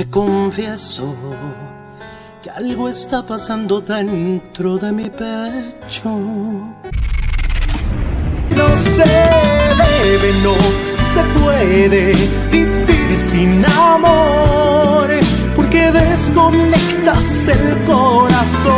te 0.00 0.08
confieso 0.08 1.14
que 2.42 2.48
algo 2.48 2.88
está 2.88 3.22
pasando 3.22 3.82
dentro 3.82 4.78
de 4.78 4.92
mi 4.92 5.10
pecho. 5.10 6.08
No 8.56 8.76
se 8.76 9.04
debe, 9.82 10.30
no 10.42 10.54
se 11.12 11.22
puede 11.38 12.14
vivir 12.50 13.18
sin 13.18 13.62
amor, 13.66 15.08
porque 15.54 15.92
desconectas 15.92 17.48
el 17.48 17.84
corazón. 17.84 18.72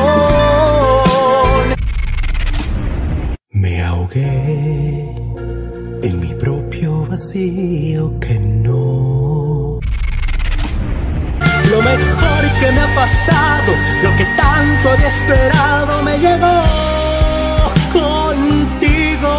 Me 3.51 3.81
ahogué 3.85 5.15
en 6.03 6.21
mi 6.21 6.35
propio 6.35 7.07
vacío 7.07 8.19
que 8.19 8.35
no. 8.41 9.12
Lo 11.73 11.81
mejor 11.81 12.45
que 12.61 12.71
me 12.71 12.81
ha 12.83 12.95
pasado, 12.95 13.73
lo 14.03 14.15
que 14.19 14.27
tanto 14.37 14.91
había 14.91 15.09
esperado, 15.09 16.03
me 16.03 16.19
llegó 16.19 16.63
contigo. 17.95 19.33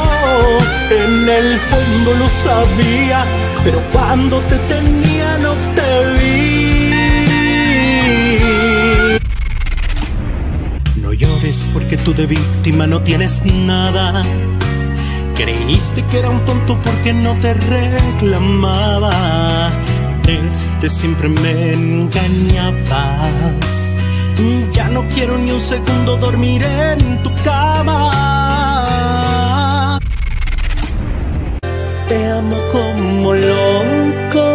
En 0.89 1.29
el 1.29 1.59
fondo 1.59 2.15
lo 2.15 2.27
sabía, 2.29 3.23
pero 3.63 3.79
cuando 3.91 4.39
te 4.49 4.57
tenía 4.57 5.37
no 5.37 5.53
te 5.75 6.05
vi. 6.17 6.89
No 11.03 11.13
llores 11.13 11.69
porque 11.71 11.97
tú 11.97 12.15
de 12.15 12.25
víctima 12.25 12.87
no 12.87 13.03
tienes 13.03 13.45
nada. 13.45 14.23
Creíste 15.35 16.03
que 16.05 16.17
era 16.17 16.31
un 16.31 16.43
tonto 16.45 16.79
porque 16.83 17.13
no 17.13 17.35
te 17.35 17.53
reclamaba. 17.53 19.11
Este 20.27 20.89
siempre 20.89 21.27
me 21.27 21.73
engañabas. 21.73 23.33
Ya 24.71 24.87
no 24.89 25.05
quiero 25.13 25.37
ni 25.37 25.51
un 25.51 25.59
segundo 25.59 26.17
dormir 26.17 26.63
en 26.63 27.21
tu 27.23 27.29
cama. 27.43 28.39
Te 32.07 32.27
amo 32.27 32.57
como 32.71 33.33
loco. 33.33 34.45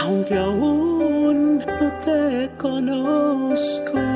Aunque 0.00 0.34
aún 0.36 1.58
no 1.58 1.92
te 2.04 2.50
conozco. 2.56 4.07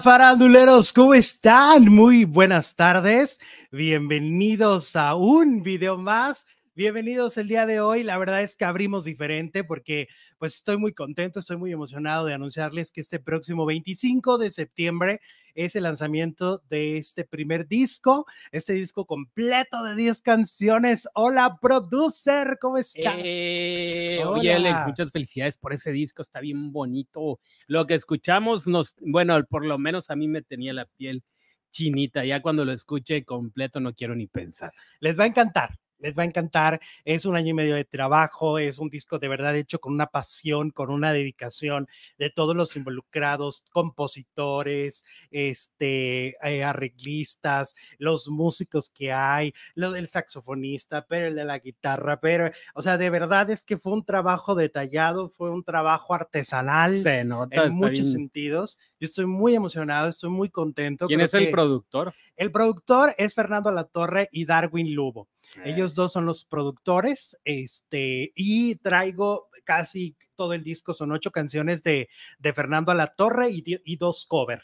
Faranduleros, 0.00 0.92
¿cómo 0.92 1.14
están? 1.14 1.84
Muy 1.86 2.24
buenas 2.24 2.76
tardes. 2.76 3.38
Bienvenidos 3.70 4.94
a 4.94 5.14
un 5.14 5.62
video 5.62 5.96
más. 5.96 6.46
Bienvenidos 6.76 7.38
el 7.38 7.48
día 7.48 7.64
de 7.64 7.80
hoy. 7.80 8.02
La 8.02 8.18
verdad 8.18 8.42
es 8.42 8.54
que 8.54 8.66
abrimos 8.66 9.06
diferente 9.06 9.64
porque 9.64 10.08
pues 10.36 10.56
estoy 10.56 10.76
muy 10.76 10.92
contento, 10.92 11.40
estoy 11.40 11.56
muy 11.56 11.72
emocionado 11.72 12.26
de 12.26 12.34
anunciarles 12.34 12.92
que 12.92 13.00
este 13.00 13.18
próximo 13.18 13.64
25 13.64 14.36
de 14.36 14.50
septiembre 14.50 15.22
es 15.54 15.74
el 15.74 15.84
lanzamiento 15.84 16.62
de 16.68 16.98
este 16.98 17.24
primer 17.24 17.66
disco, 17.66 18.26
este 18.52 18.74
disco 18.74 19.06
completo 19.06 19.82
de 19.84 19.94
10 19.94 20.20
canciones. 20.20 21.08
Hola, 21.14 21.56
producer, 21.62 22.58
¿cómo 22.60 22.76
estás? 22.76 23.14
Eh, 23.24 24.20
oye, 24.26 24.52
Alex, 24.52 24.80
muchas 24.86 25.10
felicidades 25.10 25.56
por 25.56 25.72
ese 25.72 25.92
disco, 25.92 26.20
está 26.20 26.40
bien 26.40 26.72
bonito. 26.72 27.40
Lo 27.68 27.86
que 27.86 27.94
escuchamos, 27.94 28.66
nos, 28.66 28.96
bueno, 29.00 29.42
por 29.48 29.64
lo 29.64 29.78
menos 29.78 30.10
a 30.10 30.14
mí 30.14 30.28
me 30.28 30.42
tenía 30.42 30.74
la 30.74 30.84
piel 30.84 31.24
chinita. 31.70 32.22
Ya 32.26 32.42
cuando 32.42 32.66
lo 32.66 32.72
escuche 32.72 33.24
completo 33.24 33.80
no 33.80 33.94
quiero 33.94 34.14
ni 34.14 34.26
pensar. 34.26 34.72
Les 35.00 35.18
va 35.18 35.24
a 35.24 35.28
encantar 35.28 35.70
les 35.98 36.16
va 36.16 36.22
a 36.22 36.26
encantar. 36.26 36.80
Es 37.04 37.24
un 37.24 37.36
año 37.36 37.50
y 37.50 37.54
medio 37.54 37.74
de 37.74 37.84
trabajo, 37.84 38.58
es 38.58 38.78
un 38.78 38.88
disco 38.88 39.18
de 39.18 39.28
verdad 39.28 39.56
hecho 39.56 39.78
con 39.78 39.92
una 39.92 40.06
pasión, 40.06 40.70
con 40.70 40.90
una 40.90 41.12
dedicación 41.12 41.88
de 42.18 42.30
todos 42.30 42.56
los 42.56 42.76
involucrados, 42.76 43.64
compositores, 43.72 45.04
este, 45.30 46.36
eh, 46.46 46.64
arreglistas, 46.64 47.74
los 47.98 48.28
músicos 48.28 48.90
que 48.90 49.12
hay, 49.12 49.52
lo 49.74 49.92
del 49.92 50.08
saxofonista, 50.08 51.06
pero 51.06 51.28
el 51.28 51.34
de 51.34 51.44
la 51.44 51.58
guitarra, 51.58 52.20
pero, 52.20 52.50
o 52.74 52.82
sea, 52.82 52.98
de 52.98 53.10
verdad 53.10 53.50
es 53.50 53.64
que 53.64 53.76
fue 53.78 53.92
un 53.92 54.04
trabajo 54.04 54.54
detallado, 54.54 55.28
fue 55.30 55.50
un 55.50 55.64
trabajo 55.64 56.14
artesanal 56.14 56.98
Se 56.98 57.24
nota, 57.24 57.64
en 57.64 57.74
muchos 57.74 58.00
bien. 58.00 58.12
sentidos. 58.12 58.78
Yo 58.98 59.06
estoy 59.06 59.26
muy 59.26 59.54
emocionado, 59.54 60.08
estoy 60.08 60.30
muy 60.30 60.48
contento. 60.48 61.06
¿Quién 61.06 61.18
Creo 61.18 61.26
es 61.26 61.34
el 61.34 61.50
productor? 61.50 62.14
El 62.36 62.50
productor 62.50 63.14
es 63.18 63.34
Fernando 63.34 63.70
Latorre 63.70 64.28
y 64.32 64.44
Darwin 64.44 64.94
Lubo. 64.94 65.28
Ellos 65.64 65.85
dos 65.94 66.12
son 66.12 66.26
los 66.26 66.44
productores, 66.44 67.38
este, 67.44 68.32
y 68.34 68.76
traigo 68.76 69.48
casi 69.64 70.16
todo 70.36 70.52
el 70.52 70.62
disco, 70.62 70.94
son 70.94 71.12
ocho 71.12 71.30
canciones 71.30 71.82
de, 71.82 72.08
de 72.38 72.52
Fernando 72.52 72.92
Alatorre 72.92 73.50
y, 73.50 73.64
y 73.84 73.96
dos 73.96 74.26
cover. 74.26 74.62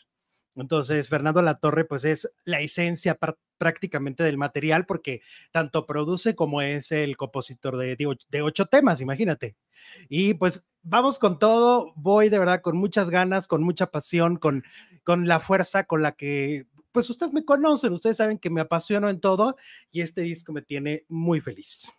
Entonces, 0.54 1.08
Fernando 1.08 1.40
Alatorre, 1.40 1.86
pues 1.86 2.04
es 2.04 2.30
la 2.44 2.60
esencia 2.60 3.18
pr- 3.18 3.38
prácticamente 3.56 4.22
del 4.22 4.36
material, 4.36 4.84
porque 4.84 5.22
tanto 5.50 5.86
produce 5.86 6.34
como 6.34 6.60
es 6.60 6.92
el 6.92 7.16
compositor 7.16 7.78
de, 7.78 7.96
de 7.96 8.16
de 8.28 8.42
ocho 8.42 8.66
temas, 8.66 9.00
imagínate. 9.00 9.56
Y 10.08 10.34
pues 10.34 10.66
vamos 10.82 11.18
con 11.18 11.38
todo, 11.38 11.92
voy 11.96 12.28
de 12.28 12.38
verdad 12.38 12.60
con 12.60 12.76
muchas 12.76 13.08
ganas, 13.08 13.48
con 13.48 13.62
mucha 13.62 13.86
pasión, 13.86 14.36
con, 14.36 14.62
con 15.04 15.26
la 15.26 15.40
fuerza 15.40 15.84
con 15.84 16.02
la 16.02 16.12
que, 16.12 16.66
pues 16.92 17.10
ustedes 17.10 17.32
me 17.32 17.44
conocen, 17.44 17.92
ustedes 17.92 18.18
saben 18.18 18.38
que 18.38 18.50
me 18.50 18.60
apasiono 18.60 19.08
en 19.10 19.20
todo 19.20 19.56
y 19.90 20.02
este 20.02 20.20
disco 20.22 20.52
me 20.52 20.62
tiene 20.62 21.04
muy 21.08 21.40
feliz. 21.40 21.92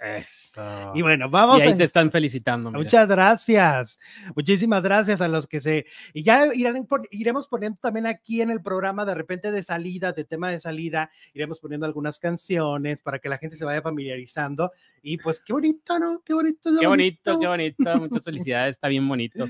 Eso. 0.00 0.92
Y 0.94 1.02
bueno, 1.02 1.28
vamos 1.28 1.58
Y 1.58 1.62
ahí 1.62 1.72
a- 1.72 1.76
te 1.76 1.84
están 1.84 2.12
felicitando. 2.12 2.70
mira. 2.70 2.78
Muchas 2.78 3.08
gracias. 3.08 3.98
Muchísimas 4.36 4.82
gracias 4.82 5.20
a 5.20 5.26
los 5.28 5.46
que 5.46 5.58
se... 5.60 5.86
Y 6.12 6.22
ya 6.22 6.54
irán 6.54 6.86
iremos 7.10 7.48
poniendo 7.48 7.78
también 7.80 8.06
aquí 8.06 8.40
en 8.40 8.50
el 8.50 8.62
programa 8.62 9.04
de 9.04 9.14
repente 9.16 9.50
de 9.50 9.62
salida, 9.62 10.12
de 10.12 10.24
tema 10.24 10.50
de 10.50 10.60
salida, 10.60 11.10
iremos 11.34 11.58
poniendo 11.58 11.84
algunas 11.86 12.20
canciones 12.20 13.02
para 13.02 13.18
que 13.18 13.28
la 13.28 13.38
gente 13.38 13.56
se 13.56 13.64
vaya 13.64 13.82
familiarizando. 13.82 14.70
Y 15.02 15.18
pues 15.18 15.40
qué 15.40 15.52
bonito, 15.52 15.98
¿no? 15.98 16.22
Qué 16.24 16.34
bonito. 16.34 16.70
Qué 16.78 16.86
bonito, 16.86 17.38
qué 17.40 17.46
bonito. 17.46 17.96
Muchas 17.96 18.24
felicidades, 18.24 18.76
está 18.76 18.88
bien 18.88 19.06
bonito. 19.08 19.46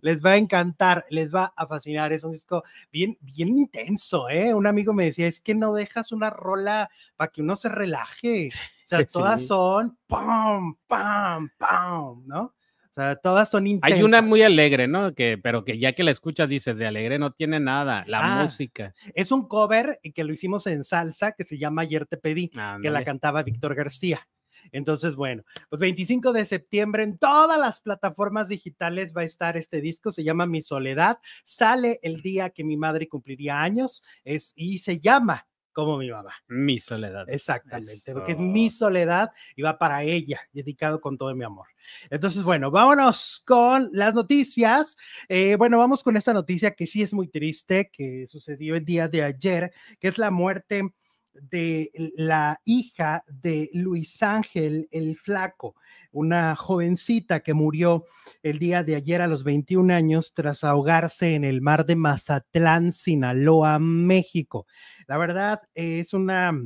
Les 0.00 0.24
va 0.24 0.30
a 0.32 0.36
encantar, 0.36 1.04
les 1.10 1.34
va 1.34 1.52
a 1.56 1.66
fascinar. 1.66 2.12
Es 2.12 2.24
un 2.24 2.32
disco 2.32 2.64
bien, 2.92 3.16
bien 3.20 3.56
intenso, 3.58 4.28
¿eh? 4.28 4.52
Un 4.54 4.66
amigo 4.66 4.92
me 4.92 5.04
decía, 5.04 5.26
es 5.26 5.40
que 5.40 5.54
no 5.54 5.74
dejas 5.74 6.10
una 6.12 6.30
rola 6.30 6.90
para 7.16 7.30
que 7.30 7.42
uno 7.42 7.54
se 7.56 7.68
relaje. 7.68 8.48
O 8.92 8.98
sea, 8.98 8.98
Sí. 9.06 9.12
todas 9.12 9.46
son 9.46 9.98
pam, 10.06 10.76
pam, 10.86 11.50
pam, 11.58 12.22
¿no? 12.26 12.42
O 12.44 12.94
sea, 12.94 13.16
todas 13.16 13.50
son 13.50 13.66
intensas. 13.66 13.96
Hay 13.98 14.04
una 14.04 14.20
muy 14.20 14.42
alegre, 14.42 14.86
¿no? 14.86 15.14
Que, 15.14 15.38
pero 15.42 15.64
que 15.64 15.78
ya 15.78 15.94
que 15.94 16.02
la 16.04 16.10
escuchas 16.10 16.46
dices, 16.50 16.76
de 16.76 16.86
alegre 16.86 17.18
no 17.18 17.32
tiene 17.32 17.58
nada. 17.58 18.04
La 18.06 18.40
Ah, 18.40 18.44
música. 18.44 18.94
Es 19.14 19.32
un 19.32 19.48
cover 19.48 19.98
que 20.14 20.24
lo 20.24 20.32
hicimos 20.34 20.66
en 20.66 20.84
salsa 20.84 21.32
que 21.32 21.44
se 21.44 21.56
llama 21.56 21.82
Ayer 21.82 22.04
te 22.04 22.18
pedí, 22.18 22.50
que 22.82 22.90
la 22.90 23.02
cantaba 23.02 23.42
Víctor 23.42 23.74
García. 23.74 24.28
Entonces, 24.72 25.16
bueno, 25.16 25.42
pues 25.70 25.80
25 25.80 26.32
de 26.34 26.44
septiembre 26.44 27.02
en 27.02 27.16
todas 27.18 27.58
las 27.58 27.80
plataformas 27.80 28.48
digitales 28.48 29.12
va 29.16 29.22
a 29.22 29.24
estar 29.24 29.56
este 29.56 29.80
disco, 29.80 30.12
se 30.12 30.22
llama 30.22 30.46
Mi 30.46 30.62
Soledad, 30.62 31.18
sale 31.44 31.98
el 32.02 32.20
día 32.22 32.50
que 32.50 32.62
mi 32.62 32.76
madre 32.76 33.08
cumpliría 33.08 33.60
años 33.62 34.04
es, 34.22 34.52
y 34.54 34.78
se 34.78 35.00
llama 35.00 35.48
como 35.72 35.98
mi 35.98 36.10
mamá. 36.10 36.32
Mi 36.48 36.78
soledad. 36.78 37.28
Exactamente, 37.28 38.12
porque 38.12 38.32
es 38.32 38.38
Eso. 38.38 38.46
mi 38.46 38.70
soledad 38.70 39.30
y 39.56 39.62
va 39.62 39.78
para 39.78 40.02
ella, 40.02 40.40
dedicado 40.52 41.00
con 41.00 41.16
todo 41.16 41.34
mi 41.34 41.44
amor. 41.44 41.68
Entonces, 42.10 42.42
bueno, 42.42 42.70
vámonos 42.70 43.42
con 43.46 43.88
las 43.92 44.14
noticias. 44.14 44.96
Eh, 45.28 45.56
bueno, 45.56 45.78
vamos 45.78 46.02
con 46.02 46.16
esta 46.16 46.32
noticia 46.32 46.72
que 46.72 46.86
sí 46.86 47.02
es 47.02 47.12
muy 47.14 47.28
triste, 47.28 47.90
que 47.92 48.26
sucedió 48.28 48.76
el 48.76 48.84
día 48.84 49.08
de 49.08 49.22
ayer, 49.22 49.72
que 49.98 50.08
es 50.08 50.18
la 50.18 50.30
muerte 50.30 50.92
de 51.34 51.90
la 52.16 52.60
hija 52.64 53.24
de 53.26 53.70
Luis 53.72 54.22
Ángel 54.22 54.88
el 54.90 55.16
Flaco, 55.16 55.74
una 56.10 56.54
jovencita 56.56 57.40
que 57.40 57.54
murió 57.54 58.04
el 58.42 58.58
día 58.58 58.84
de 58.84 58.96
ayer 58.96 59.20
a 59.22 59.26
los 59.26 59.44
21 59.44 59.92
años 59.94 60.34
tras 60.34 60.62
ahogarse 60.62 61.34
en 61.34 61.44
el 61.44 61.62
mar 61.62 61.86
de 61.86 61.96
Mazatlán, 61.96 62.92
Sinaloa, 62.92 63.78
México. 63.78 64.66
La 65.12 65.18
verdad 65.18 65.60
es 65.74 66.14
una 66.14 66.58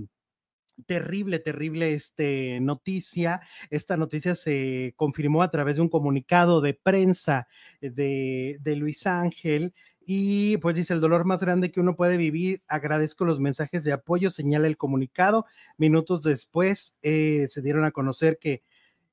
terrible, 0.86 1.40
terrible 1.40 1.94
este, 1.94 2.60
noticia. 2.60 3.40
Esta 3.70 3.96
noticia 3.96 4.36
se 4.36 4.94
confirmó 4.94 5.42
a 5.42 5.50
través 5.50 5.74
de 5.74 5.82
un 5.82 5.88
comunicado 5.88 6.60
de 6.60 6.72
prensa 6.72 7.48
de, 7.80 8.58
de 8.60 8.76
Luis 8.76 9.04
Ángel 9.08 9.74
y 10.00 10.58
pues 10.58 10.76
dice 10.76 10.94
el 10.94 11.00
dolor 11.00 11.24
más 11.24 11.40
grande 11.40 11.72
que 11.72 11.80
uno 11.80 11.96
puede 11.96 12.16
vivir. 12.18 12.62
Agradezco 12.68 13.24
los 13.24 13.40
mensajes 13.40 13.82
de 13.82 13.92
apoyo, 13.92 14.30
señala 14.30 14.68
el 14.68 14.76
comunicado. 14.76 15.46
Minutos 15.76 16.22
después 16.22 16.96
eh, 17.02 17.46
se 17.48 17.62
dieron 17.62 17.84
a 17.84 17.90
conocer 17.90 18.38
que, 18.38 18.62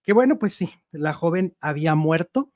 que, 0.04 0.14
bueno, 0.14 0.38
pues 0.38 0.54
sí, 0.54 0.70
la 0.92 1.12
joven 1.12 1.56
había 1.60 1.96
muerto. 1.96 2.52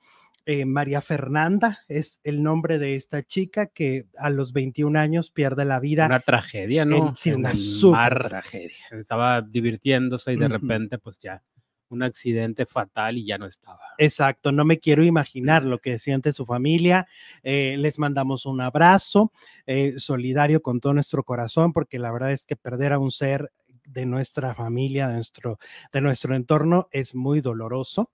Eh, 0.49 0.63
María 0.63 1.01
Fernanda 1.01 1.79
es 1.89 2.21
el 2.23 2.41
nombre 2.41 2.79
de 2.79 2.95
esta 2.95 3.21
chica 3.21 3.65
que 3.65 4.05
a 4.17 4.29
los 4.29 4.53
21 4.53 4.97
años 4.97 5.29
pierde 5.29 5.65
la 5.65 5.81
vida. 5.81 6.05
Una 6.05 6.21
tragedia, 6.21 6.85
¿no? 6.85 7.13
sí, 7.17 7.33
una 7.33 7.53
super 7.53 8.29
tragedia. 8.29 8.77
Estaba 8.91 9.41
divirtiéndose 9.41 10.31
y 10.31 10.38
de 10.38 10.47
repente, 10.47 10.99
pues 10.99 11.19
ya 11.19 11.44
un 11.89 12.01
accidente 12.01 12.65
fatal 12.65 13.17
y 13.17 13.25
ya 13.25 13.38
no 13.38 13.45
estaba. 13.45 13.81
Exacto, 13.97 14.53
no 14.53 14.63
me 14.63 14.79
quiero 14.79 15.03
imaginar 15.03 15.65
lo 15.65 15.79
que 15.79 15.99
siente 15.99 16.31
su 16.31 16.45
familia. 16.45 17.07
Eh, 17.44 17.75
les 17.77 17.99
mandamos 17.99 18.45
un 18.45 18.61
abrazo 18.61 19.33
eh, 19.65 19.95
solidario 19.97 20.61
con 20.61 20.79
todo 20.79 20.94
nuestro 20.94 21.23
corazón, 21.23 21.73
porque 21.73 21.99
la 21.99 22.13
verdad 22.13 22.31
es 22.31 22.45
que 22.45 22.55
perder 22.55 22.94
a 22.94 22.99
un 22.99 23.11
ser 23.11 23.51
de 23.88 24.06
nuestra 24.06 24.54
familia, 24.54 25.07
de 25.07 25.16
nuestro, 25.16 25.60
de 25.92 26.01
nuestro 26.01 26.36
entorno, 26.36 26.88
es 26.92 27.16
muy 27.16 27.42
doloroso. 27.42 28.12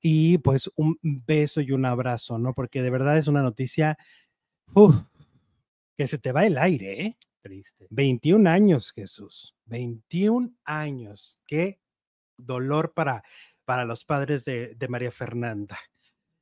Y 0.00 0.38
pues 0.38 0.70
un 0.76 0.98
beso 1.02 1.60
y 1.60 1.72
un 1.72 1.86
abrazo, 1.86 2.38
¿no? 2.38 2.54
Porque 2.54 2.82
de 2.82 2.90
verdad 2.90 3.18
es 3.18 3.26
una 3.26 3.42
noticia 3.42 3.98
que 5.96 6.08
se 6.08 6.18
te 6.18 6.32
va 6.32 6.46
el 6.46 6.58
aire, 6.58 7.02
¿eh? 7.02 7.16
Triste. 7.40 7.86
21 7.90 8.48
años, 8.48 8.92
Jesús. 8.92 9.54
21 9.66 10.54
años. 10.64 11.38
Qué 11.46 11.78
dolor 12.38 12.94
para, 12.94 13.22
para 13.64 13.84
los 13.84 14.04
padres 14.04 14.44
de, 14.44 14.74
de 14.74 14.88
María 14.88 15.12
Fernanda. 15.12 15.78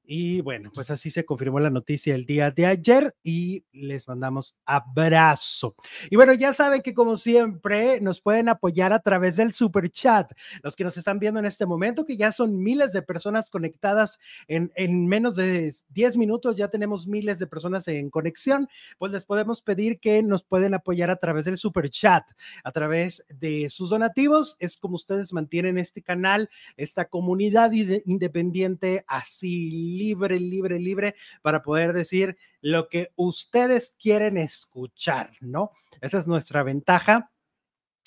Y 0.04 0.40
bueno, 0.40 0.70
pues 0.74 0.90
así 0.90 1.10
se 1.10 1.24
confirmó 1.24 1.60
la 1.60 1.70
noticia 1.70 2.14
el 2.16 2.26
día 2.26 2.50
de 2.50 2.66
ayer 2.66 3.14
y 3.22 3.64
les 3.72 4.08
mandamos 4.08 4.56
abrazo. 4.66 5.76
Y 6.10 6.16
bueno, 6.16 6.34
ya 6.34 6.52
saben 6.52 6.82
que 6.82 6.92
como 6.92 7.16
siempre 7.16 8.00
nos 8.00 8.20
pueden 8.20 8.48
apoyar 8.48 8.92
a 8.92 8.98
través 8.98 9.36
del 9.36 9.52
super 9.52 9.88
chat. 9.90 10.32
Los 10.62 10.74
que 10.74 10.82
nos 10.82 10.96
están 10.96 11.20
viendo 11.20 11.38
en 11.38 11.46
este 11.46 11.66
momento, 11.66 12.04
que 12.04 12.16
ya 12.16 12.32
son 12.32 12.58
miles 12.60 12.92
de 12.92 13.02
personas 13.02 13.48
conectadas 13.48 14.18
en, 14.48 14.72
en 14.74 15.06
menos 15.06 15.36
de 15.36 15.72
10 15.90 16.16
minutos, 16.16 16.56
ya 16.56 16.66
tenemos 16.66 17.06
miles 17.06 17.38
de 17.38 17.46
personas 17.46 17.86
en 17.86 18.10
conexión, 18.10 18.68
pues 18.98 19.12
les 19.12 19.24
podemos 19.24 19.62
pedir 19.62 20.00
que 20.00 20.20
nos 20.22 20.42
pueden 20.42 20.74
apoyar 20.74 21.10
a 21.10 21.16
través 21.16 21.44
del 21.44 21.58
super 21.58 21.88
chat, 21.90 22.24
a 22.64 22.72
través 22.72 23.24
de 23.28 23.70
sus 23.70 23.90
donativos. 23.90 24.56
Es 24.58 24.76
como 24.76 24.96
ustedes 24.96 25.32
mantienen 25.32 25.78
este 25.78 26.02
canal, 26.02 26.50
esta 26.76 27.04
comunidad 27.04 27.70
independiente 27.72 29.04
así 29.06 29.91
libre, 29.96 30.38
libre, 30.38 30.78
libre 30.78 31.14
para 31.42 31.62
poder 31.62 31.92
decir 31.92 32.36
lo 32.60 32.88
que 32.88 33.10
ustedes 33.16 33.96
quieren 34.00 34.36
escuchar, 34.36 35.32
¿no? 35.40 35.72
Esa 36.00 36.18
es 36.18 36.26
nuestra 36.26 36.62
ventaja. 36.62 37.30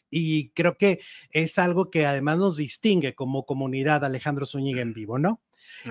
Y 0.09 0.49
creo 0.49 0.77
que 0.77 1.01
es 1.31 1.57
algo 1.59 1.89
que 1.89 2.05
además 2.05 2.37
nos 2.37 2.57
distingue 2.57 3.15
como 3.15 3.45
comunidad 3.45 4.05
Alejandro 4.05 4.45
Zúñiga 4.45 4.81
en 4.81 4.93
vivo, 4.93 5.19
¿no? 5.19 5.41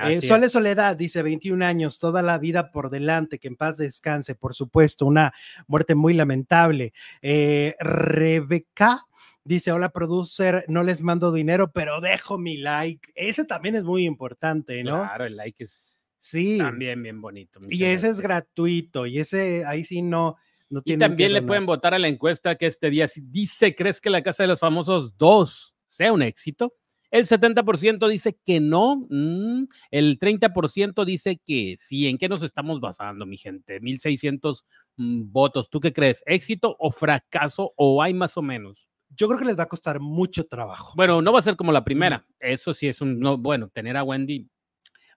Eh, 0.03 0.21
Sole 0.21 0.49
Soledad 0.49 0.97
dice 0.97 1.23
21 1.23 1.65
años, 1.65 1.99
toda 1.99 2.23
la 2.23 2.39
vida 2.39 2.71
por 2.71 2.91
delante, 2.91 3.39
que 3.39 3.49
en 3.49 3.57
paz 3.57 3.77
descanse, 3.77 4.35
por 4.35 4.55
supuesto, 4.55 5.07
una 5.07 5.33
muerte 5.67 5.95
muy 5.95 6.15
lamentable. 6.15 6.93
Eh, 7.23 7.75
Rebeca 7.81 9.07
dice, 9.45 9.73
hola 9.73 9.91
producer, 9.91 10.65
no 10.69 10.83
les 10.83 11.03
mando 11.03 11.33
dinero, 11.33 11.71
pero 11.73 12.01
dejo 12.01 12.39
mi 12.39 12.57
like. 12.57 13.13
Ese 13.15 13.45
también 13.45 13.77
es 13.77 13.85
muy 13.85 14.07
importante, 14.07 14.83
¿no? 14.83 15.03
Claro, 15.03 15.27
el 15.27 15.37
like 15.37 15.65
es 15.65 15.97
sí. 16.19 16.59
también 16.59 17.03
bien 17.03 17.21
bonito. 17.21 17.61
Y 17.69 17.85
ese 17.85 18.09
es 18.09 18.21
gratuito, 18.21 19.07
y 19.07 19.19
ese 19.19 19.65
ahí 19.67 19.85
sí 19.85 20.03
no. 20.03 20.37
No 20.71 20.81
y 20.85 20.97
también 20.97 21.33
le 21.35 21.43
pueden 21.43 21.67
votar 21.67 21.95
a 21.95 21.99
la 21.99 22.09
encuesta 22.09 22.57
que 22.57 22.67
este 22.67 22.89
día 22.89 23.07
dice, 23.23 23.75
¿crees 23.75 24.01
que 24.01 24.11
la 24.11 24.23
Casa 24.23 24.43
de 24.43 24.49
los 24.49 24.61
Famosos 24.61 25.17
2 25.19 25.75
sea 25.87 26.13
un 26.13 26.23
éxito? 26.23 26.75
El 27.15 27.27
70% 27.27 28.09
dice 28.09 28.37
que 28.45 28.59
no, 28.59 29.07
mm, 29.09 29.69
el 29.93 30.19
30% 30.19 31.05
dice 31.05 31.41
que 31.47 31.77
sí. 31.79 32.09
¿En 32.09 32.19
qué 32.19 32.29
nos 32.29 32.43
estamos 32.43 32.81
basando, 32.81 33.25
mi 33.25 33.37
gente? 33.37 33.79
1600 33.79 34.67
mm, 34.97 35.31
votos. 35.31 35.71
¿Tú 35.71 35.79
qué 35.79 35.93
crees? 35.93 36.25
¿Éxito 36.27 36.75
o 36.77 36.91
fracaso 36.91 37.71
o 37.77 38.03
hay 38.03 38.15
más 38.15 38.37
o 38.37 38.43
menos? 38.43 38.89
Yo 39.11 39.29
creo 39.29 39.39
que 39.39 39.45
les 39.45 39.57
va 39.57 39.63
a 39.63 39.69
costar 39.69 40.01
mucho 40.01 40.49
trabajo. 40.49 40.95
Bueno, 40.97 41.23
no 41.23 41.33
va 41.33 41.39
a 41.39 41.43
ser 41.43 41.55
como 41.55 41.71
la 41.71 41.85
primera. 41.85 42.27
Eso 42.41 42.75
sí 42.75 42.89
es 42.89 43.01
un, 43.01 43.21
no, 43.21 43.39
bueno, 43.39 43.69
tener 43.69 43.97
a 43.97 44.03
Wendy. 44.03 44.51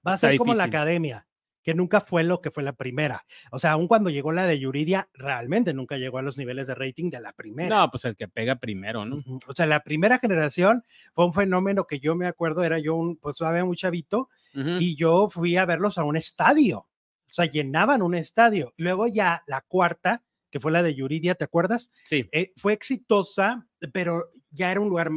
Va 0.07 0.13
a 0.13 0.17
ser 0.19 0.37
como 0.37 0.53
la 0.53 0.65
academia 0.65 1.26
que 1.67 1.73
nunca 1.73 1.99
fue 1.99 2.23
lo 2.23 2.39
que 2.39 2.49
fue 2.49 2.63
la 2.63 2.71
primera. 2.71 3.25
O 3.51 3.59
sea, 3.59 3.71
aun 3.71 3.89
cuando 3.89 4.09
llegó 4.09 4.31
la 4.31 4.47
de 4.47 4.57
Yuridia, 4.57 5.09
realmente 5.13 5.73
nunca 5.73 5.97
llegó 5.97 6.17
a 6.17 6.21
los 6.21 6.37
niveles 6.37 6.67
de 6.67 6.75
rating 6.75 7.09
de 7.09 7.19
la 7.19 7.33
primera. 7.33 7.75
No, 7.75 7.91
pues 7.91 8.05
el 8.05 8.15
que 8.15 8.29
pega 8.29 8.55
primero, 8.55 9.03
¿no? 9.03 9.21
O 9.47 9.53
sea, 9.53 9.65
la 9.65 9.81
primera 9.81 10.17
generación 10.17 10.85
fue 11.13 11.25
un 11.25 11.33
fenómeno 11.33 11.83
que 11.83 11.99
yo 11.99 12.15
me 12.15 12.25
acuerdo, 12.25 12.63
era 12.63 12.79
yo 12.79 12.95
un, 12.95 13.17
pues 13.17 13.41
había 13.41 13.65
un 13.65 13.75
chavito 13.75 14.29
y 14.53 14.95
yo 14.95 15.27
fui 15.29 15.57
a 15.57 15.65
verlos 15.65 15.97
a 15.97 16.05
un 16.05 16.15
estadio. 16.15 16.77
O 17.29 17.33
sea, 17.33 17.43
llenaban 17.43 18.01
un 18.01 18.15
estadio. 18.15 18.73
Luego 18.77 19.07
ya 19.07 19.43
la 19.45 19.59
cuarta, 19.59 20.23
que 20.49 20.61
fue 20.61 20.71
la 20.71 20.81
de 20.83 20.95
Yuridia, 20.95 21.35
¿te 21.35 21.43
acuerdas? 21.43 21.91
Sí. 22.05 22.29
Eh, 22.31 22.53
fue 22.55 22.71
exitosa, 22.71 23.67
pero 23.91 24.31
ya 24.51 24.71
era 24.71 24.79
un 24.79 24.87
lugar 24.87 25.11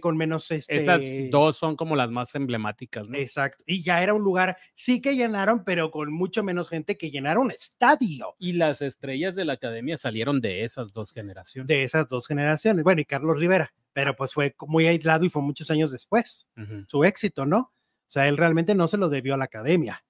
con 0.00 0.16
menos 0.16 0.50
este. 0.50 0.76
Estas 0.76 1.00
dos 1.30 1.56
son 1.56 1.76
como 1.76 1.96
las 1.96 2.10
más 2.10 2.34
emblemáticas, 2.34 3.08
¿no? 3.08 3.16
Exacto. 3.16 3.62
Y 3.66 3.82
ya 3.82 4.02
era 4.02 4.14
un 4.14 4.22
lugar, 4.22 4.56
sí 4.74 5.00
que 5.00 5.16
llenaron, 5.16 5.64
pero 5.64 5.90
con 5.90 6.12
mucho 6.12 6.42
menos 6.42 6.68
gente 6.68 6.96
que 6.96 7.10
llenaron 7.10 7.50
estadio. 7.50 8.34
Y 8.38 8.54
las 8.54 8.82
estrellas 8.82 9.34
de 9.34 9.44
la 9.44 9.54
academia 9.54 9.98
salieron 9.98 10.40
de 10.40 10.64
esas 10.64 10.92
dos 10.92 11.12
generaciones. 11.12 11.68
De 11.68 11.84
esas 11.84 12.08
dos 12.08 12.26
generaciones. 12.26 12.84
Bueno, 12.84 13.00
y 13.00 13.04
Carlos 13.04 13.38
Rivera, 13.38 13.74
pero 13.92 14.16
pues 14.16 14.32
fue 14.32 14.54
muy 14.66 14.86
aislado 14.86 15.24
y 15.24 15.30
fue 15.30 15.42
muchos 15.42 15.70
años 15.70 15.90
después. 15.90 16.48
Su 16.86 17.04
éxito, 17.04 17.46
¿no? 17.46 17.58
O 17.58 18.10
sea, 18.14 18.28
él 18.28 18.36
realmente 18.36 18.74
no 18.74 18.88
se 18.88 18.98
lo 18.98 19.08
debió 19.08 19.34
a 19.34 19.36
la 19.38 19.44
academia. 19.44 20.04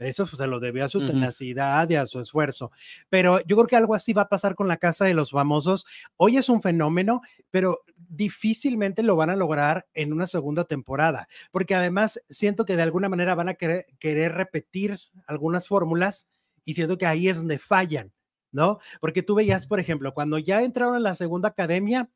Eso 0.00 0.26
se 0.26 0.46
lo 0.46 0.60
debió 0.60 0.86
a 0.86 0.88
su 0.88 1.06
tenacidad 1.06 1.88
y 1.90 1.96
a 1.96 2.06
su 2.06 2.20
esfuerzo. 2.20 2.72
Pero 3.10 3.40
yo 3.40 3.56
creo 3.56 3.66
que 3.66 3.76
algo 3.76 3.94
así 3.94 4.14
va 4.14 4.22
a 4.22 4.28
pasar 4.28 4.54
con 4.54 4.66
la 4.66 4.78
Casa 4.78 5.04
de 5.04 5.12
los 5.12 5.30
Famosos. 5.30 5.84
Hoy 6.16 6.38
es 6.38 6.48
un 6.48 6.62
fenómeno, 6.62 7.20
pero 7.50 7.82
difícilmente 7.96 9.02
lo 9.02 9.14
van 9.14 9.28
a 9.28 9.36
lograr 9.36 9.86
en 9.92 10.14
una 10.14 10.26
segunda 10.26 10.64
temporada, 10.64 11.28
porque 11.50 11.74
además 11.74 12.18
siento 12.30 12.64
que 12.64 12.76
de 12.76 12.82
alguna 12.82 13.10
manera 13.10 13.34
van 13.34 13.50
a 13.50 13.54
querer, 13.54 13.84
repetir 14.32 14.98
algunas 15.26 15.68
fórmulas 15.68 16.28
y 16.64 16.74
siento 16.74 16.96
que 16.96 17.06
ahí 17.06 17.28
es 17.28 17.36
donde 17.36 17.58
fallan, 17.58 18.12
¿no? 18.52 18.78
Porque 19.00 19.22
tú 19.22 19.34
veías, 19.34 19.66
por 19.66 19.80
ejemplo, 19.80 20.14
cuando 20.14 20.38
ya 20.38 20.62
entraron 20.62 20.96
en 20.96 21.02
la 21.02 21.14
segunda 21.14 21.50
academia, 21.50 22.10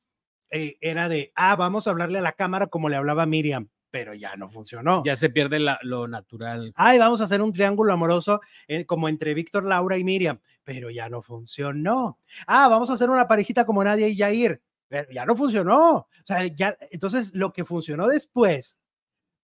eh, 0.50 0.76
era 0.80 1.08
de, 1.10 1.32
ah, 1.34 1.54
vamos 1.56 1.86
a 1.86 1.90
hablarle 1.90 2.18
a 2.18 2.22
la 2.22 2.32
cámara 2.32 2.68
como 2.68 2.88
le 2.88 2.96
hablaba 2.96 3.26
Miriam 3.26 3.68
pero 3.94 4.12
ya 4.12 4.34
no 4.34 4.50
funcionó. 4.50 5.04
Ya 5.04 5.14
se 5.14 5.30
pierde 5.30 5.60
lo 5.82 6.08
natural. 6.08 6.72
Ay, 6.74 6.98
vamos 6.98 7.20
a 7.20 7.24
hacer 7.24 7.40
un 7.40 7.52
triángulo 7.52 7.92
amoroso 7.92 8.40
eh, 8.66 8.84
como 8.86 9.08
entre 9.08 9.34
Víctor, 9.34 9.64
Laura 9.64 9.96
y 9.96 10.02
Miriam, 10.02 10.40
pero 10.64 10.90
ya 10.90 11.08
no 11.08 11.22
funcionó. 11.22 12.18
Ah, 12.48 12.66
vamos 12.68 12.90
a 12.90 12.94
hacer 12.94 13.08
una 13.08 13.28
parejita 13.28 13.64
como 13.64 13.84
Nadia 13.84 14.08
y 14.08 14.16
Jair, 14.16 14.60
pero 14.88 15.12
ya 15.12 15.24
no 15.24 15.36
funcionó. 15.36 15.92
O 15.92 16.08
sea, 16.24 16.44
ya, 16.44 16.76
entonces 16.90 17.36
lo 17.36 17.52
que 17.52 17.64
funcionó 17.64 18.08
después 18.08 18.80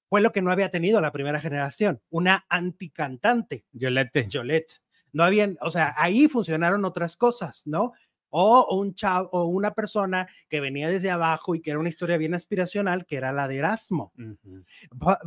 fue 0.09 0.21
lo 0.21 0.33
que 0.33 0.43
no 0.43 0.51
había 0.51 0.73
tenido 0.73 1.01
la 1.01 1.13
primera 1.13 1.39
generación, 1.39 2.03
una 2.11 2.45
anticantante. 2.49 3.67
Yolette. 3.71 4.27
Yolette. 4.29 4.83
No 5.13 5.23
habían, 5.23 5.59
o 5.61 5.71
sea, 5.71 5.95
ahí 5.97 6.27
funcionaron 6.27 6.85
otras 6.85 7.17
cosas, 7.17 7.69
¿no? 7.69 7.93
O 8.31 8.77
un 8.77 8.95
chavo 8.95 9.29
o 9.33 9.45
una 9.45 9.75
persona 9.75 10.29
que 10.49 10.61
venía 10.61 10.89
desde 10.89 11.11
abajo 11.11 11.55
y 11.55 11.61
que 11.61 11.71
era 11.71 11.79
una 11.79 11.89
historia 11.89 12.17
bien 12.17 12.35
aspiracional, 12.35 13.07
que 13.07 13.17
era 13.17 13.33
la 13.33 13.49
de 13.49 13.59
Erasmo. 13.59 14.13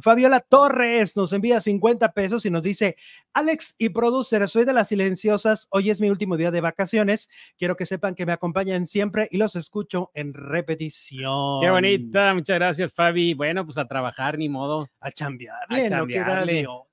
Fabiola 0.02 0.40
Torres 0.40 1.16
nos 1.16 1.34
envía 1.34 1.62
50 1.62 2.14
pesos 2.14 2.46
y 2.46 2.50
nos 2.50 2.64
dice, 2.64 2.96
Alex 3.34 3.76
y 3.78 3.90
producer, 3.90 4.48
soy 4.48 4.66
de 4.66 4.74
las 4.74 4.88
silenciosas, 4.88 5.68
hoy 5.72 5.90
es 5.90 6.02
mi 6.02 6.10
último 6.10 6.38
día 6.38 6.52
de 6.52 6.62
vacaciones, 6.62 7.30
quiero 7.58 7.76
que 7.76 7.86
sepan 7.86 8.16
que 8.16 8.26
me 8.26 8.34
acompañan 8.34 8.86
siempre 8.86 9.28
y 9.32 9.38
los 9.38 9.56
escucho 9.56 10.12
en 10.14 10.34
repetición. 10.34 11.62
Qué 11.62 11.70
bonita, 11.70 12.34
muchas 12.34 12.56
gracias 12.56 12.92
Fabi. 12.92 13.34
Bueno, 13.34 13.66
pues 13.66 13.78
a 13.78 13.88
trabajar, 13.88 14.38
ni 14.38 14.50
modo. 14.50 14.90
A 15.00 15.12
chambearle, 15.12 15.86
a 15.86 15.90
chambearle. 15.90 16.64
no 16.64 16.93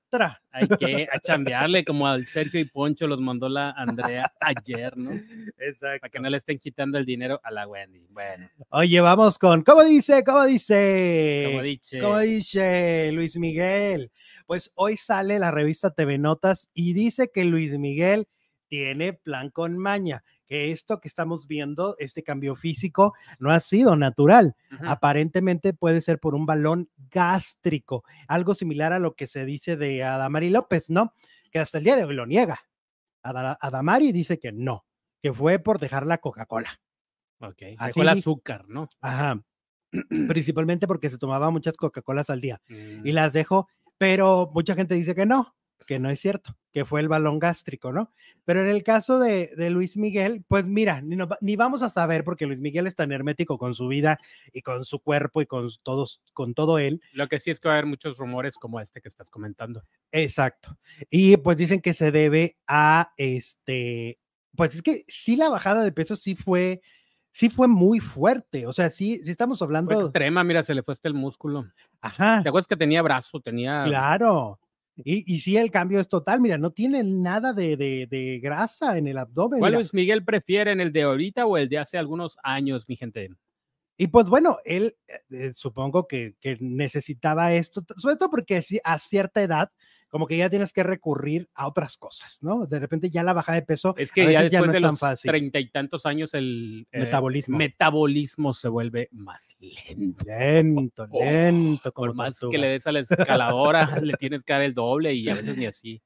hay 0.51 0.67
que 0.67 1.07
chambearle 1.23 1.85
como 1.85 2.07
al 2.07 2.27
Sergio 2.27 2.59
y 2.59 2.65
Poncho 2.65 3.07
los 3.07 3.19
mandó 3.19 3.47
la 3.47 3.71
Andrea 3.71 4.31
ayer, 4.39 4.97
¿no? 4.97 5.11
Exacto. 5.57 6.01
Para 6.01 6.11
que 6.11 6.19
no 6.19 6.29
le 6.29 6.37
estén 6.37 6.59
quitando 6.59 6.97
el 6.97 7.05
dinero 7.05 7.39
a 7.43 7.51
la 7.51 7.67
Wendy. 7.67 8.05
Bueno. 8.09 8.49
Oye, 8.69 8.99
vamos 9.01 9.39
con, 9.39 9.63
¿cómo 9.63 9.83
dice? 9.83 10.23
¿Cómo 10.23 10.43
dice? 10.45 11.49
¿Cómo 11.51 11.61
dice? 11.61 11.99
¿Cómo 11.99 12.19
dice 12.19 13.11
Luis 13.13 13.37
Miguel? 13.37 14.11
Pues 14.45 14.71
hoy 14.75 14.97
sale 14.97 15.39
la 15.39 15.51
revista 15.51 15.91
TV 15.91 16.17
Notas 16.17 16.69
y 16.73 16.93
dice 16.93 17.29
que 17.33 17.45
Luis 17.45 17.77
Miguel 17.77 18.27
tiene 18.67 19.13
plan 19.13 19.49
con 19.49 19.77
maña 19.77 20.23
que 20.51 20.69
esto 20.69 20.99
que 20.99 21.07
estamos 21.07 21.47
viendo, 21.47 21.95
este 21.97 22.23
cambio 22.23 22.57
físico, 22.57 23.13
no 23.39 23.51
ha 23.51 23.61
sido 23.61 23.95
natural. 23.95 24.57
Aparentemente 24.85 25.73
puede 25.73 26.01
ser 26.01 26.19
por 26.19 26.35
un 26.35 26.45
balón 26.45 26.89
gástrico, 27.09 28.03
algo 28.27 28.53
similar 28.53 28.91
a 28.91 28.99
lo 28.99 29.15
que 29.15 29.27
se 29.27 29.45
dice 29.45 29.77
de 29.77 30.03
Adamari 30.03 30.49
López, 30.49 30.89
¿no? 30.89 31.13
Que 31.53 31.59
hasta 31.59 31.77
el 31.77 31.85
día 31.85 31.95
de 31.95 32.03
hoy 32.03 32.15
lo 32.15 32.25
niega. 32.25 32.59
Adamari 33.23 34.11
dice 34.11 34.39
que 34.39 34.51
no, 34.51 34.85
que 35.23 35.31
fue 35.31 35.57
por 35.59 35.79
dejar 35.79 36.05
la 36.05 36.17
Coca-Cola. 36.17 36.81
Ok, 37.39 37.61
Así, 37.77 38.01
el 38.01 38.09
azúcar, 38.09 38.65
¿no? 38.67 38.89
Ajá. 38.99 39.41
Principalmente 40.27 40.85
porque 40.85 41.09
se 41.09 41.17
tomaba 41.17 41.49
muchas 41.49 41.77
Coca-Colas 41.77 42.29
al 42.29 42.41
día 42.41 42.61
y 42.67 43.11
mm. 43.13 43.15
las 43.15 43.31
dejó, 43.31 43.69
pero 43.97 44.49
mucha 44.53 44.75
gente 44.75 44.95
dice 44.95 45.15
que 45.15 45.25
no, 45.25 45.55
que 45.85 45.99
no 45.99 46.09
es 46.09 46.19
cierto, 46.19 46.57
que 46.71 46.85
fue 46.85 47.01
el 47.01 47.07
balón 47.07 47.39
gástrico, 47.39 47.91
¿no? 47.91 48.13
Pero 48.45 48.61
en 48.61 48.67
el 48.67 48.83
caso 48.83 49.19
de, 49.19 49.51
Luis 49.69 49.97
Miguel, 49.97 50.43
pues 50.47 50.65
mira, 50.65 51.01
ni, 51.01 51.17
ni, 51.41 51.55
vamos 51.55 51.83
a 51.83 51.89
saber 51.89 52.23
porque 52.23 52.45
Luis 52.45 52.61
Miguel 52.61 52.87
es 52.87 52.95
tan 52.95 53.11
hermético 53.11 53.57
con 53.57 53.75
su 53.75 53.87
vida 53.87 54.17
y 54.51 54.61
con 54.61 54.85
su 54.85 54.99
cuerpo 54.99 55.41
y 55.41 55.45
con 55.45 55.67
todos, 55.83 56.21
con 56.33 56.53
todo 56.53 56.79
él. 56.79 57.01
Lo 57.13 57.27
que 57.27 57.39
sí 57.39 57.51
es 57.51 57.59
que 57.59 57.67
va 57.67 57.75
a 57.75 57.77
haber 57.77 57.87
muchos 57.87 58.17
rumores 58.17 58.55
como 58.55 58.79
este 58.79 59.01
que 59.01 59.09
estás 59.09 59.29
comentando. 59.29 59.83
Exacto. 60.11 60.77
Y 61.09 61.37
pues 61.37 61.57
dicen 61.57 61.81
que 61.81 61.93
se 61.93 62.11
debe 62.11 62.57
a 62.67 63.13
este, 63.17 64.19
pues 64.55 64.75
es 64.75 64.81
que 64.81 65.05
sí 65.07 65.35
la 65.35 65.49
bajada 65.49 65.83
de 65.83 65.91
peso 65.91 66.15
sí 66.15 66.35
fue, 66.35 66.81
sí 67.31 67.49
fue 67.49 67.67
muy 67.67 67.99
fuerte. 67.99 68.67
O 68.67 68.73
sea, 68.73 68.89
sí, 68.89 69.21
sí 69.23 69.31
estamos 69.31 69.61
hablando. 69.61 69.91
Fue 69.91 70.03
extrema, 70.03 70.43
mira, 70.43 70.63
se 70.63 70.75
le 70.75 70.83
fue 70.83 70.93
hasta 70.93 71.07
el 71.07 71.13
músculo. 71.13 71.65
Ajá. 72.01 72.41
¿Te 72.43 72.49
acuerdas 72.49 72.67
que 72.67 72.77
tenía 72.77 73.01
brazo? 73.01 73.39
Tenía. 73.39 73.83
Claro. 73.85 74.59
Y, 75.03 75.33
y 75.33 75.39
sí, 75.39 75.57
el 75.57 75.71
cambio 75.71 75.99
es 75.99 76.07
total. 76.07 76.41
Mira, 76.41 76.57
no 76.57 76.71
tiene 76.71 77.03
nada 77.03 77.53
de, 77.53 77.75
de, 77.77 78.39
grasa 78.41 78.97
en 78.97 79.07
el 79.07 79.17
abdomen. 79.17 79.59
¿Cuál 79.59 79.73
Luis 79.73 79.93
Miguel 79.93 80.23
prefiere, 80.23 80.71
el 80.71 80.91
de 80.91 81.03
ahorita 81.03 81.45
o 81.45 81.57
el 81.57 81.69
de 81.69 81.77
hace 81.77 81.97
algunos 81.97 82.37
años, 82.43 82.87
mi 82.87 82.95
gente? 82.95 83.29
Y 83.97 84.07
pues 84.07 84.29
bueno, 84.29 84.57
él 84.65 84.95
eh, 85.07 85.21
eh, 85.29 85.53
supongo 85.53 86.07
que, 86.07 86.35
que, 86.39 86.57
necesitaba 86.59 87.53
esto, 87.53 87.81
sobre 87.97 88.15
todo 88.15 88.31
porque 88.31 88.63
a 88.83 88.97
cierta 88.97 89.41
edad 89.41 89.71
como 90.11 90.27
que 90.27 90.35
ya 90.35 90.49
tienes 90.49 90.73
que 90.73 90.83
recurrir 90.83 91.49
a 91.55 91.67
otras 91.67 91.95
cosas, 91.95 92.43
¿no? 92.43 92.65
De 92.65 92.79
repente 92.79 93.09
ya 93.09 93.23
la 93.23 93.31
baja 93.31 93.53
de 93.53 93.61
peso 93.61 93.95
es 93.97 94.11
que 94.11 94.29
ya 94.29 94.43
después 94.43 94.71
de 94.71 94.81
los 94.81 94.99
treinta 95.21 95.59
y 95.59 95.69
tantos 95.69 96.05
años 96.05 96.33
el 96.33 96.85
eh, 96.91 96.99
metabolismo. 96.99 97.57
metabolismo 97.57 98.51
se 98.51 98.67
vuelve 98.67 99.07
más 99.13 99.55
lento. 99.59 100.25
Lento, 100.25 101.07
oh, 101.09 101.23
lento. 101.23 101.93
por 101.93 102.13
más 102.13 102.39
que 102.51 102.57
le 102.57 102.67
des 102.67 102.85
a 102.85 102.91
la 102.91 102.99
escaladora, 102.99 103.99
le 104.03 104.13
tienes 104.15 104.43
que 104.43 104.51
dar 104.51 104.61
el 104.61 104.73
doble 104.73 105.13
y 105.13 105.29
a 105.29 105.35
veces 105.35 105.57
ni 105.57 105.65
así. 105.65 106.01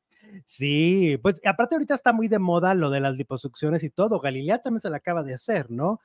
Sí, 0.45 1.17
pues 1.21 1.41
aparte 1.45 1.75
ahorita 1.75 1.95
está 1.95 2.13
muy 2.13 2.27
de 2.27 2.39
moda 2.39 2.73
lo 2.73 2.89
de 2.89 2.99
las 2.99 3.17
liposucciones 3.17 3.83
y 3.83 3.89
todo. 3.89 4.19
Galilea 4.19 4.61
también 4.61 4.81
se 4.81 4.89
la 4.89 4.97
acaba 4.97 5.23
de 5.23 5.33
hacer, 5.33 5.71
¿no? 5.71 5.99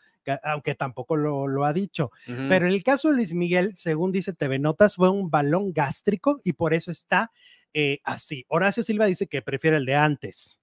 aunque 0.45 0.75
tampoco 0.75 1.17
lo, 1.17 1.65
ha 1.65 1.73
dicho. 1.73 2.11
Pero 2.27 2.67
en 2.67 2.73
el 2.73 2.83
caso 2.83 3.09
de 3.09 3.15
Luis 3.15 3.35
Miguel, 3.35 3.77
según 3.77 4.13
dice 4.13 4.33
TV 4.33 4.59
Notas, 4.59 4.97
fue 4.97 5.11
un 5.11 5.31
balón 5.31 5.73
gástrico 5.73 6.39
y 6.45 6.53
por 6.53 6.75
eso 6.75 6.91
está 6.91 7.31
eh, 7.73 8.01
así. 8.05 8.45
Horacio 8.49 8.83
Silva 8.83 9.07
dice 9.07 9.27
que 9.27 9.43
prefiere 9.43 9.77
el 9.77 9.85
de 9.85 9.95
antes. 9.95 10.61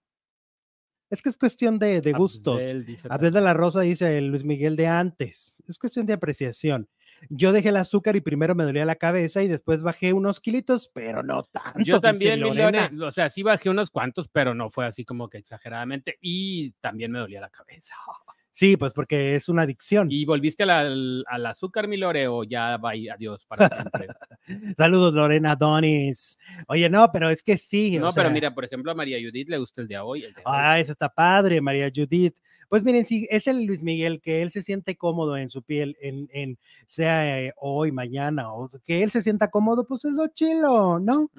Es 1.09 1.21
que 1.21 1.29
es 1.29 1.37
cuestión 1.37 1.79
de, 1.79 2.01
gustos. 2.17 2.61
Abdel 3.09 3.33
de 3.33 3.41
la 3.41 3.53
Rosa 3.53 3.81
dice 3.81 4.19
Luis 4.21 4.43
Miguel 4.43 4.75
de 4.75 4.87
antes. 4.87 5.63
Es 5.65 5.77
cuestión 5.79 6.05
de 6.05 6.13
apreciación. 6.13 6.89
Yo 7.29 7.53
dejé 7.53 7.69
el 7.69 7.77
azúcar 7.77 8.17
y 8.17 8.21
primero 8.21 8.55
me 8.55 8.65
dolía 8.65 8.85
la 8.85 8.95
cabeza 8.95 9.41
y 9.41 9.47
después 9.47 9.83
bajé 9.83 10.11
unos 10.11 10.41
kilitos, 10.41 10.91
pero 10.93 11.23
no 11.23 11.43
tanto. 11.43 11.79
Yo 11.79 12.01
también, 12.01 12.43
o 12.43 13.11
sea, 13.11 13.29
sí 13.29 13.41
bajé 13.41 13.69
unos 13.69 13.89
cuantos, 13.89 14.27
pero 14.27 14.53
no 14.53 14.69
fue 14.69 14.85
así 14.85 15.05
como 15.05 15.29
que 15.29 15.37
exageradamente 15.37 16.17
y 16.21 16.71
también 16.81 17.11
me 17.11 17.19
dolía 17.19 17.39
la 17.39 17.49
cabeza. 17.49 17.95
Sí, 18.57 18.75
pues 18.75 18.95
porque 18.95 19.35
es 19.35 19.49
una 19.49 19.61
adicción. 19.61 20.07
¿Y 20.09 20.25
volviste 20.25 20.63
al, 20.63 21.23
azúcar, 21.45 21.87
mi 21.87 21.95
Lore, 21.95 22.27
o 22.27 22.43
ya 22.43 22.77
va 22.77 22.93
adiós 23.13 23.45
para 23.45 23.69
siempre? 23.69 24.07
Saludos, 24.77 25.13
Lorena 25.13 25.55
Donis. 25.55 26.39
Oye, 26.67 26.89
no, 26.89 27.11
pero 27.11 27.29
es 27.29 27.43
que 27.43 27.55
sí. 27.59 27.99
No, 27.99 28.11
pero 28.11 28.31
mira, 28.31 28.55
por 28.55 28.65
ejemplo, 28.65 28.91
a 28.91 28.95
María 28.95 29.19
Judith 29.23 29.47
le 29.47 29.59
gusta 29.59 29.81
el 29.81 29.87
de 29.87 29.99
hoy. 29.99 30.25
ah, 30.43 30.79
eso 30.79 30.93
está 30.93 31.07
padre, 31.07 31.61
María 31.61 31.91
Judith. 31.95 32.37
Pues 32.67 32.83
miren, 32.83 33.05
sí, 33.05 33.27
es 33.29 33.45
el 33.45 33.63
Luis 33.63 33.83
Miguel, 33.83 34.21
que 34.21 34.41
él 34.41 34.49
se 34.49 34.63
siente 34.63 34.97
cómodo 34.97 35.37
en 35.37 35.51
su 35.51 35.61
piel, 35.61 35.95
en, 36.01 36.27
en 36.31 36.57
sea 36.87 37.39
eh, 37.39 37.53
hoy, 37.57 37.91
mañana, 37.91 38.51
o 38.51 38.67
que 38.83 39.03
él 39.03 39.11
se 39.11 39.21
sienta 39.21 39.51
cómodo, 39.51 39.85
pues 39.85 40.03
es 40.05 40.13
lo 40.13 40.29
chilo, 40.29 40.99
¿no? 40.99 41.29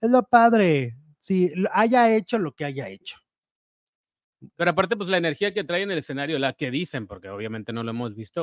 Es 0.00 0.10
lo 0.10 0.24
padre. 0.24 0.96
Si 1.20 1.52
haya 1.72 2.12
hecho 2.16 2.40
lo 2.40 2.50
que 2.50 2.64
haya 2.64 2.88
hecho. 2.88 3.23
Pero 4.56 4.70
aparte, 4.70 4.96
pues 4.96 5.08
la 5.08 5.18
energía 5.18 5.52
que 5.52 5.64
trae 5.64 5.82
en 5.82 5.90
el 5.90 5.98
escenario, 5.98 6.38
la 6.38 6.52
que 6.52 6.70
dicen, 6.70 7.06
porque 7.06 7.28
obviamente 7.28 7.72
no 7.72 7.82
lo 7.82 7.90
hemos 7.90 8.14
visto, 8.14 8.42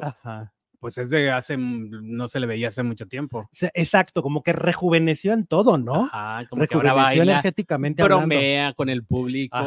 pues 0.80 0.98
es 0.98 1.10
de 1.12 1.32
hace, 1.32 1.58
no 1.58 2.28
se 2.28 2.40
le 2.40 2.48
veía 2.48 2.70
hace 2.70 2.82
mucho 2.84 3.08
tiempo. 3.08 3.48
Exacto, 3.74 4.24
como 4.24 4.42
que 4.42 4.52
rejuveneció 4.52 5.34
en 5.34 5.46
todo, 5.46 5.78
¿no? 5.78 6.10
Ajá, 6.12 6.48
como 6.50 6.66
que 6.66 6.76
ahora 6.76 6.94
baila, 6.94 7.24
energéticamente 7.24 8.04
bromea 8.04 8.74
con 8.74 8.90
el 8.90 9.06
público, 9.06 9.58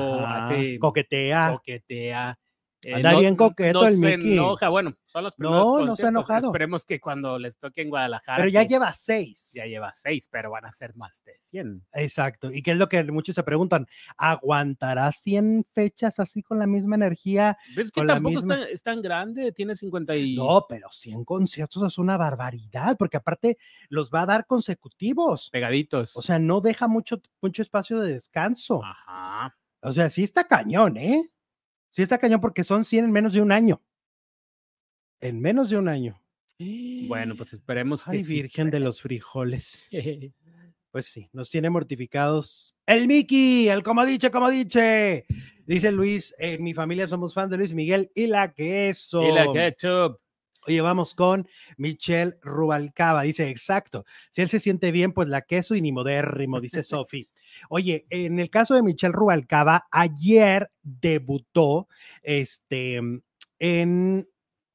coquetea. 0.81 1.53
Coquetea. 1.53 2.39
Eh, 2.87 2.95
Anda 2.95 3.19
bien 3.19 3.37
coqueto 3.37 3.83
no 3.83 3.89
el 3.89 3.97
se 3.99 4.15
enoja, 4.15 4.69
bueno, 4.69 4.97
son 5.05 5.25
los 5.25 5.35
primeros 5.35 5.65
No, 5.65 5.85
no 5.85 5.97
se 5.97 6.07
ha 6.07 6.09
enojado. 6.09 6.49
Esperemos 6.49 6.85
que 6.85 7.01
cuando 7.01 7.39
les 7.39 7.59
toque 7.59 7.83
en 7.83 7.91
Guadalajara. 7.91 8.39
Pero 8.39 8.49
ya 8.49 8.63
lleva 8.63 8.93
seis. 8.95 9.53
Ya 9.55 9.67
lleva 9.67 9.93
seis, 9.93 10.29
pero 10.31 10.51
van 10.51 10.67
a 10.67 10.73
ser 10.73 10.95
más 10.97 11.23
de 11.25 11.35
100. 11.35 11.87
Exacto. 11.93 12.51
¿Y 12.53 12.63
qué 12.63 12.73
es 12.73 12.77
lo 12.77 12.89
que 12.89 13.03
muchos 13.05 13.35
se 13.35 13.43
preguntan? 13.43 13.87
¿Aguantará 14.17 15.11
100 15.13 15.67
fechas 15.73 16.19
así 16.19 16.43
con 16.43 16.59
la 16.59 16.67
misma 16.67 16.97
energía? 16.97 17.57
es 17.77 17.91
que 17.91 18.05
tampoco 18.05 18.41
es, 18.55 18.83
tan, 18.83 19.03
grande, 19.03 19.53
tiene 19.53 19.77
50 19.77 20.17
y... 20.17 20.37
No, 20.37 20.67
pero 20.69 20.89
100 20.91 21.25
conciertos 21.25 21.83
es 21.83 21.99
una 21.99 22.17
barbaridad, 22.17 22.97
porque 22.99 23.17
aparte 23.17 23.59
los 23.89 24.11
va 24.11 24.23
a 24.23 24.27
dar 24.27 24.47
consecutivos. 24.47 25.51
Pegaditos. 25.51 26.17
O 26.17 26.23
sea, 26.23 26.39
no 26.39 26.61
deja 26.61 26.89
mucho, 26.89 27.21
mucho 27.41 27.63
espacio 27.63 28.01
de 28.01 28.13
descanso. 28.13 28.83
Ajá. 28.85 29.57
O 29.85 29.93
sea, 29.93 30.09
sí 30.09 30.23
está 30.23 30.45
cañón, 30.45 30.97
¿eh? 30.97 31.31
Sí 31.95 32.03
está 32.03 32.19
cañón 32.19 32.41
porque 32.41 32.65
son 32.65 32.85
100 32.85 33.05
en 33.05 33.13
menos 33.13 33.35
de 33.35 33.41
un 33.41 33.53
año. 33.53 33.81
En 35.21 35.41
menos 35.41 35.71
de 35.71 35.79
un 35.79 35.87
año. 35.87 36.21
Bueno, 37.07 37.37
pues 37.37 37.53
esperemos 37.53 38.03
Ay, 38.09 38.25
Virgen 38.25 38.69
de 38.71 38.81
los 38.81 39.01
frijoles. 39.01 39.89
Pues 40.91 41.07
sí, 41.07 41.29
nos 41.33 41.51
tiene 41.51 41.71
mortificados. 41.71 42.77
El 42.87 43.09
Mickey, 43.09 43.69
el 43.69 43.83
como 43.83 44.07
dice, 44.07 44.31
como 44.31 44.49
dice. 44.49 45.27
Dice 45.67 45.91
Luis, 45.91 46.33
en 46.39 46.63
mi 46.63 46.73
familia 46.73 47.09
somos 47.09 47.35
fans 47.35 47.51
de 47.51 47.57
Luis 47.57 47.75
Miguel 47.75 48.13
y 48.15 48.29
la 48.29 48.53
queso. 48.53 49.29
Y 49.29 49.33
la 49.33 49.53
ketchup. 49.53 50.21
Oye, 50.69 50.81
vamos 50.81 51.15
con 51.15 51.49
Michelle 51.79 52.39
Rubalcaba. 52.43 53.23
Dice, 53.23 53.51
exacto. 53.51 54.05
Si 54.31 54.41
él 54.41 54.49
se 54.49 54.61
siente 54.61 54.93
bien, 54.93 55.13
pues 55.13 55.27
la 55.27 55.43
queso 55.43 55.75
y 55.75 55.81
ni 55.81 55.91
modérrimo, 55.91 56.61
dice 56.61 56.83
Sofi. 56.85 57.29
Oye, 57.69 58.07
en 58.11 58.39
el 58.39 58.51
caso 58.51 58.75
de 58.75 58.83
Michelle 58.83 59.13
Rubalcaba, 59.13 59.87
ayer 59.91 60.71
debutó 60.83 61.89
este, 62.23 63.01
en 63.59 64.29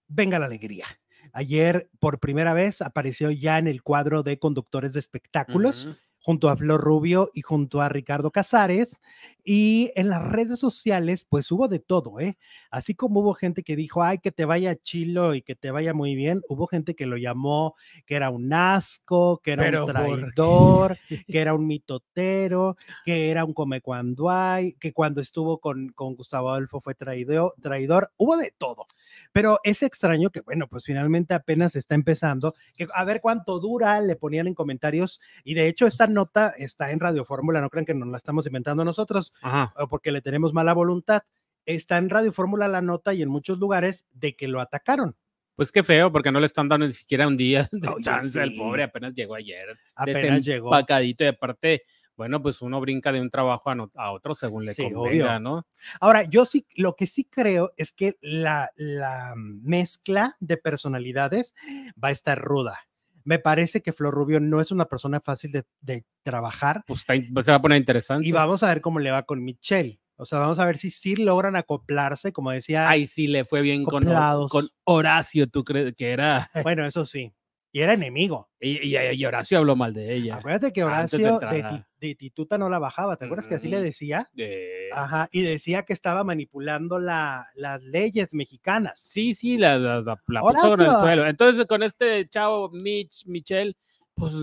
Venga 0.08 0.40
la 0.40 0.46
Alegría. 0.46 0.86
Ayer, 1.32 1.90
por 2.00 2.20
primera 2.20 2.54
vez, 2.54 2.82
apareció 2.82 3.30
ya 3.30 3.60
en 3.60 3.68
el 3.68 3.84
cuadro 3.84 4.24
de 4.24 4.40
conductores 4.40 4.94
de 4.94 5.00
espectáculos 5.00 6.09
junto 6.22 6.50
a 6.50 6.58
Flor 6.58 6.82
Rubio 6.82 7.32
y 7.34 7.42
junto 7.42 7.82
a 7.82 7.90
Ricardo 7.90 8.32
Casares. 8.32 9.02
Y 9.44 9.92
en 9.96 10.10
las 10.10 10.24
redes 10.24 10.60
sociales, 10.60 11.26
pues 11.28 11.52
hubo 11.52 11.68
de 11.68 11.80
todo, 11.80 12.20
¿eh? 12.20 12.38
Así 12.70 12.94
como 12.94 13.22
hubo 13.22 13.34
gente 13.34 13.64
que 13.64 13.76
dijo, 13.76 14.04
ay, 14.04 14.20
que 14.20 14.32
te 14.32 14.46
vaya 14.46 14.76
chilo 14.76 15.34
y 15.34 15.42
que 15.42 15.56
te 15.56 15.72
vaya 15.72 15.94
muy 15.94 16.14
bien, 16.14 16.42
hubo 16.50 16.68
gente 16.68 16.94
que 16.94 17.08
lo 17.08 17.18
llamó 17.18 17.76
que 18.06 18.16
era 18.16 18.30
un 18.30 18.52
asco, 18.54 19.40
que 19.44 19.54
era 19.54 19.84
un 19.84 19.92
traidor, 19.92 20.98
que 21.28 21.40
era 21.40 21.54
un 21.54 21.66
mitotero, 21.68 22.78
que 23.06 23.32
era 23.32 23.46
un 23.46 23.54
come 23.54 23.82
cuando 23.82 24.30
hay, 24.30 24.74
que 24.74 24.94
cuando 24.94 25.22
estuvo 25.22 25.60
con, 25.60 25.90
con 25.90 26.16
Gustavo 26.16 26.50
Adolfo 26.50 26.82
fue 26.82 26.96
traidor, 26.96 27.54
traidor, 27.62 28.12
hubo 28.18 28.38
de 28.38 28.54
todo. 28.58 28.86
Pero 29.32 29.60
es 29.64 29.84
extraño 29.84 30.30
que, 30.30 30.42
bueno, 30.42 30.68
pues 30.68 30.86
finalmente 30.86 31.34
apenas 31.34 31.76
está 31.76 31.96
empezando, 31.96 32.56
que 32.76 32.88
a 32.94 33.04
ver 33.04 33.22
cuánto 33.22 33.60
dura, 33.60 34.02
le 34.02 34.16
ponían 34.16 34.48
en 34.48 34.54
comentarios, 34.54 35.20
y 35.44 35.54
de 35.54 35.68
hecho 35.68 35.88
esta 35.88 36.08
nota 36.08 36.54
está 36.58 36.92
en 36.92 37.00
Radio 37.00 37.26
Fórmula, 37.26 37.62
no 37.62 37.70
crean 37.70 37.86
que 37.86 37.94
nos 37.94 38.10
la 38.10 38.18
estamos 38.18 38.46
inventando 38.48 38.86
nosotros, 38.86 39.34
porque 39.90 40.12
le 40.12 40.22
tenemos 40.22 40.54
mala 40.54 40.74
voluntad. 40.74 41.22
Está 41.66 41.98
en 41.98 42.10
Radio 42.10 42.32
Fórmula 42.32 42.68
la 42.68 42.82
nota 42.82 43.14
y 43.14 43.22
en 43.22 43.30
muchos 43.30 43.60
lugares 43.60 44.08
de 44.12 44.36
que 44.36 44.48
lo 44.48 44.60
atacaron. 44.60 45.16
Pues 45.56 45.72
qué 45.72 45.84
feo, 45.84 46.10
porque 46.12 46.32
no 46.32 46.40
le 46.40 46.46
están 46.46 46.70
dando 46.70 46.88
ni 46.88 46.94
siquiera 46.94 47.28
un 47.28 47.36
día 47.36 47.68
de 47.72 47.90
chance 48.02 48.42
al 48.42 48.56
pobre, 48.56 48.84
apenas 48.84 49.14
llegó 49.14 49.36
ayer. 49.36 49.78
Apenas 49.94 50.46
llegó. 50.46 50.70
Pacadito 50.70 51.26
y 51.26 51.28
aparte, 51.28 51.84
bueno, 52.20 52.42
pues 52.42 52.62
uno 52.62 52.82
brinca 52.82 53.14
de 53.14 53.22
un 53.22 53.30
trabajo 53.30 53.72
a, 53.96 54.12
otro 54.12 54.36
según 54.36 54.66
le 54.66 54.76
convenga, 54.76 55.40
¿no? 55.40 55.66
Ahora, 56.02 56.24
yo 56.24 56.46
sí, 56.46 56.68
lo 56.76 56.98
que 56.98 57.08
sí 57.08 57.24
creo 57.24 57.72
es 57.78 57.94
que 57.94 58.18
la, 58.20 58.72
la 58.76 59.36
mezcla 59.38 60.36
de 60.42 60.58
personalidades 60.58 61.56
va 61.92 62.10
a 62.10 62.12
estar 62.12 62.38
ruda. 62.38 62.78
Me 63.24 63.40
parece 63.40 63.82
que 63.82 63.94
Flor 63.94 64.14
Rubio 64.14 64.42
no 64.42 64.60
es 64.60 64.74
una 64.74 64.84
persona 64.84 65.22
fácil 65.22 65.64
de, 65.80 66.06
trabajar. 66.22 66.84
Pues, 66.86 67.06
pues 67.06 67.46
se 67.46 67.54
va 67.54 67.58
a 67.58 67.62
poner 67.62 67.78
interesante. 67.78 68.28
Y 68.28 68.34
vamos 68.34 68.64
a 68.64 68.68
ver 68.68 68.82
cómo 68.82 69.00
le 69.00 69.12
va 69.12 69.24
con 69.24 69.42
Michelle. 69.42 70.02
O 70.18 70.26
sea, 70.26 70.40
vamos 70.40 70.60
a 70.60 70.66
ver 70.66 70.78
si 70.78 70.90
sí 70.90 71.16
logran 71.16 71.56
acoplarse, 71.56 72.34
como 72.34 72.52
decía. 72.52 72.90
Ay, 72.90 73.08
sí, 73.08 73.28
le 73.28 73.46
fue 73.46 73.62
bien 73.62 73.86
con, 73.86 74.04
con 74.50 74.68
Horacio, 74.84 75.48
¿tú 75.48 75.64
crees 75.64 75.96
que 75.96 76.12
era? 76.12 76.52
Bueno, 76.64 76.86
eso 76.86 77.06
sí 77.06 77.34
y 77.72 77.82
era 77.82 77.94
enemigo. 77.94 78.50
Y, 78.60 78.96
y, 78.96 79.26
Horacio 79.26 79.60
habló 79.60 79.76
mal 79.76 79.94
de 79.94 80.14
ella. 80.14 80.38
Acuérdate 80.38 80.74
que 80.74 80.84
Horacio 80.84 81.40
de, 81.40 82.16
Tituta 82.16 82.58
no 82.58 82.70
la 82.70 82.80
bajaba, 82.80 83.18
¿te 83.18 83.26
acuerdas 83.26 83.48
que 83.48 83.56
así 83.56 83.68
le 83.68 83.82
decía? 83.82 84.30
Ajá, 84.94 85.28
y 85.32 85.42
decía 85.42 85.84
que 85.84 85.94
estaba 85.94 86.24
manipulando 86.24 87.00
la, 87.00 87.46
las 87.56 87.84
leyes 87.84 88.34
mexicanas. 88.34 89.00
Sí, 89.00 89.34
sí, 89.34 89.58
la, 89.58 89.78
la, 89.78 90.18
puso 90.42 90.74
el 90.76 90.86
suelo. 90.86 91.28
Entonces, 91.28 91.66
con 91.68 91.84
este 91.84 92.28
chavo 92.28 92.70
Mitch, 92.70 93.26
Michelle, 93.26 93.76
Pues, 94.20 94.34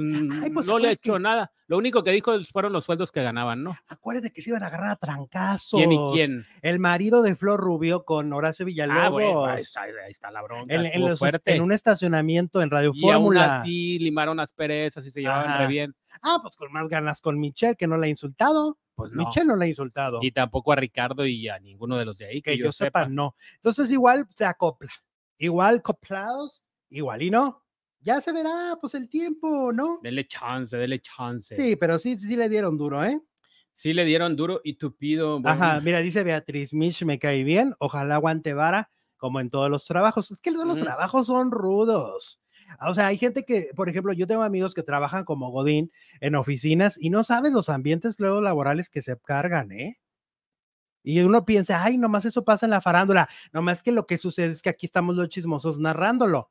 pues 0.54 0.66
no 0.66 0.78
le 0.78 0.88
ha 0.88 0.92
hecho 0.92 1.18
nada. 1.18 1.52
Lo 1.66 1.76
único 1.76 2.02
que 2.02 2.10
dijo 2.10 2.32
fueron 2.44 2.72
los 2.72 2.84
sueldos 2.84 3.12
que 3.12 3.22
ganaban, 3.22 3.62
¿no? 3.62 3.76
Acuérdate 3.88 4.32
que 4.32 4.40
se 4.40 4.50
iban 4.50 4.62
a 4.62 4.68
agarrar 4.68 4.90
a 4.90 4.96
trancazos. 4.96 5.78
¿Quién 5.78 5.92
y 5.92 5.98
quién? 6.12 6.46
El 6.62 6.78
marido 6.78 7.22
de 7.22 7.34
Flor 7.34 7.60
Rubio 7.60 8.04
con 8.04 8.32
Horacio 8.32 8.64
ah, 8.64 8.66
Villalobos. 8.66 9.48
Ah, 9.48 9.54
ahí, 9.82 10.10
está, 10.10 10.30
la 10.30 10.42
bronca. 10.42 10.74
En, 10.74 11.62
un 11.62 11.72
estacionamiento 11.72 12.62
en 12.62 12.70
Radio 12.70 12.92
Fórmula. 12.94 13.10
Y 13.10 13.12
aún 13.12 13.36
así 13.36 13.98
limaron 13.98 14.38
las 14.38 14.52
perezas 14.52 15.04
y 15.04 15.10
se 15.10 15.20
llevaban 15.20 15.58
re 15.58 15.66
bien. 15.66 15.94
Ah, 16.22 16.38
pues 16.40 16.56
con 16.56 16.72
más 16.72 16.88
ganas 16.88 17.20
con 17.20 17.38
Michelle, 17.38 17.76
que 17.76 17.86
no 17.86 17.98
la 17.98 18.06
ha 18.06 18.08
insultado. 18.08 18.78
Pues 18.94 19.12
no. 19.12 19.24
Michelle 19.24 19.46
no 19.46 19.56
la 19.56 19.66
ha 19.66 19.68
insultado. 19.68 20.20
Y 20.22 20.32
tampoco 20.32 20.72
a 20.72 20.76
Ricardo 20.76 21.26
y 21.26 21.48
a 21.48 21.58
ninguno 21.58 21.98
de 21.98 22.06
los 22.06 22.16
de 22.16 22.26
ahí. 22.26 22.40
Que, 22.40 22.56
yo, 22.56 22.72
sepa, 22.72 23.06
no. 23.06 23.34
Entonces 23.56 23.90
igual 23.90 24.26
se 24.34 24.46
acopla. 24.46 24.92
Igual 25.36 25.82
coplados, 25.82 26.62
igual 26.88 27.20
y 27.20 27.30
no 27.30 27.65
ya 28.06 28.20
se 28.20 28.32
verá, 28.32 28.78
pues 28.80 28.94
el 28.94 29.08
tiempo, 29.08 29.72
¿no? 29.72 29.98
Dele 30.00 30.28
chance, 30.28 30.76
dele 30.76 31.00
chance. 31.00 31.56
Sí, 31.56 31.74
pero 31.74 31.98
sí, 31.98 32.16
sí 32.16 32.36
le 32.36 32.48
dieron 32.48 32.78
duro, 32.78 33.04
¿eh? 33.04 33.20
Sí 33.72 33.92
le 33.92 34.04
dieron 34.04 34.36
duro 34.36 34.60
y 34.62 34.74
tupido. 34.74 35.42
Ajá, 35.44 35.80
mira, 35.80 35.98
dice 35.98 36.22
Beatriz 36.22 36.72
Mitch, 36.72 37.02
me 37.02 37.18
cae 37.18 37.42
bien, 37.42 37.74
ojalá 37.80 38.14
aguante 38.14 38.54
vara, 38.54 38.92
como 39.16 39.40
en 39.40 39.50
todos 39.50 39.68
los 39.68 39.84
trabajos. 39.86 40.30
Es 40.30 40.40
que 40.40 40.52
los 40.52 40.78
trabajos 40.78 41.26
son 41.26 41.50
rudos. 41.50 42.40
O 42.86 42.94
sea, 42.94 43.08
hay 43.08 43.18
gente 43.18 43.44
que, 43.44 43.70
por 43.74 43.88
ejemplo, 43.88 44.12
yo 44.12 44.28
tengo 44.28 44.42
amigos 44.42 44.72
que 44.72 44.84
trabajan 44.84 45.24
como 45.24 45.50
Godín 45.50 45.90
en 46.20 46.36
oficinas 46.36 46.96
y 47.00 47.10
no 47.10 47.24
saben 47.24 47.52
los 47.54 47.68
ambientes 47.68 48.20
luego 48.20 48.40
laborales 48.40 48.88
que 48.88 49.02
se 49.02 49.18
cargan, 49.18 49.72
¿eh? 49.72 49.96
Y 51.02 51.20
uno 51.20 51.44
piensa, 51.44 51.84
ay, 51.84 51.98
nomás 51.98 52.24
eso 52.24 52.44
pasa 52.44 52.66
en 52.66 52.70
la 52.70 52.80
farándula. 52.80 53.28
Nomás 53.52 53.82
que 53.82 53.92
lo 53.92 54.06
que 54.06 54.18
sucede 54.18 54.52
es 54.52 54.62
que 54.62 54.70
aquí 54.70 54.86
estamos 54.86 55.16
los 55.16 55.28
chismosos 55.28 55.78
narrándolo. 55.78 56.48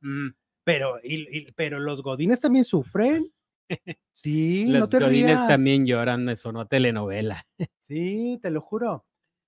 Pero, 0.66 0.98
y, 1.02 1.52
pero 1.54 1.80
los 1.80 2.04
godines 2.04 2.42
también 2.42 2.66
sufren. 2.66 3.32
Sí, 4.18 4.66
los 4.68 4.80
no 4.80 4.88
te 4.88 5.00
godines 5.00 5.46
también 5.46 5.86
lloran, 5.86 6.24
me 6.24 6.38
sonó 6.38 6.68
telenovela. 6.68 7.46
Sí, 7.80 8.40
te 8.42 8.50
lo 8.50 8.62
juro. 8.62 9.06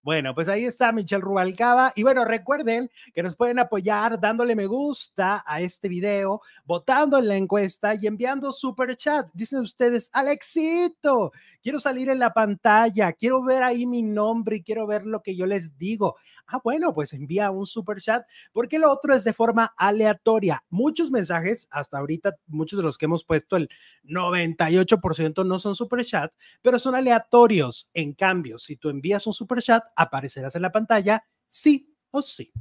Bueno, 0.07 0.33
pues 0.33 0.47
ahí 0.47 0.63
está 0.63 0.93
Michelle 0.93 1.21
Rubalcaba. 1.21 1.91
Y 1.93 2.03
bueno, 2.03 2.23
recuerden 2.23 2.89
que 3.13 3.23
nos 3.23 3.35
pueden 3.35 3.59
apoyar 3.59 4.19
dándole 4.19 4.55
me 4.55 4.65
gusta 4.65 5.43
a 5.45 5.59
este 5.59 5.89
video, 5.89 6.41
votando 6.63 7.17
en 7.17 7.27
la 7.27 7.35
encuesta 7.35 7.93
y 7.93 8.07
enviando 8.07 8.53
super 8.53 8.95
chat. 8.95 9.27
Dicen 9.33 9.59
ustedes, 9.59 10.09
Alexito, 10.13 11.33
quiero 11.61 11.79
salir 11.79 12.07
en 12.07 12.19
la 12.19 12.33
pantalla, 12.33 13.11
quiero 13.11 13.43
ver 13.43 13.63
ahí 13.63 13.85
mi 13.85 14.01
nombre 14.01 14.57
y 14.57 14.63
quiero 14.63 14.87
ver 14.87 15.05
lo 15.05 15.21
que 15.21 15.35
yo 15.35 15.45
les 15.45 15.77
digo. 15.77 16.15
Ah, 16.47 16.59
bueno, 16.63 16.93
pues 16.93 17.13
envía 17.13 17.51
un 17.51 17.65
super 17.65 17.97
chat, 17.97 18.25
porque 18.53 18.79
lo 18.79 18.91
otro 18.91 19.13
es 19.13 19.23
de 19.23 19.33
forma 19.33 19.73
aleatoria. 19.77 20.63
Muchos 20.69 21.11
mensajes, 21.11 21.67
hasta 21.69 21.97
ahorita, 21.97 22.37
muchos 22.47 22.77
de 22.77 22.83
los 22.83 22.97
que 22.97 23.05
hemos 23.05 23.25
puesto, 23.25 23.57
el 23.57 23.69
98% 24.03 25.45
no 25.45 25.59
son 25.59 25.75
super 25.75 26.05
chat, 26.05 26.33
pero 26.61 26.79
son 26.79 26.95
aleatorios. 26.95 27.89
En 27.93 28.13
cambio, 28.13 28.57
si 28.59 28.77
tú 28.77 28.89
envías 28.89 29.27
un 29.27 29.33
super 29.33 29.61
chat, 29.61 29.83
aparecerás 29.95 30.55
en 30.55 30.61
la 30.61 30.71
pantalla, 30.71 31.23
sí 31.47 31.93
o 32.11 32.21
sí. 32.21 32.51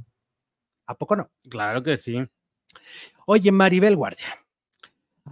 ¿A 0.85 0.97
poco 0.97 1.15
no? 1.15 1.31
Claro 1.49 1.83
que 1.83 1.97
sí. 1.97 2.25
Oye, 3.25 3.51
Maribel 3.51 3.95
Guardia. 3.95 4.46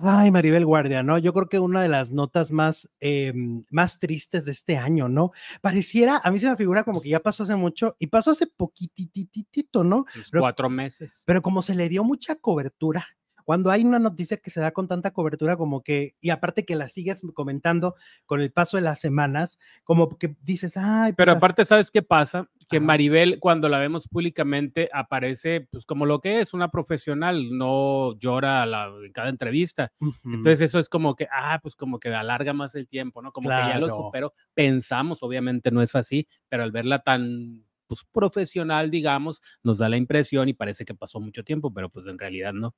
Ay, 0.02 0.32
Maribel 0.32 0.66
Guardia, 0.66 1.04
¿no? 1.04 1.18
Yo 1.18 1.34
creo 1.34 1.48
que 1.48 1.60
una 1.60 1.82
de 1.82 1.90
las 1.90 2.12
notas 2.12 2.52
más, 2.52 2.90
em, 3.00 3.64
más 3.70 4.00
tristes 4.00 4.46
de 4.46 4.52
este 4.52 4.78
año, 4.78 5.08
¿no? 5.10 5.32
Pareciera, 5.62 6.20
a 6.24 6.32
mí 6.32 6.40
se 6.40 6.50
me 6.50 6.58
figura 6.58 6.84
como 6.84 7.02
que 7.02 7.10
ya 7.10 7.20
pasó 7.20 7.44
hace 7.44 7.56
mucho 7.56 7.96
y 8.00 8.08
pasó 8.08 8.32
hace 8.32 8.48
poquitititito, 8.48 9.84
¿no? 9.84 10.06
cuatro 10.38 10.70
meses. 10.70 11.24
Pero 11.26 11.42
como 11.42 11.62
se 11.62 11.76
le 11.76 11.88
dio 11.88 12.04
mucha 12.04 12.36
cobertura, 12.36 13.06
cuando 13.46 13.70
hay 13.70 13.84
una 13.86 14.00
noticia 14.00 14.38
que 14.38 14.50
se 14.50 14.60
da 14.60 14.72
con 14.72 14.88
tanta 14.88 15.12
cobertura 15.12 15.56
como 15.56 15.84
que, 15.84 16.16
y 16.20 16.32
aparte 16.32 16.66
que 16.66 16.76
la 16.76 16.90
sigues 16.90 17.22
comentando 17.34 17.96
con 18.26 18.42
el 18.42 18.52
paso 18.52 18.78
de 18.78 18.82
las 18.84 19.00
semanas, 19.00 19.60
como 19.84 20.18
que 20.18 20.36
dices, 20.42 20.78
ay. 20.78 21.14
Pero 21.14 21.34
pues, 21.34 21.38
aparte, 21.38 21.66
¿sabes 21.66 21.92
qué 21.92 22.02
pasa? 22.02 22.50
Que 22.70 22.80
Maribel, 22.80 23.40
cuando 23.40 23.70
la 23.70 23.80
vemos 23.80 24.08
públicamente, 24.08 24.90
aparece 24.94 25.68
pues 25.72 25.86
como 25.86 26.06
lo 26.06 26.20
que 26.20 26.40
es, 26.40 26.54
una 26.54 26.70
profesional, 26.70 27.58
no 27.58 28.18
llora 28.20 28.64
en 28.64 29.12
cada 29.12 29.30
entrevista. 29.30 29.92
Entonces 30.24 30.62
eso 30.62 30.80
es 30.80 30.90
como 30.90 31.16
que, 31.16 31.28
ah, 31.32 31.60
pues 31.62 31.76
como 31.76 32.00
que 32.00 32.10
alarga 32.10 32.54
más 32.54 32.76
el 32.76 32.88
tiempo, 32.88 33.22
¿no? 33.22 33.32
Como 33.32 33.50
que 33.50 33.56
ya 33.56 33.80
lo 33.80 33.88
superó. 33.88 34.34
Pensamos, 34.54 35.22
obviamente 35.22 35.72
no 35.72 35.82
es 35.82 35.96
así, 35.96 36.28
pero 36.50 36.64
al 36.64 36.72
verla 36.72 37.00
tan 37.00 37.66
pues 37.88 38.02
profesional, 38.12 38.92
digamos, 38.92 39.42
nos 39.64 39.78
da 39.80 39.90
la 39.90 39.98
impresión 39.98 40.50
y 40.50 40.54
parece 40.54 40.86
que 40.86 40.96
pasó 40.96 41.20
mucho 41.20 41.44
tiempo, 41.44 41.74
pero 41.74 41.90
pues 41.90 42.06
en 42.08 42.18
realidad 42.20 42.54
no. 42.54 42.76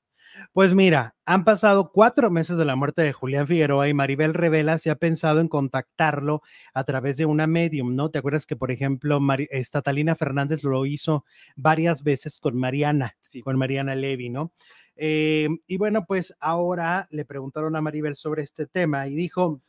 Pues 0.53 0.73
mira, 0.73 1.15
han 1.25 1.43
pasado 1.45 1.91
cuatro 1.93 2.29
meses 2.29 2.57
de 2.57 2.65
la 2.65 2.75
muerte 2.75 3.01
de 3.01 3.13
Julián 3.13 3.47
Figueroa 3.47 3.87
y 3.87 3.93
Maribel 3.93 4.33
Revela 4.33 4.77
se 4.77 4.89
ha 4.89 4.95
pensado 4.95 5.39
en 5.39 5.47
contactarlo 5.47 6.41
a 6.73 6.83
través 6.83 7.17
de 7.17 7.25
una 7.25 7.47
medium, 7.47 7.95
¿no? 7.95 8.09
¿Te 8.11 8.19
acuerdas 8.19 8.45
que, 8.45 8.55
por 8.55 8.71
ejemplo, 8.71 9.19
Estatalina 9.49 10.15
Fernández 10.15 10.63
lo 10.63 10.85
hizo 10.85 11.25
varias 11.55 12.03
veces 12.03 12.39
con 12.39 12.57
Mariana, 12.57 13.15
con 13.43 13.57
Mariana 13.57 13.95
Levy, 13.95 14.29
¿no? 14.29 14.51
Eh, 14.95 15.47
y 15.67 15.77
bueno, 15.77 16.05
pues 16.07 16.35
ahora 16.39 17.07
le 17.11 17.23
preguntaron 17.23 17.75
a 17.75 17.81
Maribel 17.81 18.15
sobre 18.15 18.41
este 18.41 18.65
tema 18.65 19.07
y 19.07 19.15
dijo, 19.15 19.61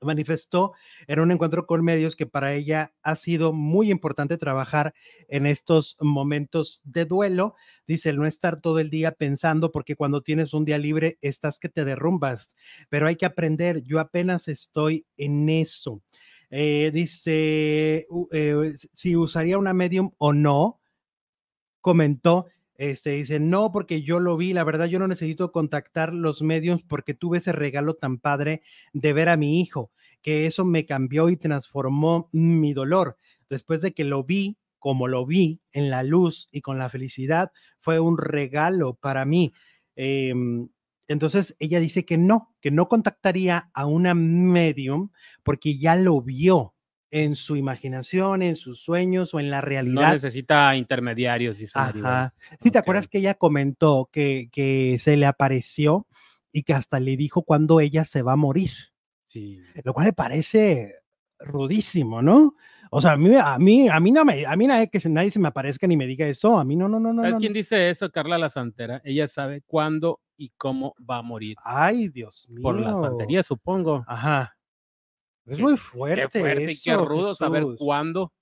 manifestó 0.00 0.72
en 1.06 1.20
un 1.20 1.30
encuentro 1.30 1.66
con 1.66 1.84
medios 1.84 2.16
que 2.16 2.26
para 2.26 2.54
ella 2.54 2.94
ha 3.02 3.16
sido 3.16 3.52
muy 3.52 3.90
importante 3.90 4.38
trabajar 4.38 4.94
en 5.28 5.46
estos 5.46 5.96
momentos 6.00 6.80
de 6.84 7.04
duelo. 7.04 7.54
Dice, 7.86 8.10
el 8.10 8.16
no 8.16 8.26
estar 8.26 8.60
todo 8.60 8.78
el 8.78 8.90
día 8.90 9.12
pensando, 9.12 9.72
porque 9.72 9.96
cuando 9.96 10.22
tienes 10.22 10.54
un 10.54 10.64
día 10.64 10.78
libre 10.78 11.18
estás 11.20 11.58
que 11.58 11.68
te 11.68 11.84
derrumbas, 11.84 12.56
pero 12.88 13.06
hay 13.06 13.16
que 13.16 13.26
aprender. 13.26 13.82
Yo 13.82 14.00
apenas 14.00 14.48
estoy 14.48 15.06
en 15.16 15.48
eso. 15.48 16.02
Eh, 16.50 16.90
dice, 16.92 18.06
eh, 18.32 18.72
si 18.92 19.16
usaría 19.16 19.58
una 19.58 19.74
medium 19.74 20.12
o 20.18 20.32
no, 20.32 20.80
comentó, 21.80 22.46
este 22.78 23.10
dice, 23.10 23.40
no, 23.40 23.72
porque 23.72 24.02
yo 24.02 24.20
lo 24.20 24.36
vi, 24.36 24.52
la 24.52 24.62
verdad 24.62 24.86
yo 24.86 25.00
no 25.00 25.08
necesito 25.08 25.50
contactar 25.50 26.12
los 26.12 26.42
medios 26.42 26.80
porque 26.82 27.12
tuve 27.12 27.38
ese 27.38 27.52
regalo 27.52 27.94
tan 27.94 28.18
padre 28.18 28.62
de 28.92 29.12
ver 29.12 29.28
a 29.28 29.36
mi 29.36 29.60
hijo, 29.60 29.90
que 30.22 30.46
eso 30.46 30.64
me 30.64 30.86
cambió 30.86 31.28
y 31.28 31.36
transformó 31.36 32.28
mi 32.32 32.72
dolor. 32.72 33.16
Después 33.48 33.82
de 33.82 33.92
que 33.92 34.04
lo 34.04 34.22
vi, 34.22 34.58
como 34.78 35.08
lo 35.08 35.26
vi 35.26 35.60
en 35.72 35.90
la 35.90 36.04
luz 36.04 36.48
y 36.52 36.60
con 36.60 36.78
la 36.78 36.88
felicidad, 36.88 37.50
fue 37.80 37.98
un 37.98 38.16
regalo 38.16 38.94
para 38.94 39.24
mí. 39.24 39.52
Em, 39.96 40.68
entonces 41.08 41.56
ella 41.58 41.80
dice 41.80 42.04
que 42.04 42.16
no, 42.16 42.54
que 42.60 42.70
no 42.70 42.88
contactaría 42.88 43.70
a 43.74 43.86
una 43.86 44.14
medium 44.14 45.10
porque 45.42 45.76
ya 45.78 45.96
lo 45.96 46.22
vio, 46.22 46.74
en 47.10 47.36
su 47.36 47.56
imaginación, 47.56 48.42
en 48.42 48.56
sus 48.56 48.80
sueños 48.80 49.34
o 49.34 49.40
en 49.40 49.50
la 49.50 49.60
realidad. 49.60 50.08
No 50.08 50.12
necesita 50.12 50.76
intermediarios, 50.76 51.58
dice 51.58 51.72
Ajá. 51.74 52.34
Sí, 52.60 52.70
¿te 52.70 52.78
acuerdas 52.78 53.08
que 53.08 53.18
ella 53.18 53.34
comentó 53.34 54.08
que, 54.12 54.48
que 54.52 54.98
se 54.98 55.16
le 55.16 55.26
apareció 55.26 56.06
y 56.52 56.62
que 56.62 56.74
hasta 56.74 57.00
le 57.00 57.16
dijo 57.16 57.42
cuándo 57.42 57.80
ella 57.80 58.04
se 58.04 58.22
va 58.22 58.32
a 58.32 58.36
morir? 58.36 58.70
Sí. 59.26 59.60
Lo 59.84 59.94
cual 59.94 60.06
le 60.06 60.12
parece 60.12 60.94
rudísimo, 61.38 62.20
¿no? 62.22 62.54
O 62.90 63.00
sea, 63.00 63.12
a 63.12 63.16
mí, 63.16 63.34
a 63.34 63.58
mí, 63.58 63.88
a 63.88 64.00
mí 64.00 64.12
no 64.12 64.24
me, 64.24 64.46
a 64.46 64.56
mí 64.56 64.66
nadie 64.66 64.88
que 64.88 65.06
nadie 65.08 65.30
se 65.30 65.38
me 65.38 65.48
aparezca 65.48 65.86
ni 65.86 65.96
me 65.96 66.06
diga 66.06 66.26
eso, 66.26 66.58
a 66.58 66.64
mí 66.64 66.74
no, 66.74 66.88
no, 66.88 66.98
no, 66.98 67.12
no. 67.12 67.22
¿Sabes 67.22 67.36
quién 67.36 67.52
dice 67.52 67.90
eso? 67.90 68.10
Carla 68.10 68.38
la 68.38 68.48
Santera. 68.48 69.00
Ella 69.04 69.28
sabe 69.28 69.62
cuándo 69.66 70.20
y 70.36 70.50
cómo 70.56 70.94
va 70.98 71.18
a 71.18 71.22
morir. 71.22 71.56
Ay, 71.64 72.08
Dios 72.08 72.48
mío. 72.48 72.62
Por 72.62 72.80
la 72.80 72.92
santería, 72.92 73.42
supongo. 73.42 74.04
Ajá. 74.06 74.57
Es 75.48 75.58
muy 75.58 75.76
fuerte. 75.76 76.28
Qué 76.30 76.40
fuerte 76.40 76.72
y 76.72 76.80
qué 76.80 76.96
rudo 76.96 77.34
saber 77.34 77.64
cuándo 77.78 78.32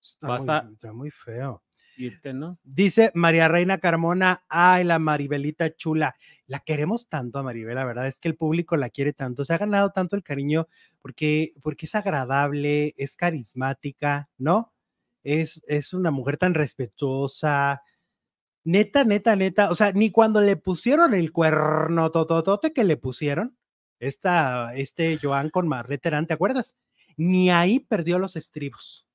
está 0.00 0.38
muy, 0.38 0.72
Está 0.72 0.92
muy 0.92 1.10
feo. 1.10 1.62
Irte, 1.96 2.34
¿no? 2.34 2.58
Dice 2.64 3.12
María 3.14 3.46
Reina 3.46 3.78
Carmona, 3.78 4.44
ay, 4.48 4.82
la 4.84 4.98
Maribelita 4.98 5.74
chula. 5.76 6.16
La 6.46 6.58
queremos 6.58 7.08
tanto 7.08 7.38
a 7.38 7.42
Maribel, 7.44 7.76
la 7.76 7.84
verdad 7.84 8.08
es 8.08 8.18
que 8.18 8.28
el 8.28 8.36
público 8.36 8.76
la 8.76 8.90
quiere 8.90 9.12
tanto, 9.12 9.44
se 9.44 9.54
ha 9.54 9.58
ganado 9.58 9.90
tanto 9.90 10.16
el 10.16 10.24
cariño 10.24 10.66
porque, 11.00 11.50
porque 11.62 11.86
es 11.86 11.94
agradable, 11.94 12.94
es 12.96 13.14
carismática, 13.14 14.28
¿no? 14.38 14.72
Es, 15.22 15.62
es 15.68 15.94
una 15.94 16.10
mujer 16.10 16.36
tan 16.36 16.54
respetuosa, 16.54 17.80
neta, 18.64 19.04
neta, 19.04 19.36
neta, 19.36 19.70
o 19.70 19.74
sea, 19.74 19.92
ni 19.92 20.10
cuando 20.10 20.40
le 20.40 20.56
pusieron 20.56 21.14
el 21.14 21.32
cuerno 21.32 22.10
tototote 22.10 22.72
que 22.72 22.84
le 22.84 22.96
pusieron, 22.96 23.56
esta, 24.06 24.74
este 24.74 25.18
Joan 25.20 25.50
con 25.50 25.68
Marlene 25.68 26.26
¿te 26.26 26.34
acuerdas? 26.34 26.76
Ni 27.16 27.50
ahí 27.50 27.80
perdió 27.80 28.18
los 28.18 28.36
estribos. 28.36 29.06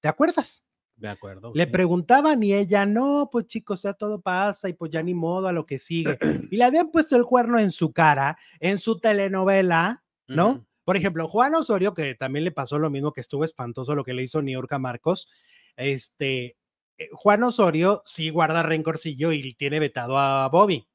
¿Te 0.00 0.08
acuerdas? 0.08 0.64
De 0.96 1.08
acuerdo. 1.08 1.52
Le 1.54 1.66
preguntaban 1.66 2.42
y 2.42 2.54
ella, 2.54 2.86
no, 2.86 3.28
pues 3.30 3.46
chicos, 3.46 3.82
ya 3.82 3.92
todo 3.94 4.20
pasa 4.20 4.68
y 4.68 4.72
pues 4.72 4.90
ya 4.90 5.02
ni 5.02 5.14
modo 5.14 5.48
a 5.48 5.52
lo 5.52 5.66
que 5.66 5.78
sigue. 5.78 6.18
y 6.50 6.56
le 6.56 6.64
habían 6.64 6.90
puesto 6.90 7.16
el 7.16 7.24
cuerno 7.24 7.58
en 7.58 7.72
su 7.72 7.92
cara, 7.92 8.38
en 8.60 8.78
su 8.78 8.98
telenovela, 9.00 10.04
¿no? 10.28 10.64
Por 10.84 10.96
ejemplo, 10.96 11.28
Juan 11.28 11.54
Osorio, 11.54 11.94
que 11.94 12.14
también 12.14 12.44
le 12.44 12.52
pasó 12.52 12.78
lo 12.78 12.90
mismo, 12.90 13.12
que 13.12 13.20
estuvo 13.20 13.44
espantoso 13.44 13.94
lo 13.94 14.04
que 14.04 14.14
le 14.14 14.22
hizo 14.22 14.42
Niurka 14.42 14.78
Marcos, 14.78 15.28
este, 15.76 16.56
eh, 16.98 17.08
Juan 17.12 17.42
Osorio 17.44 18.02
sí 18.04 18.30
guarda 18.30 18.62
rencorcillo 18.62 19.32
y 19.32 19.54
tiene 19.54 19.80
vetado 19.80 20.18
a 20.18 20.48
Bobby. 20.48 20.86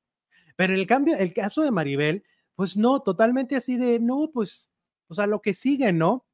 Pero 0.55 0.73
el 0.73 0.87
cambio, 0.87 1.15
el 1.17 1.33
caso 1.33 1.61
de 1.61 1.71
Maribel, 1.71 2.23
Pues 2.57 2.75
no, 2.75 3.01
totalmente 3.01 3.55
así 3.55 3.77
de, 3.77 3.99
no, 3.99 4.31
pues, 4.33 4.71
o 5.07 5.13
sea, 5.13 5.27
lo 5.27 5.41
que 5.43 5.53
sigue, 5.53 5.93
¿no? 5.93 6.25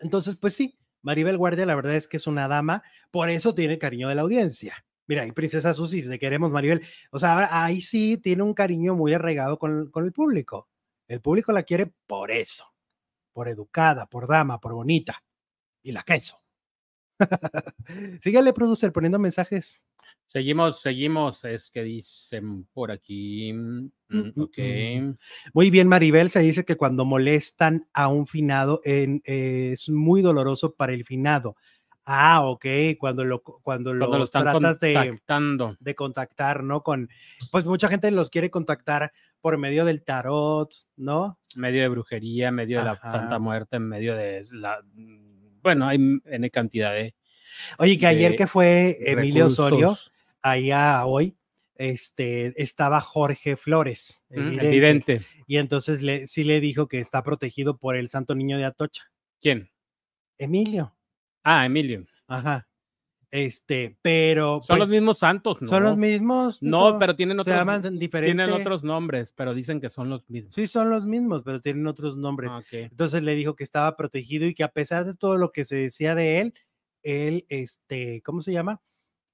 Entonces, 0.00 0.36
pues 0.36 0.54
sí, 0.54 0.78
Maribel 1.02 1.38
Guardia, 1.38 1.66
la 1.66 1.76
verdad 1.76 1.94
es 1.94 2.08
que 2.08 2.16
es 2.18 2.26
una 2.26 2.48
dama, 2.48 2.82
por 3.12 3.30
eso 3.30 3.54
tiene 3.54 3.78
cariño 3.78 4.08
de 4.08 4.16
la 4.16 4.22
audiencia. 4.22 4.84
Mira, 5.06 5.26
y 5.26 5.32
Princesa 5.32 5.72
Susi, 5.74 6.08
te 6.08 6.18
queremos, 6.18 6.52
Maribel. 6.52 6.84
O 7.12 7.20
sea, 7.20 7.64
ahí 7.64 7.82
sí 7.82 8.18
tiene 8.18 8.42
un 8.42 8.54
cariño 8.54 8.94
muy 8.96 9.12
arraigado 9.14 9.58
con, 9.58 9.90
con 9.92 10.04
el 10.04 10.12
público. 10.12 10.68
El 11.08 11.20
público 11.20 11.52
la 11.52 11.62
quiere 11.62 11.92
por 12.06 12.32
eso, 12.32 12.74
por 13.32 13.48
educada, 13.48 14.06
por 14.06 14.26
dama, 14.28 14.60
por 14.60 14.74
bonita. 14.74 15.22
Y 15.82 15.92
la 15.92 16.02
queso. 16.02 16.43
Síguele, 18.20 18.52
producer, 18.52 18.92
poniendo 18.92 19.18
mensajes. 19.18 19.86
Seguimos, 20.26 20.80
seguimos, 20.80 21.44
es 21.44 21.70
que 21.70 21.82
dicen 21.82 22.66
por 22.72 22.90
aquí. 22.90 23.52
Mm, 23.52 23.90
Mm, 24.08 24.30
mm, 24.36 24.42
ok. 24.42 24.58
mm. 25.02 25.16
Muy 25.54 25.70
bien, 25.70 25.88
Maribel, 25.88 26.30
se 26.30 26.40
dice 26.40 26.64
que 26.64 26.76
cuando 26.76 27.04
molestan 27.04 27.88
a 27.92 28.08
un 28.08 28.26
finado 28.26 28.80
en- 28.84 29.22
eh, 29.24 29.70
es 29.72 29.88
muy 29.88 30.22
doloroso 30.22 30.74
para 30.74 30.92
el 30.92 31.04
finado. 31.04 31.56
Ah, 32.04 32.42
ok, 32.48 32.66
cuando 32.98 33.24
lo, 33.24 33.42
cuando 33.42 33.92
lo, 33.94 34.04
Cuando 34.06 34.18
lo 34.18 34.24
están 34.24 34.42
tratas 34.44 34.78
de, 34.78 34.92
de 35.80 35.94
contactar, 35.94 36.62
¿no? 36.62 36.82
Con, 36.82 37.08
pues 37.50 37.64
mucha 37.64 37.88
gente 37.88 38.10
los 38.10 38.28
quiere 38.30 38.50
contactar 38.50 39.10
por 39.40 39.56
medio 39.58 39.84
del 39.84 40.04
tarot, 40.04 40.70
¿no? 40.96 41.38
medio 41.56 41.82
de 41.82 41.88
brujería, 41.88 42.50
medio 42.50 42.78
de 42.78 42.84
la. 42.84 43.00
Santa 43.10 43.38
Muerte, 43.38 43.76
en 43.76 43.88
medio 43.88 44.14
de 44.14 44.44
la. 44.52 44.84
Bueno, 45.64 45.88
hay 45.88 45.98
N 46.26 46.50
cantidad 46.50 46.92
de. 46.92 47.14
Oye, 47.78 47.98
que 47.98 48.06
ayer 48.06 48.36
que 48.36 48.46
fue 48.46 48.98
Emilio 49.00 49.46
Osorio, 49.46 49.96
allá 50.42 51.04
hoy, 51.06 51.36
este, 51.76 52.52
estaba 52.62 53.00
Jorge 53.00 53.56
Flores, 53.56 54.24
el 54.28 54.44
Mm, 54.44 54.50
vidente, 54.50 54.68
Evidente. 54.68 55.20
y 55.46 55.56
entonces 55.56 56.02
le, 56.02 56.26
sí 56.28 56.44
le 56.44 56.60
dijo 56.60 56.86
que 56.86 57.00
está 57.00 57.22
protegido 57.24 57.78
por 57.78 57.96
el 57.96 58.10
Santo 58.10 58.34
Niño 58.34 58.58
de 58.58 58.64
Atocha. 58.66 59.04
¿Quién? 59.40 59.70
Emilio, 60.38 60.94
Ah, 61.42 61.64
Emilio. 61.64 62.06
ajá. 62.28 62.68
Este, 63.34 63.98
pero. 64.00 64.60
Son 64.62 64.78
los 64.78 64.88
pues, 64.88 64.96
mismos 64.96 65.18
santos, 65.18 65.60
¿no? 65.60 65.66
Son 65.66 65.82
los 65.82 65.96
mismos. 65.96 66.62
No, 66.62 67.00
pero 67.00 67.16
tienen 67.16 67.36
Se 67.38 67.40
otros, 67.40 67.56
llaman 67.56 67.98
diferente. 67.98 68.32
tienen 68.32 68.52
otros 68.52 68.84
nombres, 68.84 69.32
pero 69.32 69.54
dicen 69.54 69.80
que 69.80 69.90
son 69.90 70.08
los 70.08 70.30
mismos. 70.30 70.54
Sí, 70.54 70.68
son 70.68 70.88
los 70.88 71.04
mismos, 71.04 71.42
pero 71.44 71.60
tienen 71.60 71.84
otros 71.88 72.16
nombres. 72.16 72.52
Ah. 72.54 72.62
Entonces 72.70 73.24
le 73.24 73.34
dijo 73.34 73.56
que 73.56 73.64
estaba 73.64 73.96
protegido 73.96 74.46
y 74.46 74.54
que 74.54 74.62
a 74.62 74.68
pesar 74.68 75.04
de 75.04 75.16
todo 75.16 75.36
lo 75.36 75.50
que 75.50 75.64
se 75.64 75.74
decía 75.74 76.14
de 76.14 76.42
él, 76.42 76.54
él, 77.02 77.44
este, 77.48 78.22
¿cómo 78.22 78.40
se 78.40 78.52
llama? 78.52 78.80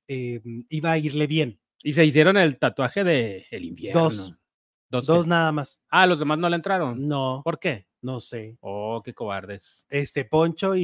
Eh, 0.09 0.41
iba 0.71 0.93
a 0.93 0.97
irle 0.97 1.27
bien. 1.27 1.61
Y 1.83 1.93
se 1.93 2.03
hicieron 2.03 2.39
el 2.39 2.59
tatuaje 2.59 3.05
de 3.05 3.45
el 3.51 3.67
infierno. 3.67 4.05
Dos. 4.05 4.35
Dos. 4.89 5.05
Dos 5.05 5.27
nada 5.27 5.53
más. 5.53 5.79
Ah, 5.91 6.07
los 6.07 6.21
demás 6.21 6.39
no 6.39 6.49
le 6.49 6.57
entraron. 6.57 7.07
No, 7.07 7.43
¿Por 7.45 7.59
qué? 7.59 7.87
no 8.01 8.19
sé. 8.19 8.57
Oh, 8.61 9.03
qué 9.05 9.13
cobardes. 9.13 9.85
Este, 9.91 10.25
Poncho 10.25 10.75
y, 10.75 10.81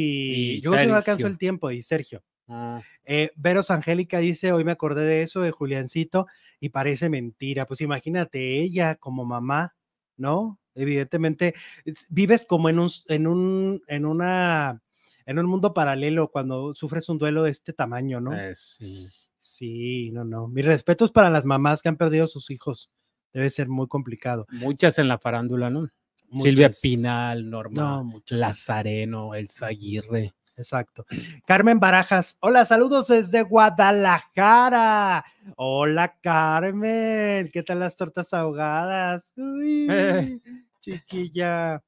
Y 0.56 0.60
yo 0.60 0.72
creo 0.72 0.82
que 0.82 0.90
no 0.90 0.96
alcanzó 0.96 1.26
el 1.26 1.38
tiempo, 1.38 1.70
y 1.70 1.80
Sergio. 1.80 2.22
Ah, 2.48 2.80
Eh, 3.04 3.30
Veros 3.36 3.70
Angélica 3.70 4.18
dice, 4.18 4.52
hoy 4.52 4.64
me 4.64 4.72
acordé 4.72 5.04
de 5.04 5.22
eso, 5.22 5.40
de 5.40 5.50
Juliancito, 5.50 6.26
y 6.60 6.68
parece 6.70 7.08
mentira. 7.08 7.66
Pues 7.66 7.80
imagínate 7.80 8.60
ella 8.60 8.96
como 8.96 9.24
mamá, 9.24 9.74
¿no? 10.16 10.58
Evidentemente, 10.74 11.54
es- 11.84 12.06
vives 12.10 12.46
como 12.46 12.68
en 12.68 12.78
un, 12.78 12.90
en 13.08 13.26
un, 13.26 13.82
en 13.88 14.04
una, 14.06 14.82
en 15.24 15.38
un 15.38 15.46
mundo 15.46 15.72
paralelo 15.74 16.30
cuando 16.30 16.74
sufres 16.74 17.08
un 17.08 17.18
duelo 17.18 17.42
de 17.42 17.50
este 17.50 17.72
tamaño, 17.72 18.20
¿no? 18.20 18.30
pues, 18.30 18.76
sí. 18.78 19.08
Sí, 19.38 20.10
no, 20.10 20.24
no. 20.24 20.48
Mis 20.48 20.64
respetos 20.64 21.12
para 21.12 21.30
las 21.30 21.44
mamás 21.44 21.80
que 21.80 21.88
han 21.88 21.96
perdido 21.96 22.26
sus 22.26 22.50
hijos. 22.50 22.90
Debe 23.32 23.48
ser 23.50 23.68
muy 23.68 23.86
complicado. 23.86 24.46
Muchas 24.50 24.98
en 24.98 25.06
la 25.08 25.18
farándula, 25.18 25.70
¿no? 25.70 25.86
Silvia 26.28 26.66
Muchas. 26.68 26.80
Pinal, 26.80 27.48
Norma 27.48 28.02
No. 28.02 28.22
Lazareno, 28.28 29.34
Elsa 29.34 29.66
Aguirre. 29.68 30.34
Exacto. 30.56 31.04
Carmen 31.46 31.78
Barajas, 31.78 32.38
hola, 32.40 32.64
saludos 32.64 33.08
desde 33.08 33.42
Guadalajara. 33.42 35.22
Hola, 35.56 36.16
Carmen. 36.22 37.50
¿Qué 37.52 37.62
tal 37.62 37.80
las 37.80 37.94
tortas 37.94 38.32
ahogadas? 38.32 39.32
Uy, 39.36 39.86
Eh. 39.90 40.40
chiquilla. 40.80 41.82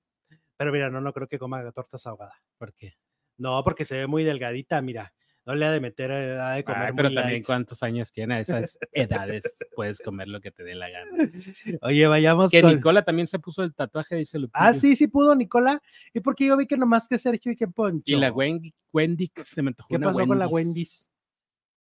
Pero 0.57 0.73
mira, 0.73 0.91
no, 0.91 1.01
no 1.01 1.13
creo 1.13 1.29
que 1.29 1.39
coma 1.39 1.71
tortas 1.73 2.07
ahogadas. 2.07 2.37
¿Por 2.59 2.75
qué? 2.75 2.95
No, 3.39 3.63
porque 3.65 3.85
se 3.87 3.97
ve 3.97 4.07
muy 4.07 4.25
delgadita, 4.25 4.83
mira. 4.83 5.15
No 5.49 5.55
le 5.55 5.65
ha 5.65 5.71
de 5.71 5.81
meter, 5.81 6.11
eh, 6.11 6.39
ha 6.39 6.51
de 6.53 6.63
comer 6.63 6.83
Ay, 6.83 6.93
pero 6.95 7.09
muy 7.09 7.15
también 7.15 7.33
light. 7.37 7.47
cuántos 7.47 7.83
años 7.83 8.13
tiene 8.13 8.35
a 8.35 8.41
esas 8.41 8.79
edades, 8.93 9.45
puedes 9.75 9.99
comer 10.01 10.29
lo 10.29 10.43
que 10.43 10.51
te 10.51 10.63
dé 10.63 10.75
la 10.75 10.91
gana. 10.91 11.33
Oye, 11.81 12.07
vayamos 12.07 12.51
Que 12.51 12.61
con... 12.61 12.75
Nicola 12.75 13.03
también 13.03 13.27
se 13.27 13.39
puso 13.39 13.63
el 13.63 13.75
tatuaje, 13.75 14.15
dice 14.17 14.39
Lupillo. 14.39 14.53
Ah, 14.63 14.75
sí, 14.75 14.95
sí 14.95 15.09
pudo, 15.09 15.35
Nicola. 15.35 15.81
¿Y 16.13 16.21
porque 16.21 16.45
yo 16.47 16.55
vi 16.59 16.67
que 16.67 16.77
nomás 16.77 17.09
que 17.09 17.19
Sergio 17.19 17.51
y 17.51 17.57
que 17.57 17.67
Poncho? 17.67 18.03
Y 18.15 18.17
la 18.17 18.31
Wendy, 18.31 18.75
Wendy 18.93 19.33
se 19.43 19.63
me 19.63 19.69
antojó 19.71 19.89
¿Qué 19.89 19.97
una 19.97 20.09
pasó 20.13 20.27
con 20.27 20.39
la 20.39 20.49
Wendy's. 20.49 21.09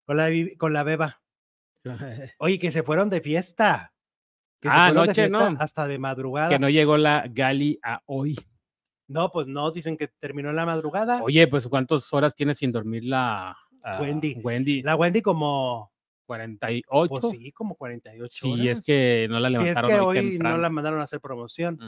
Con 0.04 0.16
la, 0.16 0.28
con 0.58 0.72
la 0.72 0.84
Beba. 0.84 1.20
Oye, 2.38 2.60
que 2.60 2.70
se 2.70 2.84
fueron 2.84 3.10
de 3.10 3.20
fiesta. 3.20 3.92
Que 4.60 4.68
se 4.68 4.74
Ah, 4.76 4.84
de 4.84 4.90
anoche, 4.92 5.14
fiesta 5.26 5.50
¿no? 5.50 5.56
Hasta 5.58 5.88
de 5.88 5.98
madrugada. 5.98 6.50
que 6.50 6.60
no 6.60 6.68
llegó 6.68 6.96
la 6.98 7.26
Gali 7.28 7.80
a 7.82 8.00
hoy. 8.06 8.36
No, 9.08 9.30
pues 9.30 9.46
no, 9.46 9.70
dicen 9.70 9.96
que 9.96 10.08
terminó 10.08 10.50
en 10.50 10.56
la 10.56 10.66
madrugada. 10.66 11.22
Oye, 11.22 11.46
pues 11.46 11.68
¿cuántas 11.68 12.12
horas 12.12 12.34
tiene 12.34 12.54
sin 12.54 12.72
dormir 12.72 13.04
la 13.04 13.56
ah, 13.84 13.98
Wendy. 14.00 14.34
Wendy, 14.42 14.82
La 14.82 14.96
Wendy 14.96 15.22
como, 15.22 15.92
48. 16.26 17.08
pues 17.08 17.30
sí, 17.30 17.52
como 17.52 17.76
48 17.76 18.38
Sí, 18.40 18.52
horas. 18.52 18.66
es 18.66 18.82
que 18.84 19.26
no 19.30 19.38
la 19.38 19.48
Sí, 19.48 19.54
es 19.54 19.60
levantaron 19.60 19.90
que 19.90 20.00
hoy, 20.00 20.18
hoy 20.18 20.38
no 20.38 20.58
la 20.58 20.70
mandaron 20.70 21.00
a 21.00 21.04
hacer 21.04 21.20
promoción. 21.20 21.78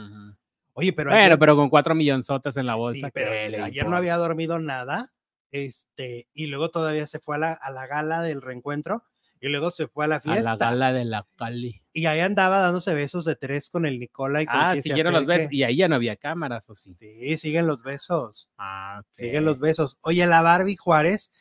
Oye, 0.73 0.93
pero 0.93 1.09
Bueno, 1.09 1.25
ayer, 1.25 1.39
pero 1.39 1.55
con 1.57 1.69
cuatro 1.69 1.93
millonzotas 1.93 2.55
en 2.55 2.65
la 2.65 2.73
sí, 2.73 2.79
bolsa. 2.79 3.09
pero 3.13 3.31
¿qué 3.31 3.49
le 3.49 3.61
ayer 3.61 3.87
no 3.87 3.97
había 3.97 4.15
dormido 4.15 4.59
nada. 4.59 5.11
Este, 5.51 6.27
y 6.33 6.45
luego 6.45 6.69
todavía 6.69 7.05
se 7.07 7.19
fue 7.19 7.35
a 7.35 7.39
la, 7.39 7.53
a 7.53 7.71
la 7.71 7.87
gala 7.87 8.21
del 8.21 8.41
reencuentro 8.41 9.03
y 9.41 9.47
luego 9.47 9.71
se 9.71 9.87
fue 9.87 10.05
a 10.05 10.07
la 10.07 10.15
A 10.17 10.21
fiesta. 10.21 10.41
la 10.43 10.55
gala 10.57 10.93
de 10.93 11.05
la 11.05 11.27
Cali. 11.37 11.81
Y 11.93 12.05
ahí 12.05 12.19
andaba 12.19 12.59
dándose 12.59 12.93
besos 12.93 13.25
de 13.25 13.35
tres 13.35 13.69
con 13.69 13.85
el 13.85 13.99
Nicola 13.99 14.41
y 14.41 14.45
con 14.45 14.55
Ah, 14.57 14.75
siguieron 14.81 15.13
los 15.13 15.25
besos. 15.25 15.51
Y 15.51 15.63
ahí 15.63 15.77
ya 15.77 15.87
no 15.87 15.95
había 15.95 16.15
cámaras, 16.17 16.69
¿o 16.69 16.75
sí? 16.75 16.95
Sí, 16.99 17.37
siguen 17.37 17.67
los 17.67 17.83
besos. 17.83 18.49
Ah, 18.57 19.01
Siguen 19.11 19.45
los 19.45 19.59
besos. 19.59 19.97
Oye, 20.01 20.25
la 20.27 20.41
Barbie 20.41 20.75
Juárez, 20.75 21.31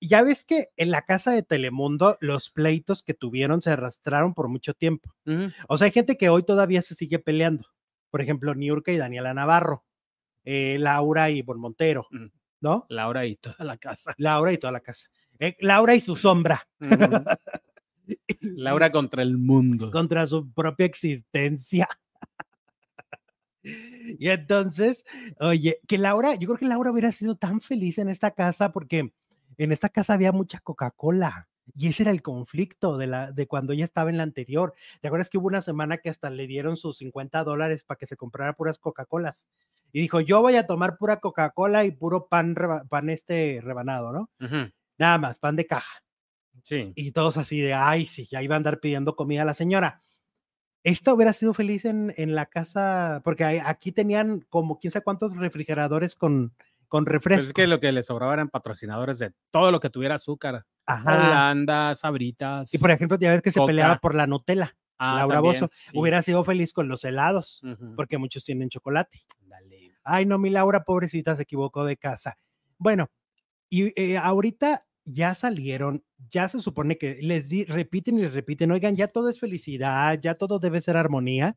ya 0.00 0.22
ves 0.22 0.44
que 0.44 0.66
en 0.76 0.90
la 0.90 1.02
casa 1.02 1.32
de 1.32 1.42
Telemundo 1.42 2.16
los 2.20 2.50
pleitos 2.50 3.02
que 3.02 3.14
tuvieron 3.14 3.62
se 3.62 3.70
arrastraron 3.70 4.34
por 4.34 4.48
mucho 4.48 4.74
tiempo. 4.74 5.14
O 5.68 5.76
sea, 5.78 5.86
hay 5.86 5.92
gente 5.92 6.16
que 6.16 6.28
hoy 6.28 6.42
todavía 6.42 6.82
se 6.82 6.94
sigue 6.94 7.18
peleando. 7.18 7.66
Por 8.10 8.20
ejemplo, 8.22 8.54
Niurka 8.54 8.92
y 8.92 8.96
Daniela 8.96 9.34
Navarro, 9.34 9.84
eh, 10.44 10.76
Laura 10.78 11.30
y 11.30 11.42
Bon 11.42 11.60
Montero, 11.60 12.06
Mm. 12.10 12.26
¿no? 12.60 12.86
Laura 12.88 13.24
y 13.26 13.36
toda 13.36 13.64
la 13.64 13.76
casa. 13.78 14.12
Laura 14.18 14.52
y 14.52 14.58
toda 14.58 14.72
la 14.72 14.80
casa. 14.80 15.08
Eh, 15.40 15.56
Laura 15.60 15.94
y 15.94 16.00
su 16.00 16.14
sombra. 16.16 16.68
Laura 18.42 18.92
contra 18.92 19.22
el 19.22 19.38
mundo. 19.38 19.90
contra 19.90 20.26
su 20.26 20.52
propia 20.52 20.86
existencia. 20.86 21.88
Y 23.62 24.28
entonces, 24.28 25.04
oye, 25.38 25.80
que 25.86 25.98
Laura, 25.98 26.34
yo 26.34 26.48
creo 26.48 26.56
que 26.58 26.66
Laura 26.66 26.90
hubiera 26.90 27.12
sido 27.12 27.36
tan 27.36 27.60
feliz 27.60 27.98
en 27.98 28.08
esta 28.08 28.30
casa 28.30 28.72
porque 28.72 29.12
en 29.58 29.72
esta 29.72 29.90
casa 29.90 30.14
había 30.14 30.32
mucha 30.32 30.60
Coca-Cola 30.60 31.48
y 31.76 31.88
ese 31.88 32.04
era 32.04 32.10
el 32.12 32.22
conflicto 32.22 32.96
de, 32.96 33.06
la, 33.06 33.32
de 33.32 33.46
cuando 33.46 33.72
ella 33.74 33.84
estaba 33.84 34.08
en 34.10 34.16
la 34.16 34.22
anterior. 34.22 34.74
¿Te 35.00 35.08
acuerdas 35.08 35.28
que 35.30 35.36
hubo 35.38 35.46
una 35.48 35.62
semana 35.62 35.98
que 35.98 36.08
hasta 36.08 36.30
le 36.30 36.46
dieron 36.46 36.76
sus 36.78 36.96
50 36.98 37.44
dólares 37.44 37.84
para 37.84 37.98
que 37.98 38.06
se 38.06 38.16
comprara 38.16 38.54
puras 38.54 38.78
Coca-Colas? 38.78 39.46
Y 39.92 40.00
dijo, 40.00 40.20
yo 40.20 40.40
voy 40.40 40.56
a 40.56 40.66
tomar 40.66 40.96
pura 40.96 41.20
Coca-Cola 41.20 41.84
y 41.84 41.90
puro 41.90 42.26
pan, 42.28 42.54
reba- 42.56 42.84
pan 42.88 43.10
este 43.10 43.60
rebanado, 43.62 44.12
¿no? 44.12 44.30
Ujú. 44.40 44.70
Nada 45.00 45.18
más, 45.18 45.38
pan 45.40 45.56
de 45.56 45.66
caja 45.66 46.04
Sí. 46.62 46.92
y 46.94 47.10
todos 47.12 47.38
así 47.38 47.58
de, 47.60 47.72
ay, 47.74 48.04
sí, 48.06 48.28
ya 48.30 48.42
iba 48.42 48.54
a 48.54 48.58
andar 48.58 48.78
pidiendo 48.80 49.16
comida 49.16 49.42
a 49.42 49.44
la 49.46 49.54
señora. 49.54 50.02
Esta 50.82 51.12
hubiera 51.14 51.32
sido 51.32 51.54
feliz 51.54 51.84
en, 51.86 52.12
en 52.18 52.34
la 52.34 52.46
casa, 52.46 53.20
porque 53.24 53.44
aquí 53.64 53.92
tenían 53.92 54.40
como 54.50 54.78
quién 54.78 54.90
sabe 54.90 55.02
cuántos 55.04 55.36
refrigeradores 55.36 56.14
con, 56.14 56.54
con 56.86 57.04
Pues 57.04 57.14
refresco. 57.14 57.44
es 57.48 57.52
que 57.54 57.66
lo 57.66 57.80
que 57.80 57.92
les 57.92 58.06
sobraba 58.06 58.34
eran 58.34 58.50
patrocinadores 58.50 59.18
de 59.18 59.32
todo 59.50 59.72
lo 59.72 59.80
que 59.80 59.88
tuviera 59.90 60.16
azúcar. 60.16 60.66
Ajá. 60.86 61.16
Holanda, 61.16 61.96
sabritas. 61.96 62.72
Y 62.74 62.78
por 62.78 62.90
ejemplo, 62.90 63.16
ya 63.18 63.30
ves 63.30 63.40
que 63.42 63.50
se 63.52 63.58
Coca. 63.58 63.68
peleaba 63.70 63.96
por 63.98 64.14
la 64.14 64.26
Nutella. 64.26 64.76
Ah, 64.98 65.16
Laura 65.16 65.40
Bozo 65.40 65.70
sí. 65.86 65.98
hubiera 65.98 66.20
sido 66.20 66.44
feliz 66.44 66.74
con 66.74 66.88
los 66.88 67.04
helados, 67.04 67.62
Ujú. 67.62 67.94
porque 67.96 68.18
muchos 68.18 68.44
tienen 68.44 68.68
chocolate. 68.68 69.20
Dale. 69.40 69.94
Ay, 70.04 70.26
no, 70.26 70.36
mi 70.38 70.50
Laura, 70.50 70.84
pobrecita, 70.84 71.36
se 71.36 71.44
equivocó 71.44 71.86
de 71.86 71.96
casa. 71.96 72.36
Bueno, 72.76 73.10
y 73.70 73.92
eh, 73.98 74.18
ahorita 74.18 74.84
ya 75.04 75.34
salieron, 75.34 76.04
ya 76.30 76.48
se 76.48 76.60
supone 76.60 76.98
que 76.98 77.18
les 77.22 77.48
di- 77.48 77.64
repiten 77.64 78.18
y 78.18 78.22
les 78.22 78.34
repiten, 78.34 78.70
oigan, 78.70 78.96
ya 78.96 79.08
todo 79.08 79.28
es 79.28 79.40
felicidad, 79.40 80.18
ya 80.20 80.34
todo 80.34 80.58
debe 80.58 80.80
ser 80.80 80.96
armonía. 80.96 81.56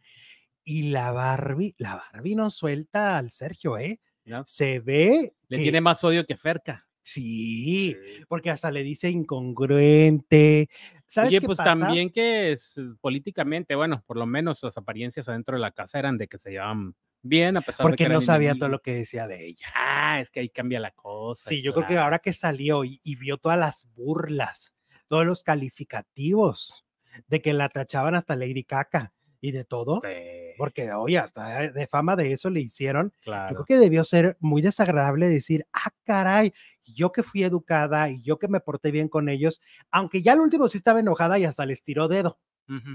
Y 0.66 0.92
la 0.92 1.12
Barbie, 1.12 1.76
la 1.78 1.96
Barbie 1.96 2.36
no 2.36 2.50
suelta 2.50 3.18
al 3.18 3.32
Sergio, 3.32 3.78
¿eh? 3.78 4.00
¿no? 4.26 4.44
Se 4.48 4.80
ve 4.80 5.34
Le 5.50 5.58
que 5.58 5.64
tiene 5.64 5.82
más 5.82 6.04
odio 6.04 6.26
que 6.26 6.38
Ferca. 6.38 6.88
Sí, 7.02 7.98
porque 8.30 8.50
hasta 8.50 8.72
le 8.72 8.82
dice 8.82 9.10
incongruente. 9.10 10.70
¿Sabes 11.06 11.32
Oye, 11.32 11.42
qué 11.42 11.46
pues 11.48 11.58
pasa? 11.58 11.72
también 11.72 12.10
que 12.10 12.54
es, 12.54 12.80
políticamente, 13.02 13.76
bueno, 13.76 14.02
por 14.08 14.16
lo 14.16 14.26
menos 14.26 14.64
las 14.64 14.78
apariencias 14.78 15.28
adentro 15.28 15.58
de 15.58 15.62
la 15.62 15.72
casa 15.72 16.00
eran 16.00 16.18
de 16.18 16.28
que 16.28 16.40
se 16.40 16.52
llevaban 16.52 16.96
bien, 17.24 17.58
a 17.58 17.62
pesar 17.62 17.86
de 17.86 17.92
Porque 17.92 18.04
que 18.06 18.10
no 18.10 18.22
sabía 18.22 18.56
todo 18.56 18.70
lo 18.70 18.82
que 18.82 18.94
decía 18.94 19.28
de 19.28 19.46
ella. 19.46 19.68
Ah, 19.76 20.20
es 20.20 20.30
que 20.30 20.40
ahí 20.42 20.50
cambia 20.50 20.80
la 20.80 20.92
cosa. 20.92 21.50
Sí, 21.50 21.62
yo 21.62 21.74
creo 21.74 21.88
que 21.88 21.98
ahora 21.98 22.20
que 22.20 22.34
salió 22.34 22.84
y, 22.84 23.00
y 23.04 23.16
vio 23.16 23.38
todas 23.38 23.58
las 23.58 23.88
burlas, 23.96 24.74
todos 25.08 25.26
los 25.26 25.44
calificativos 25.44 26.86
de 27.28 27.42
que 27.42 27.54
la 27.54 27.70
tachaban 27.70 28.16
hasta 28.16 28.36
Lady 28.36 28.64
Caca 28.64 29.14
y 29.42 29.52
de 29.52 29.66
todo, 29.66 30.02
porque 30.58 30.92
oye, 30.94 31.18
hasta 31.18 31.72
de 31.72 31.88
fama 31.88 32.16
de 32.16 32.32
eso 32.32 32.50
le 32.50 32.62
hicieron. 32.62 33.14
Yo 33.46 33.56
creo 33.56 33.66
que 33.66 33.78
debió 33.78 34.04
ser 34.04 34.38
muy 34.40 34.62
desagradable 34.62 35.28
decir, 35.28 35.66
ah, 35.74 35.90
caray, 36.06 36.54
yo 36.84 37.12
que 37.12 37.24
fui 37.24 37.44
educada 37.44 38.10
y 38.10 38.22
yo 38.24 38.40
que 38.40 38.48
me 38.48 38.62
porté 38.62 38.92
bien 38.92 39.10
con 39.10 39.28
ellos, 39.30 39.62
aunque 39.92 40.22
ya 40.22 40.34
al 40.34 40.40
último 40.40 40.68
sí 40.70 40.78
estaba 40.78 41.00
enojada 41.02 41.40
y 41.40 41.46
hasta 41.46 41.66
les 41.66 41.84
tiró 41.84 42.08
dedo 42.08 42.40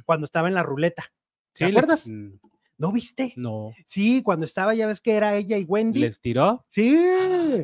cuando 0.07 0.25
estaba 0.25 0.49
en 0.49 0.55
la 0.55 0.63
ruleta. 0.63 1.05
¿Te 1.53 1.65
Sí, 1.65 1.71
acuerdas? 1.71 2.09
mm, 2.09 2.39
¿No 2.79 2.93
viste? 2.93 3.33
No. 3.37 3.73
Sí, 3.85 4.23
cuando 4.23 4.47
estaba, 4.47 4.73
ya 4.75 4.87
ves 4.87 5.01
que 5.01 5.15
era 5.15 5.35
ella 5.37 5.59
y 5.59 5.65
Wendy. 5.65 5.99
¿Les 6.01 6.21
tiró? 6.21 6.65
Sí. 6.69 6.97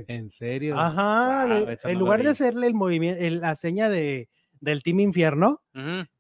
¿En 0.09 0.29
serio? 0.29 0.77
Ajá, 0.79 1.47
le- 1.47 1.73
en 1.85 1.95
no 1.95 2.01
lugar 2.01 2.23
de 2.23 2.31
hacerle 2.31 2.67
el 2.67 2.75
movimiento, 2.75 3.23
la 3.41 3.55
seña 3.55 3.89
de, 3.89 4.29
del 4.61 4.83
Team 4.83 5.01
Infierno, 5.01 5.63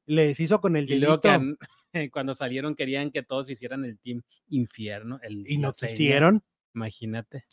les 0.06 0.38
hizo 0.38 0.60
con 0.60 0.76
el 0.76 0.88
Y 0.90 0.98
luego 0.98 1.20
que 1.20 1.28
dedito 1.28 1.42
an- 1.42 1.58
cuando 2.12 2.34
salieron 2.36 2.74
querían 2.76 3.10
que 3.10 3.22
todos 3.24 3.50
hicieran 3.50 3.84
el 3.84 3.98
team 3.98 4.22
infierno. 4.48 5.18
El, 5.22 5.42
y 5.50 5.58
no 5.58 5.70
existieron. 5.70 6.42
Imagínate. 6.74 7.44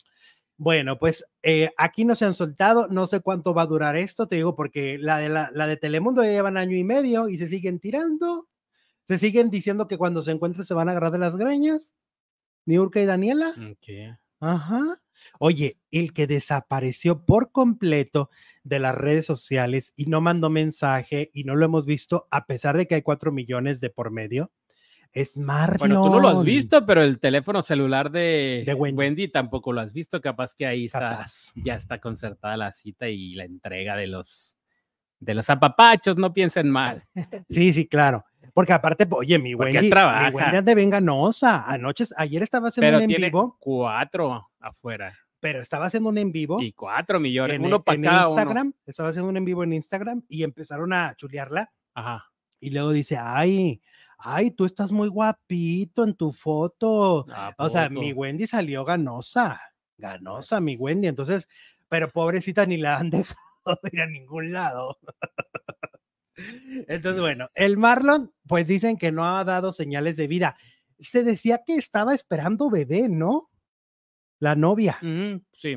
Bueno, 0.56 0.98
pues 0.98 1.24
eh, 1.42 1.70
aquí 1.76 2.04
no 2.04 2.14
se 2.14 2.24
han 2.24 2.34
soltado, 2.34 2.86
no 2.88 3.06
sé 3.06 3.20
cuánto 3.20 3.52
va 3.52 3.62
a 3.62 3.66
durar 3.66 3.96
esto, 3.96 4.28
te 4.28 4.36
digo, 4.36 4.54
porque 4.54 4.96
la 4.98 5.18
de, 5.18 5.28
la, 5.28 5.50
la 5.52 5.66
de 5.66 5.76
Telemundo 5.76 6.22
ya 6.22 6.30
llevan 6.30 6.56
año 6.56 6.76
y 6.76 6.84
medio 6.84 7.28
y 7.28 7.36
se 7.38 7.48
siguen 7.48 7.80
tirando, 7.80 8.48
se 9.06 9.18
siguen 9.18 9.50
diciendo 9.50 9.86
que 9.86 9.98
cuando 9.98 10.22
se 10.22 10.30
encuentren 10.30 10.66
se 10.66 10.74
van 10.74 10.88
a 10.88 10.92
agarrar 10.92 11.12
de 11.12 11.18
las 11.18 11.36
greñas, 11.36 11.94
Niurka 12.66 13.00
y 13.00 13.06
Daniela. 13.06 13.54
Ok. 13.70 14.16
Ajá. 14.40 14.96
Oye, 15.38 15.78
el 15.90 16.12
que 16.12 16.26
desapareció 16.26 17.24
por 17.24 17.52
completo 17.52 18.28
de 18.64 18.80
las 18.80 18.94
redes 18.94 19.24
sociales 19.24 19.92
y 19.96 20.06
no 20.06 20.20
mandó 20.20 20.50
mensaje 20.50 21.30
y 21.32 21.44
no 21.44 21.54
lo 21.54 21.64
hemos 21.64 21.86
visto, 21.86 22.26
a 22.30 22.46
pesar 22.46 22.76
de 22.76 22.86
que 22.86 22.96
hay 22.96 23.02
cuatro 23.02 23.30
millones 23.30 23.80
de 23.80 23.90
por 23.90 24.10
medio, 24.10 24.50
es 25.12 25.36
Marlon. 25.36 25.78
Bueno, 25.78 26.04
tú 26.04 26.10
no 26.10 26.20
lo 26.20 26.28
has 26.28 26.42
visto, 26.42 26.84
pero 26.86 27.02
el 27.02 27.20
teléfono 27.20 27.62
celular 27.62 28.10
de, 28.10 28.64
De 28.66 28.74
Wendy. 28.74 29.28
tampoco 29.28 29.72
lo 29.72 29.80
has 29.80 29.92
visto. 29.92 30.20
Capaz 30.20 30.54
que 30.54 30.66
ahí 30.66 30.86
está, 30.86 31.00
Capaz. 31.00 31.52
ya 31.54 31.74
está 31.74 32.00
concertada 32.00 32.56
la 32.56 32.72
cita 32.72 33.08
y 33.08 33.34
la 33.34 33.44
entrega 33.44 33.94
de 33.94 34.06
los 34.06 34.56
de 35.20 35.34
los 35.34 35.48
apapachos. 35.50 36.16
No 36.16 36.32
piensen 36.32 36.70
mal. 36.70 37.06
Sí, 37.50 37.72
sí, 37.72 37.86
claro. 37.86 38.24
Porque 38.52 38.72
aparte, 38.72 39.06
oye, 39.10 39.38
mi 39.38 39.54
Porque 39.54 39.78
Wendy, 39.78 39.90
mi. 39.90 40.34
Wendy 40.34 40.56
anda 40.56 40.74
bien 40.74 40.90
ganosa. 40.90 41.64
Anoche, 41.66 42.04
ayer 42.16 42.42
estaba 42.42 42.68
haciendo 42.68 42.86
Pero 42.86 42.96
un 42.98 43.02
en 43.04 43.08
tiene 43.08 43.26
vivo, 43.26 43.56
cuatro 43.58 44.48
afuera 44.60 45.14
pero 45.42 45.60
estaba 45.60 45.86
haciendo 45.86 46.08
un 46.08 46.18
en 46.18 46.30
vivo 46.30 46.62
y 46.62 46.72
cuatro 46.72 47.18
millones, 47.18 47.56
en, 47.56 47.64
uno 47.64 47.82
para 47.82 47.96
en 47.96 48.02
cada 48.02 48.28
uno. 48.28 48.40
Instagram. 48.40 48.74
Estaba 48.86 49.08
haciendo 49.08 49.28
un 49.28 49.36
en 49.36 49.44
vivo 49.44 49.64
en 49.64 49.72
Instagram 49.72 50.22
y 50.28 50.44
empezaron 50.44 50.92
a 50.92 51.16
chulearla. 51.16 51.72
Ajá. 51.94 52.30
Y 52.60 52.70
luego 52.70 52.92
dice, 52.92 53.18
ay, 53.20 53.82
ay, 54.18 54.52
tú 54.52 54.66
estás 54.66 54.92
muy 54.92 55.08
guapito 55.08 56.04
en 56.04 56.14
tu 56.14 56.32
foto. 56.32 57.26
¿A 57.28 57.52
O 57.58 57.68
sea, 57.68 57.88
mi 57.88 58.12
Wendy 58.12 58.46
salió 58.46 58.84
ganosa, 58.84 59.60
ganosa 59.98 60.60
mi 60.60 60.76
Wendy. 60.76 61.08
Entonces, 61.08 61.48
pero 61.88 62.08
pobrecita 62.08 62.64
ni 62.64 62.76
la 62.76 62.98
han 62.98 63.10
dejado 63.10 63.80
ir 63.90 64.00
a 64.00 64.06
ningún 64.06 64.52
lado. 64.52 64.96
Entonces, 66.88 67.20
bueno, 67.20 67.48
el 67.54 67.76
Marlon, 67.76 68.32
pues 68.46 68.66
dicen 68.66 68.96
que 68.96 69.12
no 69.12 69.24
ha 69.24 69.44
dado 69.44 69.72
señales 69.72 70.16
de 70.16 70.28
vida. 70.28 70.56
Se 70.98 71.24
decía 71.24 71.62
que 71.64 71.74
estaba 71.74 72.14
esperando 72.14 72.70
bebé, 72.70 73.08
¿no? 73.08 73.50
La 74.38 74.54
novia. 74.54 74.98
Sí, 75.52 75.74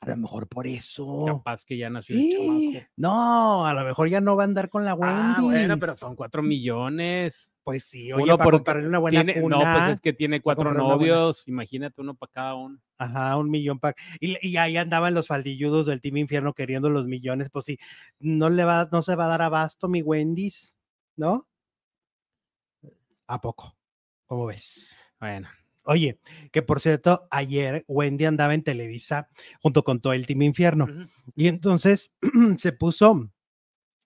A 0.00 0.08
lo 0.08 0.16
mejor 0.16 0.48
por 0.48 0.66
eso. 0.66 1.24
capaz 1.26 1.64
que 1.64 1.76
ya 1.76 1.88
nació 1.90 2.16
el 2.16 2.32
chamaco. 2.32 2.86
No, 2.96 3.66
a 3.66 3.72
lo 3.74 3.84
mejor 3.84 4.08
ya 4.08 4.20
no 4.20 4.36
va 4.36 4.42
a 4.42 4.46
andar 4.46 4.68
con 4.68 4.84
la 4.84 4.94
Wendy. 4.94 5.14
Ah, 5.14 5.38
bueno, 5.40 5.78
pero 5.78 5.96
son 5.96 6.14
cuatro 6.16 6.42
millones. 6.42 7.50
Pues 7.66 7.82
sí, 7.82 8.12
oye, 8.12 8.22
Uno 8.22 8.38
para 8.38 8.50
comprarle 8.52 8.86
una 8.86 9.00
buena 9.00 9.24
Tiene- 9.24 9.40
cuna. 9.42 9.56
no, 9.56 9.78
pues 9.80 9.94
es 9.94 10.00
que 10.00 10.12
tiene 10.12 10.40
cuatro 10.40 10.72
novios. 10.72 11.48
Imagínate 11.48 12.00
uno 12.00 12.14
para 12.14 12.30
cada 12.30 12.54
uno. 12.54 12.80
Ajá, 12.96 13.36
un 13.36 13.50
millón 13.50 13.80
para. 13.80 13.96
Y, 14.20 14.36
y 14.40 14.56
ahí 14.56 14.76
andaban 14.76 15.14
los 15.14 15.26
faldilludos 15.26 15.86
del 15.86 16.00
Team 16.00 16.18
Infierno 16.18 16.54
queriendo 16.54 16.90
los 16.90 17.08
millones. 17.08 17.50
Pues 17.50 17.64
sí, 17.64 17.76
no 18.20 18.50
le 18.50 18.64
va, 18.64 18.88
no 18.92 19.02
se 19.02 19.16
va 19.16 19.24
a 19.24 19.28
dar 19.30 19.42
abasto 19.42 19.88
mi 19.88 20.00
Wendy's, 20.00 20.78
¿no? 21.16 21.48
¿A 23.26 23.40
poco? 23.40 23.76
¿Cómo 24.26 24.46
ves? 24.46 25.00
Bueno, 25.18 25.48
Oye, 25.88 26.20
que 26.52 26.62
por 26.62 26.78
cierto, 26.80 27.26
ayer 27.32 27.84
Wendy 27.88 28.26
andaba 28.26 28.54
en 28.54 28.62
Televisa 28.62 29.28
junto 29.60 29.82
con 29.82 30.00
todo 30.00 30.12
el 30.12 30.24
Team 30.26 30.42
Infierno. 30.42 30.86
Y 31.34 31.48
entonces 31.48 32.14
se 32.58 32.70
puso 32.72 33.28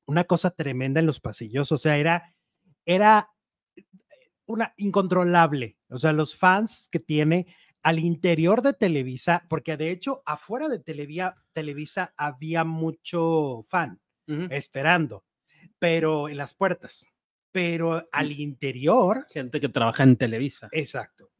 una 0.06 0.24
cosa 0.24 0.50
tremenda 0.50 1.00
en 1.00 1.04
los 1.06 1.20
pasillos. 1.20 1.72
O 1.72 1.76
sea, 1.78 1.98
era, 1.98 2.34
era 2.86 3.30
una 4.50 4.74
incontrolable. 4.76 5.78
O 5.88 5.98
sea, 5.98 6.12
los 6.12 6.36
fans 6.36 6.88
que 6.90 6.98
tiene 7.00 7.46
al 7.82 7.98
interior 7.98 8.60
de 8.62 8.74
Televisa, 8.74 9.46
porque 9.48 9.76
de 9.76 9.90
hecho 9.90 10.22
afuera 10.26 10.68
de 10.68 10.78
Televisa, 10.80 11.36
Televisa 11.52 12.12
había 12.16 12.64
mucho 12.64 13.64
fan 13.68 14.00
esperando, 14.50 15.24
pero 15.78 16.28
en 16.28 16.36
las 16.36 16.54
puertas. 16.54 17.06
Pero 17.52 18.06
al 18.12 18.30
interior, 18.32 19.26
gente 19.30 19.58
que 19.60 19.68
trabaja 19.68 20.02
en 20.04 20.16
Televisa. 20.16 20.68
exacto. 20.72 21.30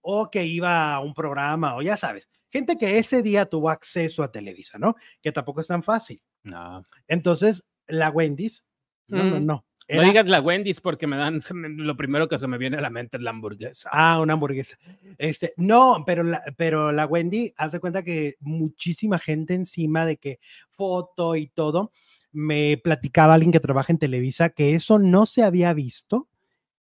O 0.00 0.30
que 0.30 0.46
iba 0.46 0.94
a 0.94 1.00
un 1.00 1.12
programa, 1.12 1.74
o 1.76 1.82
ya 1.82 1.96
sabes, 1.98 2.30
gente 2.50 2.78
que 2.78 2.96
ese 2.98 3.20
día 3.22 3.44
tuvo 3.46 3.68
acceso 3.68 4.22
a 4.22 4.30
Televisa, 4.32 4.78
¿no? 4.78 4.94
Que 5.20 5.32
tampoco 5.32 5.60
es 5.60 5.66
tan 5.66 5.82
fácil. 5.82 6.22
No, 6.44 6.82
Entonces, 7.08 7.68
la 7.88 8.08
Wendy's, 8.10 8.64
no, 9.08 9.24
Mm. 9.24 9.30
no. 9.30 9.40
no 9.40 9.66
era- 9.88 10.06
digas 10.06 10.28
la 10.28 10.40
Wendy's 10.40 10.80
porque 10.80 11.06
me 11.06 11.16
dan 11.16 11.40
me- 11.54 11.68
lo 11.70 11.96
primero 11.96 12.28
que 12.28 12.38
se 12.38 12.46
me 12.46 12.58
viene 12.58 12.76
a 12.76 12.80
la 12.80 12.90
mente 12.90 13.16
es 13.16 13.22
la 13.22 13.30
hamburguesa. 13.30 13.88
Ah, 13.92 14.20
una 14.20 14.34
hamburguesa. 14.34 14.76
Este, 15.16 15.54
no, 15.56 16.04
pero 16.06 16.22
la, 16.22 16.42
pero 16.56 16.92
la 16.92 17.06
Wendy, 17.06 17.52
haz 17.56 17.72
de 17.72 17.80
cuenta 17.80 18.02
que 18.02 18.34
muchísima 18.40 19.18
gente 19.18 19.54
encima 19.54 20.06
de 20.06 20.18
que 20.18 20.38
foto 20.70 21.34
y 21.36 21.48
todo, 21.48 21.90
me 22.30 22.78
platicaba 22.82 23.34
alguien 23.34 23.52
que 23.52 23.60
trabaja 23.60 23.92
en 23.92 23.98
Televisa 23.98 24.50
que 24.50 24.74
eso 24.74 24.98
no 24.98 25.24
se 25.26 25.42
había 25.42 25.72
visto 25.72 26.28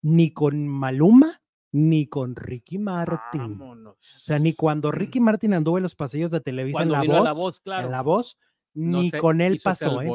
ni 0.02 0.32
con 0.32 0.68
Maluma 0.68 1.42
ni 1.72 2.08
con 2.08 2.36
Ricky 2.36 2.78
Martin. 2.78 3.42
Vámonos. 3.60 3.98
O 3.98 4.20
sea, 4.26 4.40
ni 4.40 4.54
cuando 4.54 4.92
Ricky 4.92 5.20
Martin 5.20 5.54
anduvo 5.54 5.78
en 5.78 5.84
los 5.84 5.94
pasillos 5.94 6.32
de 6.32 6.40
Televisa 6.40 6.82
en 6.82 6.92
la, 6.92 7.02
vino 7.02 7.16
voz, 7.16 7.24
la 7.24 7.32
voz, 7.34 7.60
claro. 7.60 7.86
en 7.86 7.92
la 7.92 8.02
voz, 8.02 8.38
no 8.76 9.02
ni 9.02 9.10
sé, 9.10 9.18
con 9.18 9.42
él 9.42 9.60
pasó, 9.64 10.02
¿eh? 10.02 10.08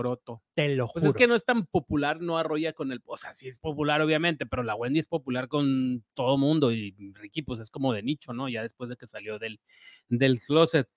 Te 0.54 0.76
lo 0.76 0.84
Pues 0.86 0.92
juro. 1.02 1.08
es 1.08 1.14
que 1.14 1.26
no 1.26 1.34
es 1.34 1.44
tan 1.44 1.66
popular, 1.66 2.20
no 2.20 2.38
arrolla 2.38 2.72
con 2.72 2.92
el. 2.92 3.00
O 3.06 3.16
sea, 3.16 3.32
sí 3.34 3.48
es 3.48 3.58
popular, 3.58 4.00
obviamente, 4.02 4.46
pero 4.46 4.62
la 4.62 4.74
Wendy 4.74 5.00
es 5.00 5.06
popular 5.06 5.48
con 5.48 6.04
todo 6.14 6.36
mundo 6.38 6.70
y 6.70 6.94
Ricky, 7.14 7.42
pues 7.42 7.58
es 7.60 7.70
como 7.70 7.92
de 7.92 8.02
nicho, 8.02 8.32
¿no? 8.32 8.48
Ya 8.48 8.62
después 8.62 8.88
de 8.90 8.96
que 8.96 9.06
salió 9.06 9.38
del, 9.38 9.60
del 10.08 10.38
closet. 10.40 10.88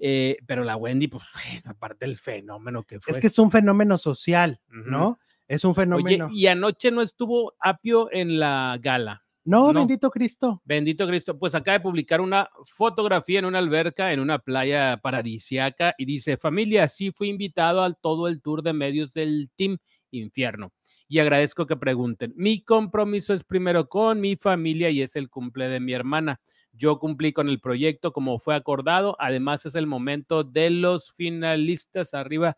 Eh, 0.00 0.36
pero 0.46 0.62
la 0.62 0.76
Wendy, 0.76 1.08
pues, 1.08 1.24
bueno, 1.62 1.70
aparte 1.72 2.06
del 2.06 2.16
fenómeno 2.16 2.84
que 2.84 3.00
fue. 3.00 3.12
es 3.12 3.18
que 3.18 3.26
es 3.26 3.38
un 3.38 3.50
fenómeno 3.50 3.98
social. 3.98 4.60
¿no? 4.68 5.18
Es 5.48 5.64
un 5.64 5.70
Oye, 5.72 5.80
fenómeno. 5.82 6.28
y 6.32 6.46
anoche 6.46 6.90
no 6.92 7.02
estuvo 7.02 7.54
Apio 7.58 8.08
en 8.12 8.38
la 8.38 8.78
gala. 8.80 9.24
No, 9.48 9.72
no. 9.72 9.80
bendito 9.80 10.10
Cristo. 10.10 10.60
Bendito 10.64 11.06
Cristo, 11.06 11.38
pues 11.38 11.54
acaba 11.54 11.78
de 11.78 11.82
publicar 11.82 12.20
una 12.20 12.48
fotografía 12.66 13.38
en 13.38 13.44
una 13.46 13.58
alberca 13.58 14.12
en 14.12 14.20
una 14.20 14.38
playa 14.38 14.98
paradisiaca 15.02 15.94
y 15.96 16.04
dice, 16.04 16.36
familia, 16.36 16.86
sí 16.88 17.12
fui 17.16 17.28
invitado 17.28 17.82
al 17.82 17.96
todo 17.96 18.28
el 18.28 18.42
tour 18.42 18.62
de 18.62 18.72
medios 18.72 19.12
del 19.12 19.50
Team 19.56 19.78
Infierno. 20.10 20.72
Y 21.08 21.18
agradezco 21.18 21.66
que 21.66 21.76
pregunten. 21.76 22.32
Mi 22.36 22.62
compromiso 22.62 23.32
es 23.32 23.44
primero 23.44 23.88
con 23.88 24.20
mi 24.20 24.36
familia 24.36 24.90
y 24.90 25.02
es 25.02 25.16
el 25.16 25.30
cumple 25.30 25.68
de 25.68 25.80
mi 25.80 25.92
hermana. 25.92 26.40
Yo 26.72 26.98
cumplí 26.98 27.32
con 27.32 27.48
el 27.48 27.60
proyecto 27.60 28.12
como 28.12 28.38
fue 28.38 28.54
acordado. 28.54 29.16
Además 29.18 29.66
es 29.66 29.74
el 29.74 29.86
momento 29.86 30.44
de 30.44 30.70
los 30.70 31.12
finalistas 31.12 32.14
arriba. 32.14 32.56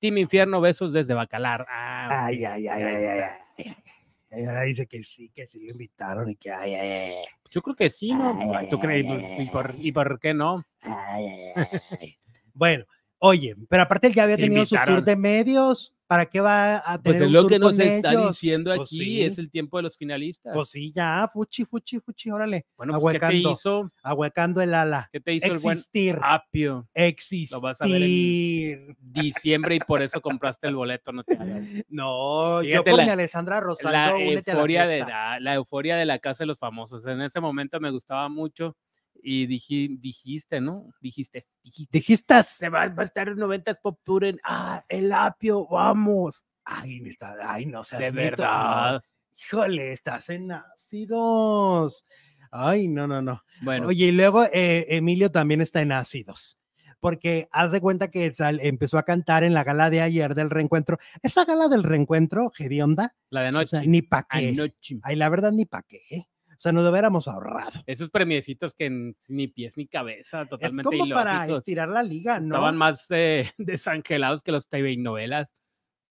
Team 0.00 0.18
Infierno, 0.18 0.60
besos 0.60 0.92
desde 0.92 1.14
Bacalar. 1.14 1.66
Ah, 1.68 2.26
Ay, 2.26 2.44
ay, 2.44 2.66
ay, 2.66 2.82
ay, 2.82 3.04
ay, 3.04 3.20
ay. 3.20 3.32
Y 3.58 3.91
ahora 4.32 4.62
dice 4.62 4.86
que 4.86 5.02
sí, 5.02 5.30
que 5.34 5.46
sí 5.46 5.60
lo 5.64 5.72
invitaron 5.72 6.28
y 6.30 6.36
que 6.36 6.50
ay, 6.50 6.74
ay, 6.74 6.88
ay, 6.90 7.14
Yo 7.50 7.62
creo 7.62 7.76
que 7.76 7.90
sí, 7.90 8.12
¿no? 8.12 8.38
Ay, 8.56 8.68
¿Tú 8.68 8.78
crees? 8.80 9.06
¿Y 9.38 9.46
por, 9.50 9.74
¿Y 9.78 9.92
por 9.92 10.18
qué 10.18 10.34
no? 10.34 10.64
ay, 10.82 11.26
ay, 11.26 11.52
ay, 11.54 11.66
ay. 12.00 12.18
Bueno, 12.54 12.84
oye, 13.18 13.54
pero 13.68 13.82
aparte 13.82 14.06
él 14.08 14.14
ya 14.14 14.24
había 14.24 14.36
tenido 14.36 14.64
su 14.66 14.74
tour 14.74 14.80
invitaron. 14.88 15.04
de 15.04 15.16
medios 15.16 15.91
¿para 16.12 16.26
qué 16.26 16.40
va 16.40 16.76
a 16.78 17.00
Pues 17.00 17.16
tener 17.16 17.22
es 17.22 17.26
un 17.28 17.32
lo 17.32 17.46
que 17.46 17.58
nos 17.58 17.78
está 17.78 18.10
ellos? 18.12 18.28
diciendo 18.28 18.74
Pues 18.74 18.88
aquí, 18.88 18.98
sí. 18.98 19.22
es 19.22 19.38
el 19.38 19.50
tiempo 19.50 19.78
de 19.78 19.84
los 19.84 19.96
finalistas. 19.96 20.52
Pues 20.54 20.68
sí, 20.68 20.92
ya, 20.92 21.26
fuchi, 21.32 21.64
fuchi, 21.64 22.00
fuchi, 22.00 22.30
órale. 22.30 22.66
bueno, 22.76 23.00
pues, 23.00 23.18
¿qué 23.18 23.26
te 23.26 23.34
hizo? 23.36 23.90
ahuecando 24.02 24.60
el 24.60 24.74
ala. 24.74 25.08
¿Qué 25.10 25.20
te 25.20 25.32
hizo 25.32 25.46
el 25.46 25.58
buen 25.60 25.72
Existir, 25.72 26.18
apio? 26.22 26.86
existir. 26.92 27.56
Lo 27.56 27.60
vas 27.62 27.80
a 27.80 27.86
ver 27.86 28.02
en- 28.02 28.96
Diciembre 29.00 29.76
y 29.76 29.78
por 29.80 30.02
eso 30.02 30.20
compraste 30.20 30.66
el 30.68 30.74
boleto, 30.76 31.12
no 31.12 31.24
te 31.24 31.34
hagas. 31.34 31.68
No, 31.88 32.62
yo 32.62 32.84
con 32.84 32.96
la- 32.98 33.04
mi 33.04 33.10
Alessandra 33.10 33.60
Rosaldo, 33.60 33.92
La 33.92 34.14
únete 34.16 34.50
a 34.50 34.54
la 34.54 34.60
euforia, 34.60 34.86
de, 34.86 34.98
la, 35.00 35.40
la 35.40 35.54
euforia 35.54 35.96
de 35.96 36.04
la 36.06 36.18
casa 36.18 36.44
de 36.44 36.46
los 36.48 36.58
famosos. 36.58 37.06
En 37.06 37.20
ese 37.22 37.40
momento 37.40 37.78
me 37.80 37.90
gustaba 37.90 38.28
mucho 38.28 38.76
y 39.22 39.46
dijiste, 39.46 40.60
¿no? 40.60 40.92
Dijiste, 41.00 41.44
dijiste. 41.62 41.98
Dijiste, 41.98 42.42
Se 42.42 42.68
va, 42.68 42.88
va 42.88 43.02
a 43.02 43.04
estar 43.04 43.28
en 43.28 43.36
90s 43.36 43.78
Pop 43.80 44.00
Tour 44.02 44.24
en 44.24 44.40
ah, 44.44 44.84
el 44.88 45.12
apio, 45.12 45.66
vamos. 45.68 46.44
ay, 46.64 47.00
neta, 47.00 47.36
ay, 47.42 47.66
no 47.66 47.84
seas 47.84 48.00
De 48.00 48.10
verdad. 48.10 49.02
Híjole, 49.36 49.92
estás 49.92 50.28
en 50.30 50.52
ácidos. 50.52 52.04
Ay, 52.50 52.86
no, 52.88 53.06
no, 53.06 53.22
no. 53.22 53.42
Bueno, 53.62 53.88
Oye, 53.88 54.06
y 54.06 54.12
luego 54.12 54.44
eh, 54.52 54.86
Emilio 54.90 55.30
también 55.30 55.60
está 55.60 55.80
en 55.80 55.92
ácidos. 55.92 56.58
Porque 57.00 57.48
haz 57.50 57.72
de 57.72 57.80
cuenta 57.80 58.10
que 58.12 58.32
sal- 58.32 58.60
empezó 58.62 58.96
a 58.98 59.02
cantar 59.04 59.42
en 59.42 59.54
la 59.54 59.64
gala 59.64 59.90
de 59.90 60.02
ayer 60.02 60.34
del 60.36 60.50
reencuentro. 60.50 60.98
Esa 61.22 61.44
gala 61.44 61.66
del 61.66 61.82
reencuentro, 61.82 62.52
hedionda, 62.56 63.16
la 63.30 63.42
de 63.42 63.56
o 63.56 63.66
sea, 63.66 63.82
ni 63.82 64.02
pa' 64.02 64.24
qué. 64.30 64.50
anoche. 64.50 65.00
Ay, 65.02 65.16
la 65.16 65.28
verdad, 65.28 65.50
ni 65.50 65.64
pa' 65.64 65.82
qué. 65.82 66.28
O 66.62 66.68
sea, 66.70 66.70
nos 66.70 66.88
hubiéramos 66.88 67.26
ahorrado. 67.26 67.72
Esos 67.86 68.08
premiecitos 68.08 68.72
que 68.72 68.88
ni 69.30 69.48
pies 69.48 69.76
ni 69.76 69.88
cabeza, 69.88 70.42
Es 70.42 70.48
totalmente 70.48 70.96
como 70.96 71.12
para 71.12 71.44
estirar 71.48 71.88
la 71.88 72.04
liga, 72.04 72.38
¿no? 72.38 72.54
Estaban 72.54 72.76
más 72.76 73.04
eh, 73.10 73.50
desangelados 73.58 74.44
que 74.44 74.52
los 74.52 74.68
TV 74.68 74.96
novelas. 74.96 75.50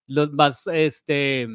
Los 0.08 0.34
más, 0.34 0.68
este, 0.68 1.48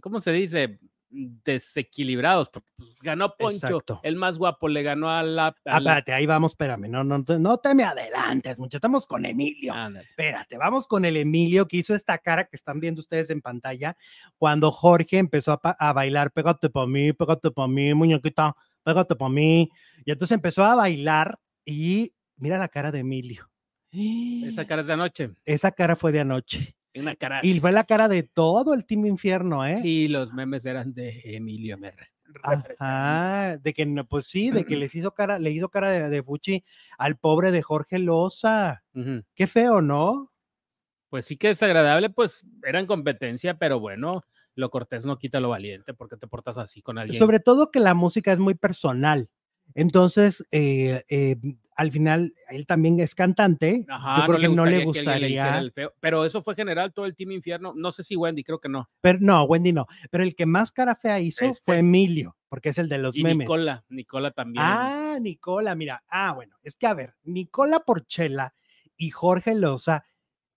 ¿cómo 0.00 0.22
se 0.22 0.32
dice? 0.32 0.78
Desequilibrados. 1.10 2.48
Porque 2.50 2.70
pues, 2.76 2.96
ganó 3.00 3.34
Poncho, 3.36 3.66
Exacto. 3.66 4.00
el 4.02 4.16
más 4.16 4.38
guapo, 4.38 4.68
le 4.68 4.82
ganó 4.82 5.10
a 5.10 5.22
la. 5.22 5.48
Ah, 5.48 5.76
a 5.76 5.80
la- 5.80 5.90
espérate, 5.90 6.12
ahí 6.12 6.26
vamos, 6.26 6.52
espérame. 6.52 6.88
No, 6.88 7.02
no, 7.04 7.22
te- 7.24 7.38
no 7.38 7.58
te 7.58 7.74
me 7.74 7.84
adelantes, 7.84 8.58
muchachos. 8.58 8.78
Estamos 8.78 9.06
con 9.06 9.24
Emilio. 9.24 9.72
Ándale. 9.72 10.06
Espérate, 10.08 10.56
vamos 10.56 10.86
con 10.86 11.04
el 11.04 11.16
Emilio 11.16 11.66
que 11.66 11.78
hizo 11.78 11.94
esta 11.94 12.18
cara 12.18 12.44
que 12.44 12.56
están 12.56 12.80
viendo 12.80 13.00
ustedes 13.00 13.30
en 13.30 13.40
pantalla 13.40 13.96
cuando 14.38 14.70
Jorge 14.70 15.18
empezó 15.18 15.60
a, 15.62 15.92
bailar, 15.92 16.32
pégate 16.32 16.70
para 16.70 16.86
mí, 16.86 17.12
pégate 17.12 17.50
para 17.50 17.68
mí, 17.68 17.92
muñequita, 17.94 18.54
pégate 18.84 19.16
para 19.16 19.30
mí. 19.30 19.68
Y 20.04 20.12
entonces 20.12 20.34
empezó 20.34 20.64
a 20.64 20.74
bailar 20.74 21.38
y 21.64 22.14
mira 22.36 22.58
la 22.58 22.68
cara 22.68 22.90
de 22.92 23.00
Emilio. 23.00 23.50
Esa 23.92 24.66
cara 24.66 24.82
es 24.82 24.86
de 24.86 24.92
anoche. 24.92 25.30
Esa 25.44 25.72
cara 25.72 25.96
fue 25.96 26.12
de 26.12 26.20
anoche. 26.20 26.76
Una 26.94 27.14
cara. 27.14 27.40
Y 27.42 27.58
fue 27.60 27.72
la 27.72 27.84
cara 27.84 28.08
de 28.08 28.22
todo 28.22 28.74
el 28.74 28.84
Team 28.84 29.06
Infierno, 29.06 29.64
¿eh? 29.64 29.80
Y 29.84 30.08
los 30.08 30.32
memes 30.32 30.64
eran 30.66 30.92
de 30.92 31.20
Emilio 31.24 31.78
Merre. 31.78 32.08
Ajá, 32.42 33.56
de 33.56 33.72
que 33.72 33.86
no, 33.86 34.06
pues 34.06 34.26
sí, 34.26 34.50
de 34.50 34.64
que 34.64 34.76
les 34.76 34.94
hizo 34.94 35.12
cara, 35.12 35.38
le 35.38 35.50
hizo 35.50 35.68
cara 35.68 35.90
de, 35.90 36.08
de 36.08 36.22
Fuchi 36.22 36.64
al 36.96 37.16
pobre 37.16 37.50
de 37.50 37.62
Jorge 37.62 37.98
Loza. 37.98 38.84
Qué 39.34 39.46
feo, 39.46 39.80
¿no? 39.80 40.32
Pues 41.08 41.26
sí 41.26 41.36
que 41.36 41.50
es 41.50 41.62
agradable, 41.62 42.10
pues 42.10 42.44
eran 42.62 42.86
competencia, 42.86 43.58
pero 43.58 43.80
bueno, 43.80 44.22
lo 44.54 44.70
cortés 44.70 45.04
no 45.04 45.18
quita 45.18 45.40
lo 45.40 45.48
valiente 45.48 45.92
porque 45.92 46.16
te 46.16 46.28
portas 46.28 46.56
así 46.58 46.82
con 46.82 46.98
alguien. 46.98 47.18
Sobre 47.18 47.40
todo 47.40 47.72
que 47.72 47.80
la 47.80 47.94
música 47.94 48.32
es 48.32 48.38
muy 48.38 48.54
personal. 48.54 49.28
Entonces, 49.74 50.46
eh, 50.50 51.02
eh, 51.10 51.36
al 51.76 51.90
final, 51.90 52.34
él 52.50 52.66
también 52.66 53.00
es 53.00 53.14
cantante. 53.14 53.86
Ajá, 53.88 54.20
Yo 54.20 54.26
creo 54.26 54.38
que 54.38 54.48
no 54.54 54.66
le 54.66 54.84
gustaría 54.84 55.04
que 55.28 55.40
alguien 55.40 55.44
le 55.44 55.60
gustaría. 55.68 55.70
feo, 55.72 55.94
Pero 56.00 56.24
eso 56.26 56.42
fue 56.42 56.54
general, 56.54 56.92
todo 56.92 57.06
el 57.06 57.16
Team 57.16 57.32
Infierno. 57.32 57.72
No 57.74 57.90
sé 57.90 58.02
si 58.02 58.16
Wendy, 58.16 58.44
creo 58.44 58.60
que 58.60 58.68
no. 58.68 58.90
Pero 59.00 59.18
no, 59.22 59.44
Wendy 59.44 59.72
no. 59.72 59.86
Pero 60.10 60.22
el 60.24 60.34
que 60.34 60.44
más 60.46 60.72
cara 60.72 60.94
fea 60.94 61.20
hizo 61.20 61.46
Este. 61.46 61.62
fue 61.64 61.78
Emilio, 61.78 62.36
porque 62.48 62.68
es 62.68 62.78
el 62.78 62.88
de 62.88 62.98
los 62.98 63.16
y 63.16 63.22
memes. 63.22 63.46
Nicola, 63.46 63.84
Nicola 63.88 64.30
también. 64.32 64.62
Ah, 64.66 65.18
Nicola, 65.20 65.74
mira. 65.74 66.04
Ah, 66.08 66.32
bueno, 66.34 66.56
es 66.62 66.76
que 66.76 66.86
a 66.86 66.92
ver, 66.94 67.14
Nicola 67.22 67.80
Porchela 67.80 68.54
y 68.96 69.10
Jorge 69.10 69.54
Loza 69.54 70.04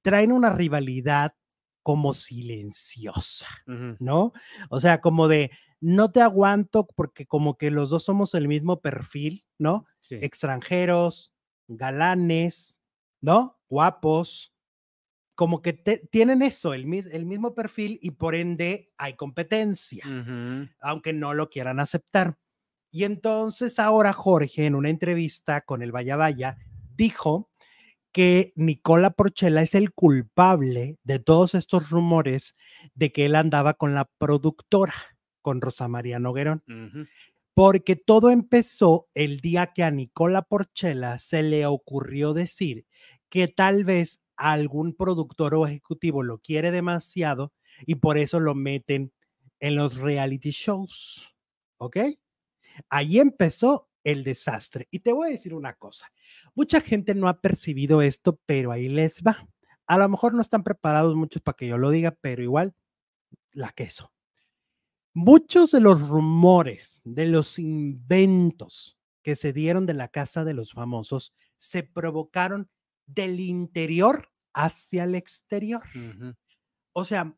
traen 0.02 0.34
una 0.34 0.50
rivalidad 0.50 1.36
como 1.84 2.14
silenciosa. 2.14 3.48
¿no? 3.66 4.34
O 4.70 4.80
sea, 4.80 5.00
como 5.02 5.28
de 5.28 5.52
no 5.86 6.12
te 6.12 6.22
aguanto 6.22 6.88
porque 6.96 7.26
como 7.26 7.58
que 7.58 7.70
los 7.72 7.90
dos 7.90 8.04
somos 8.04 8.34
el 8.36 8.48
mismo 8.48 8.80
perfil, 8.82 9.46
¿no? 9.60 9.86
sí. 10.00 10.16
Extranjeros, 10.22 11.34
galanes, 11.68 12.80
¿no? 13.22 13.60
Guapos, 13.70 14.54
como 15.36 15.62
que 15.62 15.74
te- 15.74 15.98
tienen 16.12 16.42
eso, 16.42 16.74
el, 16.74 16.86
mis- 16.86 17.08
el 17.08 17.26
mismo 17.26 17.54
perfil 17.54 18.00
y 18.02 18.12
por 18.12 18.36
ende 18.36 18.92
hay 18.98 19.16
competencia, 19.16 20.04
aunque 20.80 21.12
no 21.14 21.34
lo 21.34 21.50
quieran 21.50 21.80
aceptar. 21.80 22.38
Y 22.92 23.04
entonces 23.06 23.80
ahora 23.80 24.14
Jorge 24.14 24.66
en 24.68 24.76
una 24.76 24.90
entrevista 24.90 25.62
con 25.62 25.82
el 25.82 25.92
Vaya 25.92 26.16
Vaya 26.16 26.58
dijo 26.96 27.50
que 28.12 28.54
Nicola 28.56 29.10
Porchela 29.10 29.64
es 29.64 29.74
el 29.74 29.92
culpable 29.94 31.00
de 31.04 31.18
todos 31.18 31.56
estos 31.56 31.90
rumores 31.90 32.56
de 32.94 33.12
que 33.12 33.26
él 33.26 33.36
andaba 33.36 33.74
con 33.74 33.96
la 33.96 34.06
productora, 34.20 34.94
con 35.44 35.62
Rosa 35.62 35.88
María 35.88 36.18
Noguerón, 36.18 36.64
porque 37.54 37.96
todo 37.96 38.32
empezó 38.32 39.08
el 39.14 39.40
día 39.40 39.74
que 39.76 39.84
a 39.84 39.92
Nicola 39.92 40.42
Porchela 40.42 41.20
se 41.20 41.44
le 41.44 41.68
ocurrió 41.68 42.34
decir 42.34 42.88
que 43.30 43.48
tal 43.48 43.84
vez 43.84 44.22
algún 44.36 44.96
productor 44.96 45.54
o 45.54 45.68
ejecutivo 45.68 46.24
lo 46.24 46.40
quiere 46.40 46.72
demasiado 46.72 47.54
y 47.86 47.96
por 47.96 48.18
eso 48.18 48.40
lo 48.40 48.56
meten 48.56 49.14
en 49.60 49.76
los 49.76 49.98
reality 49.98 50.52
shows, 50.52 51.36
¿ok? 51.78 51.98
Ahí 52.90 53.20
empezó 53.20 53.90
el 54.04 54.24
desastre. 54.24 54.88
Y 54.92 55.00
te 55.00 55.14
voy 55.14 55.28
a 55.28 55.32
decir 55.32 55.54
una 55.54 55.74
cosa, 55.74 56.12
mucha 56.56 56.82
gente 56.82 57.16
no 57.16 57.28
ha 57.28 57.40
percibido 57.40 58.02
esto, 58.02 58.40
pero 58.46 58.72
ahí 58.72 58.90
les 58.90 59.22
va. 59.22 59.48
A 59.88 59.98
lo 59.98 60.10
mejor 60.10 60.34
no 60.34 60.42
están 60.42 60.64
preparados 60.64 61.16
muchos 61.16 61.42
para 61.42 61.56
que 61.56 61.68
yo 61.68 61.78
lo 61.78 61.90
diga, 61.90 62.18
pero 62.22 62.42
igual, 62.42 62.74
la 63.54 63.72
queso. 63.72 64.13
Muchos 65.14 65.72
de 65.72 65.80
los 65.80 66.08
rumores, 66.08 67.02
de 67.04 67.28
los 67.28 67.60
inventos 67.60 68.98
que 69.22 69.36
se 69.36 69.54
dieron 69.54 69.86
de 69.86 69.94
la 69.94 70.08
casa 70.08 70.44
de 70.44 70.54
los 70.54 70.74
famosos, 70.74 71.36
se 71.58 71.84
provocaron 71.84 72.70
del 73.06 73.40
interior 73.40 74.32
hacia 74.54 75.04
el 75.04 75.16
exterior. 75.16 75.84
O 76.94 77.06
sea, 77.06 77.36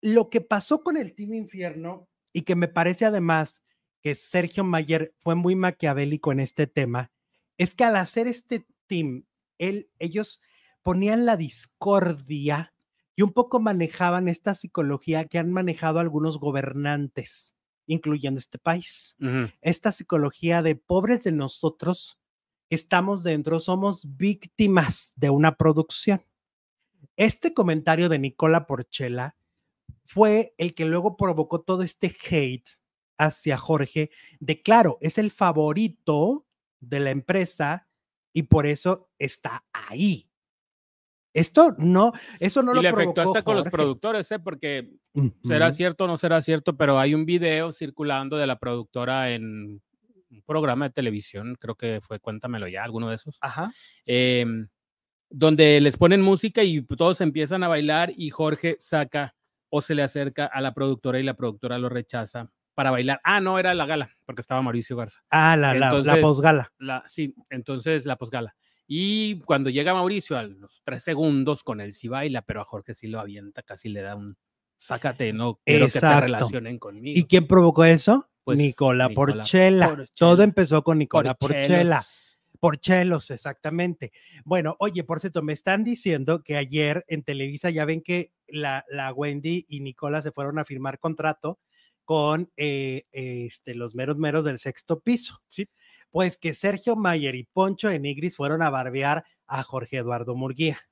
lo 0.00 0.30
que 0.30 0.40
pasó 0.40 0.82
con 0.82 0.96
el 0.96 1.14
Team 1.14 1.34
Infierno 1.34 2.08
y 2.32 2.42
que 2.42 2.56
me 2.56 2.68
parece 2.68 3.04
además 3.04 3.62
que 4.02 4.14
Sergio 4.14 4.64
Mayer 4.64 5.14
fue 5.18 5.34
muy 5.34 5.54
maquiavélico 5.54 6.32
en 6.32 6.40
este 6.40 6.66
tema, 6.66 7.10
es 7.56 7.74
que 7.74 7.84
al 7.84 7.96
hacer 7.96 8.26
este 8.26 8.64
team, 8.86 9.26
él, 9.58 9.90
ellos 9.98 10.40
ponían 10.82 11.26
la 11.26 11.36
discordia 11.36 12.72
y 13.18 13.22
un 13.22 13.32
poco 13.32 13.58
manejaban 13.58 14.28
esta 14.28 14.54
psicología 14.54 15.24
que 15.24 15.40
han 15.40 15.52
manejado 15.52 15.98
algunos 15.98 16.38
gobernantes, 16.38 17.56
incluyendo 17.84 18.38
este 18.38 18.60
país. 18.60 19.16
Esta 19.60 19.90
psicología 19.90 20.62
de 20.62 20.76
pobres 20.76 21.24
de 21.24 21.32
nosotros, 21.32 22.20
estamos 22.70 23.24
dentro, 23.24 23.58
somos 23.58 24.16
víctimas 24.16 25.14
de 25.16 25.30
una 25.30 25.56
producción. 25.56 26.22
Este 27.16 27.52
comentario 27.54 28.08
de 28.08 28.20
Nicola 28.20 28.68
Porchela 28.68 29.36
fue 30.06 30.54
el 30.56 30.76
que 30.76 30.84
luego 30.84 31.16
provocó 31.16 31.58
todo 31.58 31.82
este 31.82 32.14
hate 32.30 32.68
hacia 33.18 33.56
Jorge 33.56 34.10
de 34.38 34.62
claro, 34.62 34.96
es 35.00 35.18
el 35.18 35.32
favorito 35.32 36.46
de 36.78 37.00
la 37.00 37.10
empresa 37.10 37.88
y 38.32 38.44
por 38.44 38.64
eso 38.68 39.10
está 39.18 39.66
ahí. 39.72 40.27
Esto 41.38 41.74
no, 41.78 42.12
eso 42.40 42.62
no 42.62 42.72
y 42.72 42.76
lo 42.76 42.82
le 42.82 42.88
afectó 42.88 43.14
provocó 43.14 43.36
hasta 43.36 43.42
con 43.42 43.56
los 43.56 43.64
productores, 43.68 44.30
¿eh? 44.32 44.38
Porque 44.38 44.90
será 45.42 45.72
cierto 45.72 46.04
o 46.04 46.06
no 46.06 46.16
será 46.16 46.42
cierto, 46.42 46.76
pero 46.76 46.98
hay 46.98 47.14
un 47.14 47.24
video 47.26 47.72
circulando 47.72 48.36
de 48.36 48.46
la 48.46 48.58
productora 48.58 49.30
en 49.30 49.80
un 50.30 50.42
programa 50.46 50.88
de 50.88 50.94
televisión, 50.94 51.56
creo 51.58 51.74
que 51.74 52.00
fue 52.00 52.20
Cuéntamelo 52.20 52.68
ya, 52.68 52.84
alguno 52.84 53.08
de 53.08 53.14
esos, 53.14 53.38
Ajá. 53.40 53.72
em, 54.04 54.68
donde 55.30 55.80
les 55.80 55.96
ponen 55.96 56.22
música 56.22 56.62
y 56.62 56.82
todos 56.82 57.20
empiezan 57.20 57.62
a 57.62 57.68
bailar 57.68 58.12
y 58.16 58.30
Jorge 58.30 58.76
saca 58.80 59.34
o 59.70 59.80
se 59.80 59.94
le 59.94 60.02
acerca 60.02 60.46
a 60.46 60.60
la 60.60 60.72
productora 60.72 61.18
y 61.18 61.22
la 61.22 61.34
productora 61.34 61.78
lo 61.78 61.88
rechaza 61.88 62.50
para 62.74 62.90
bailar. 62.90 63.20
Ah, 63.24 63.40
no, 63.40 63.58
era 63.58 63.74
la 63.74 63.86
gala, 63.86 64.10
porque 64.24 64.40
estaba 64.40 64.62
Mauricio 64.62 64.96
Garza. 64.96 65.20
Ah, 65.30 65.56
la, 65.56 65.74
la, 65.74 65.92
la 65.94 66.20
posgala. 66.20 66.72
La, 66.78 67.04
sí, 67.08 67.34
entonces 67.50 68.06
la 68.06 68.16
posgala. 68.16 68.54
Y 68.90 69.40
cuando 69.40 69.68
llega 69.68 69.92
Mauricio 69.92 70.38
a 70.38 70.44
los 70.44 70.80
tres 70.82 71.04
segundos 71.04 71.62
con 71.62 71.82
él 71.82 71.92
sí 71.92 72.08
baila, 72.08 72.40
pero 72.40 72.62
a 72.62 72.64
Jorge 72.64 72.94
sí 72.94 73.06
lo 73.06 73.20
avienta, 73.20 73.62
casi 73.62 73.90
le 73.90 74.00
da 74.00 74.16
un 74.16 74.38
sácate, 74.78 75.34
no 75.34 75.60
quiero 75.62 75.86
que 75.86 75.92
te 75.92 75.98
Exacto. 75.98 76.20
relacionen 76.22 76.78
conmigo. 76.78 77.18
¿Y 77.18 77.24
quién 77.24 77.46
provocó 77.46 77.84
eso? 77.84 78.30
Pues, 78.44 78.56
Nicola, 78.56 79.08
Nicola 79.08 79.34
Porchela. 79.34 79.88
Porchela. 79.88 80.10
Todo 80.14 80.42
empezó 80.42 80.82
con 80.82 80.96
Nicola 80.96 81.34
Porchela. 81.34 81.96
Porchelos. 81.96 82.38
Por 82.58 82.78
chelos, 82.78 83.30
exactamente. 83.30 84.10
Bueno, 84.44 84.74
oye, 84.80 85.04
por 85.04 85.20
cierto, 85.20 85.42
me 85.42 85.52
están 85.52 85.84
diciendo 85.84 86.42
que 86.42 86.56
ayer 86.56 87.04
en 87.08 87.22
Televisa 87.22 87.68
ya 87.68 87.84
ven 87.84 88.00
que 88.00 88.32
la, 88.48 88.86
la 88.88 89.12
Wendy 89.12 89.66
y 89.68 89.80
Nicola 89.80 90.22
se 90.22 90.32
fueron 90.32 90.58
a 90.58 90.64
firmar 90.64 90.98
contrato 90.98 91.60
con 92.08 92.50
eh, 92.56 93.02
este, 93.12 93.74
los 93.74 93.94
meros 93.94 94.16
meros 94.16 94.42
del 94.42 94.58
sexto 94.58 95.00
piso. 95.00 95.42
Sí. 95.46 95.68
Pues 96.10 96.38
que 96.38 96.54
Sergio 96.54 96.96
Mayer 96.96 97.34
y 97.34 97.44
Poncho 97.44 97.90
Enigris 97.90 98.34
fueron 98.34 98.62
a 98.62 98.70
barbear 98.70 99.26
a 99.46 99.62
Jorge 99.62 99.98
Eduardo 99.98 100.34
Murguía. 100.34 100.88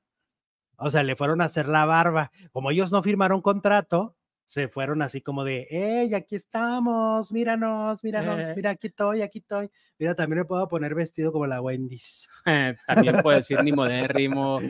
O 0.77 0.91
sea, 0.91 1.03
le 1.05 1.17
fueron 1.17 1.41
a 1.41 1.47
hacer 1.47 1.71
la 1.71 1.87
barba. 1.87 2.33
Como 2.53 2.71
ellos 2.71 2.93
no 2.93 3.03
firmaron 3.03 3.41
contrato, 3.41 4.15
se 4.47 4.69
fueron 4.69 5.03
así 5.03 5.21
como 5.21 5.43
de, 5.45 5.67
¡Ey, 5.71 6.15
aquí 6.15 6.37
estamos! 6.37 7.33
Míranos, 7.33 8.03
míranos, 8.05 8.49
Eh. 8.49 8.53
mira, 8.55 8.71
aquí 8.71 8.87
estoy, 8.87 9.23
aquí 9.23 9.39
estoy. 9.41 9.69
Mira, 9.99 10.15
también 10.15 10.39
me 10.39 10.45
puedo 10.45 10.69
poner 10.69 10.95
vestido 10.95 11.33
como 11.33 11.47
la 11.47 11.61
Wendy's. 11.61 12.29
También 12.87 13.21
puedo 13.23 13.37
decir 13.37 13.63
ni 13.65 13.73
modérrimo. 13.73 14.61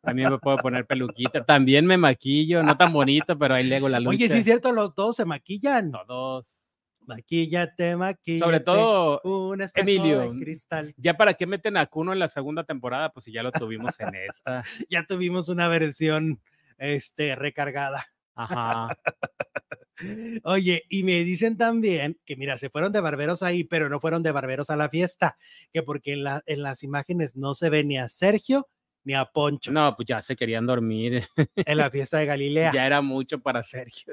También 0.00 0.30
me 0.30 0.38
puedo 0.38 0.56
poner 0.58 0.86
peluquita. 0.86 1.44
También 1.44 1.84
me 1.84 1.96
maquillo, 1.96 2.62
no 2.62 2.76
tan 2.76 2.92
bonito, 2.92 3.36
pero 3.36 3.54
ahí 3.54 3.64
le 3.64 3.76
hago 3.76 3.88
la 3.88 3.98
lucha. 3.98 4.10
Oye, 4.10 4.28
sí 4.28 4.38
es 4.38 4.44
cierto, 4.44 4.72
los 4.72 4.94
dos 4.94 5.16
se 5.16 5.24
maquillan. 5.24 5.90
Todos. 5.90 6.70
Maquíllate, 7.08 7.96
maquíllate. 7.96 8.44
Sobre 8.44 8.60
todo, 8.60 9.20
un 9.24 9.64
Emilio. 9.74 10.30
de 10.32 10.40
cristal. 10.44 10.94
ya 10.98 11.14
para 11.16 11.34
qué 11.34 11.46
meten 11.46 11.76
a 11.78 11.86
Kuno 11.86 12.12
en 12.12 12.18
la 12.18 12.28
segunda 12.28 12.64
temporada, 12.64 13.10
pues 13.10 13.24
si 13.24 13.32
ya 13.32 13.42
lo 13.42 13.50
tuvimos 13.50 13.98
en 13.98 14.14
esta. 14.14 14.62
Ya 14.90 15.04
tuvimos 15.06 15.48
una 15.48 15.68
versión 15.68 16.40
este, 16.76 17.34
recargada. 17.34 18.06
Ajá. 18.38 18.96
Oye, 20.44 20.84
y 20.88 21.02
me 21.02 21.24
dicen 21.24 21.56
también 21.56 22.18
que, 22.24 22.36
mira, 22.36 22.56
se 22.56 22.70
fueron 22.70 22.92
de 22.92 23.00
barberos 23.00 23.42
ahí, 23.42 23.64
pero 23.64 23.88
no 23.88 23.98
fueron 24.00 24.22
de 24.22 24.30
barberos 24.32 24.70
a 24.70 24.76
la 24.76 24.88
fiesta, 24.88 25.36
que 25.72 25.82
porque 25.82 26.12
en, 26.12 26.22
la, 26.24 26.42
en 26.46 26.62
las 26.62 26.82
imágenes 26.84 27.34
no 27.36 27.54
se 27.54 27.68
ve 27.70 27.82
ni 27.84 27.98
a 27.98 28.08
Sergio 28.08 28.68
ni 29.04 29.14
a 29.14 29.24
Poncho 29.24 29.72
No, 29.72 29.94
pues 29.96 30.06
ya 30.06 30.20
se 30.22 30.36
querían 30.36 30.66
dormir. 30.66 31.26
en 31.56 31.76
la 31.78 31.90
fiesta 31.90 32.18
de 32.18 32.26
Galilea. 32.26 32.72
Ya 32.72 32.86
era 32.86 33.00
mucho 33.02 33.40
para 33.40 33.62
Sergio. 33.62 34.12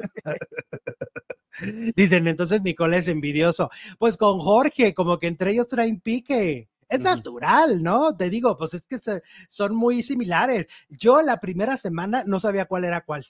Dicen, 1.95 2.27
entonces 2.27 2.61
Nicole 2.63 2.97
es 2.97 3.07
envidioso. 3.07 3.69
Pues 3.97 4.17
con 4.17 4.39
Jorge, 4.39 4.93
como 4.93 5.19
que 5.19 5.27
entre 5.27 5.51
ellos 5.51 5.67
traen 5.67 5.99
pique. 6.01 6.69
Es 6.87 6.99
natural, 6.99 7.81
¿no? 7.81 8.15
Te 8.15 8.29
digo, 8.29 8.57
pues 8.57 8.73
es 8.75 8.85
que 8.85 8.97
se- 8.99 9.23
son 9.49 9.75
muy 9.75 10.03
similares. 10.03 10.67
Yo 10.89 11.21
la 11.21 11.39
primera 11.39 11.77
semana 11.77 12.23
no 12.27 12.39
sabía 12.39 12.65
cuál 12.65 12.85
era 12.85 13.01
cuál, 13.01 13.25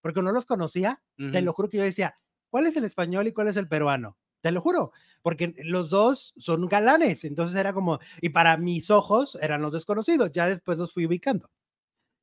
porque 0.00 0.22
no 0.22 0.32
los 0.32 0.46
conocía. 0.46 1.02
Te 1.16 1.42
lo 1.42 1.52
juro 1.52 1.68
que 1.68 1.78
yo 1.78 1.82
decía, 1.82 2.18
¿cuál 2.48 2.66
es 2.66 2.76
el 2.76 2.84
español 2.84 3.26
y 3.26 3.32
cuál 3.32 3.48
es 3.48 3.56
el 3.56 3.68
peruano? 3.68 4.16
Te 4.40 4.52
lo 4.52 4.60
juro, 4.62 4.92
porque 5.22 5.54
los 5.64 5.90
dos 5.90 6.32
son 6.38 6.66
galanes, 6.66 7.24
entonces 7.24 7.56
era 7.58 7.74
como, 7.74 7.98
y 8.22 8.30
para 8.30 8.56
mis 8.56 8.90
ojos 8.90 9.36
eran 9.42 9.60
los 9.60 9.72
desconocidos, 9.72 10.32
ya 10.32 10.46
después 10.46 10.78
los 10.78 10.94
fui 10.94 11.04
ubicando. 11.06 11.50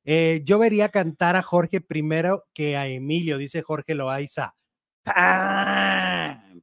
Eh, 0.04 0.42
yo 0.44 0.58
vería 0.58 0.88
cantar 0.88 1.36
a 1.36 1.42
Jorge 1.42 1.80
primero 1.80 2.44
que 2.54 2.76
a 2.76 2.86
Emilio, 2.86 3.38
dice 3.38 3.62
Jorge 3.62 3.94
Loaiza. 3.94 4.56
¡Pam! 5.04 6.62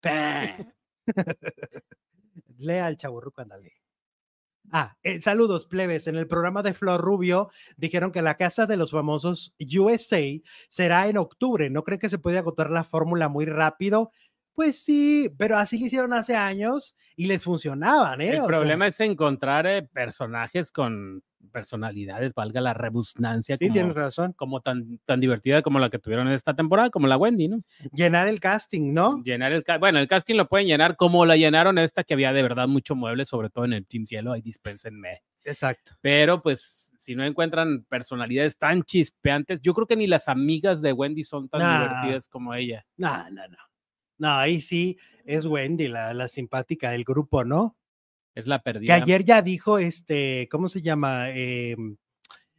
¡Pam! 0.00 0.72
Lea 2.58 2.86
al 2.86 2.96
chaburruco, 2.96 3.42
ándale. 3.42 3.81
Ah, 4.70 4.96
eh, 5.02 5.20
saludos, 5.20 5.66
plebes. 5.66 6.06
En 6.06 6.16
el 6.16 6.26
programa 6.26 6.62
de 6.62 6.72
Flor 6.72 7.00
Rubio 7.00 7.50
dijeron 7.76 8.10
que 8.10 8.22
la 8.22 8.36
casa 8.36 8.64
de 8.66 8.76
los 8.76 8.90
famosos 8.90 9.54
USA 9.60 10.22
será 10.70 11.08
en 11.08 11.18
octubre. 11.18 11.68
¿No 11.68 11.82
creen 11.84 12.00
que 12.00 12.08
se 12.08 12.18
puede 12.18 12.38
agotar 12.38 12.70
la 12.70 12.84
fórmula 12.84 13.28
muy 13.28 13.44
rápido? 13.44 14.12
Pues 14.54 14.82
sí, 14.82 15.30
pero 15.38 15.56
así 15.56 15.78
lo 15.78 15.86
hicieron 15.86 16.12
hace 16.12 16.36
años 16.36 16.96
y 17.16 17.26
les 17.26 17.44
funcionaban, 17.44 18.20
¿eh? 18.20 18.30
El 18.30 18.34
O 18.36 18.38
sea, 18.40 18.46
problema 18.48 18.86
es 18.86 19.00
encontrar 19.00 19.66
eh, 19.66 19.82
personajes 19.82 20.70
con 20.72 21.22
personalidades, 21.52 22.34
valga 22.34 22.60
la 22.60 22.72
rebusnancia, 22.72 23.56
sí, 23.56 23.64
tienes 23.70 23.82
como, 23.92 23.94
razón. 23.94 24.32
como 24.34 24.60
tan, 24.60 24.98
tan 25.04 25.20
divertida 25.20 25.60
como 25.62 25.78
la 25.78 25.90
que 25.90 25.98
tuvieron 25.98 26.28
en 26.28 26.34
esta 26.34 26.54
temporada, 26.54 26.90
como 26.90 27.06
la 27.08 27.16
Wendy, 27.16 27.48
¿no? 27.48 27.62
Llenar 27.92 28.28
el 28.28 28.40
casting, 28.40 28.92
¿no? 28.94 29.22
Llenar 29.24 29.52
el 29.52 29.64
bueno, 29.80 29.98
el 29.98 30.06
casting 30.08 30.36
lo 30.36 30.48
pueden 30.48 30.66
llenar 30.68 30.96
como 30.96 31.24
la 31.26 31.36
llenaron 31.36 31.78
esta, 31.78 32.04
que 32.04 32.14
había 32.14 32.32
de 32.32 32.42
verdad 32.42 32.68
mucho 32.68 32.94
mueble, 32.94 33.24
sobre 33.24 33.50
todo 33.50 33.64
en 33.64 33.72
el 33.72 33.86
Team 33.86 34.06
Cielo, 34.06 34.32
ahí 34.32 34.40
dispénsenme. 34.42 35.22
Exacto. 35.44 35.92
Pero 36.00 36.40
pues, 36.42 36.94
si 36.98 37.16
no 37.16 37.24
encuentran 37.24 37.84
personalidades 37.88 38.56
tan 38.56 38.84
chispeantes, 38.84 39.60
yo 39.62 39.74
creo 39.74 39.86
que 39.88 39.96
ni 39.96 40.06
las 40.06 40.28
amigas 40.28 40.80
de 40.82 40.92
Wendy 40.92 41.24
son 41.24 41.48
tan 41.48 41.60
Nah. 41.60 41.78
divertidas 41.82 42.28
como 42.28 42.54
ella. 42.54 42.86
No, 42.96 43.28
no, 43.30 43.48
no. 43.48 43.58
No, 44.22 44.38
ahí 44.38 44.60
sí 44.60 44.96
es 45.24 45.46
Wendy, 45.46 45.88
la, 45.88 46.14
la 46.14 46.28
simpática 46.28 46.92
del 46.92 47.02
grupo, 47.02 47.44
¿no? 47.44 47.76
Es 48.36 48.46
la 48.46 48.58
Que 48.60 48.62
perdida. 48.62 48.94
ayer 48.94 49.24
ya 49.24 49.42
dijo, 49.42 49.78
este, 49.78 50.48
¿cómo 50.48 50.68
se 50.68 50.80
llama? 50.80 51.30
Em, 51.30 51.96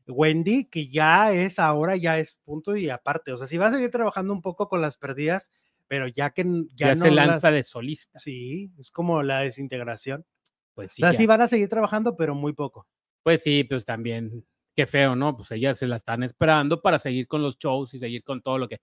Wendy, 0.08 0.66
que 0.66 0.88
ya 0.90 1.32
es 1.32 1.60
ahora, 1.60 1.96
ya 1.96 2.20
es 2.20 2.42
punto 2.44 2.76
y 2.76 2.90
aparte. 2.90 3.32
O 3.32 3.38
sea, 3.38 3.48
sí 3.48 3.58
va 3.58 3.68
a 3.68 3.72
seguir 3.72 3.90
trabajando 3.90 4.34
un 4.34 4.42
poco 4.42 4.68
con 4.68 4.82
las 4.82 4.98
perdidas, 4.98 5.52
pero 5.88 6.08
ya 6.10 6.32
que 6.32 6.44
ya, 6.76 6.90
ya, 6.90 6.96
no 6.96 7.06
se 7.06 7.12
lanza 7.12 7.50
las- 7.50 7.56
de 7.56 7.64
solista. 7.64 8.20
Sí, 8.20 8.70
es 8.78 8.92
como 8.92 9.24
la 9.24 9.40
desintegración. 9.40 10.26
Pues 10.74 10.92
O 10.92 10.96
sí, 10.96 11.02
sea, 11.02 11.14
ya. 11.14 11.18
sí 11.18 11.26
van 11.28 11.42
a 11.42 11.48
seguir 11.48 11.70
trabajando, 11.70 12.18
pero 12.18 12.36
muy 12.36 12.52
poco. 12.52 12.88
Pues 13.24 13.42
sí, 13.42 13.64
pues 13.64 13.86
también, 13.86 14.46
qué 14.76 14.86
feo, 14.86 15.16
¿no? 15.16 15.38
Pues 15.38 15.50
ellas 15.52 15.78
se 15.78 15.88
la 15.88 15.96
están 15.96 16.24
esperando 16.24 16.82
para 16.82 16.98
seguir 17.00 17.28
con 17.28 17.42
los 17.42 17.58
shows 17.58 17.94
y 17.94 18.00
seguir 18.00 18.24
con 18.24 18.42
todo 18.42 18.58
lo 18.58 18.68
que 18.68 18.82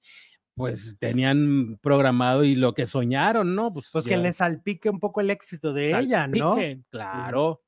pues 0.55 0.97
tenían 0.99 1.79
programado 1.83 2.45
y 2.45 2.55
lo 2.55 2.75
que 2.75 2.87
soñaron, 2.87 3.55
¿no? 3.55 3.73
Pues, 3.73 3.89
Pues 3.93 4.07
que 4.07 4.17
le 4.17 4.33
salpique 4.33 4.91
un 4.91 5.01
poco 5.01 5.21
el 5.21 5.31
éxito 5.31 5.73
de 5.73 5.99
ella, 5.99 6.27
¿no? 6.27 6.57
Claro, 6.91 7.63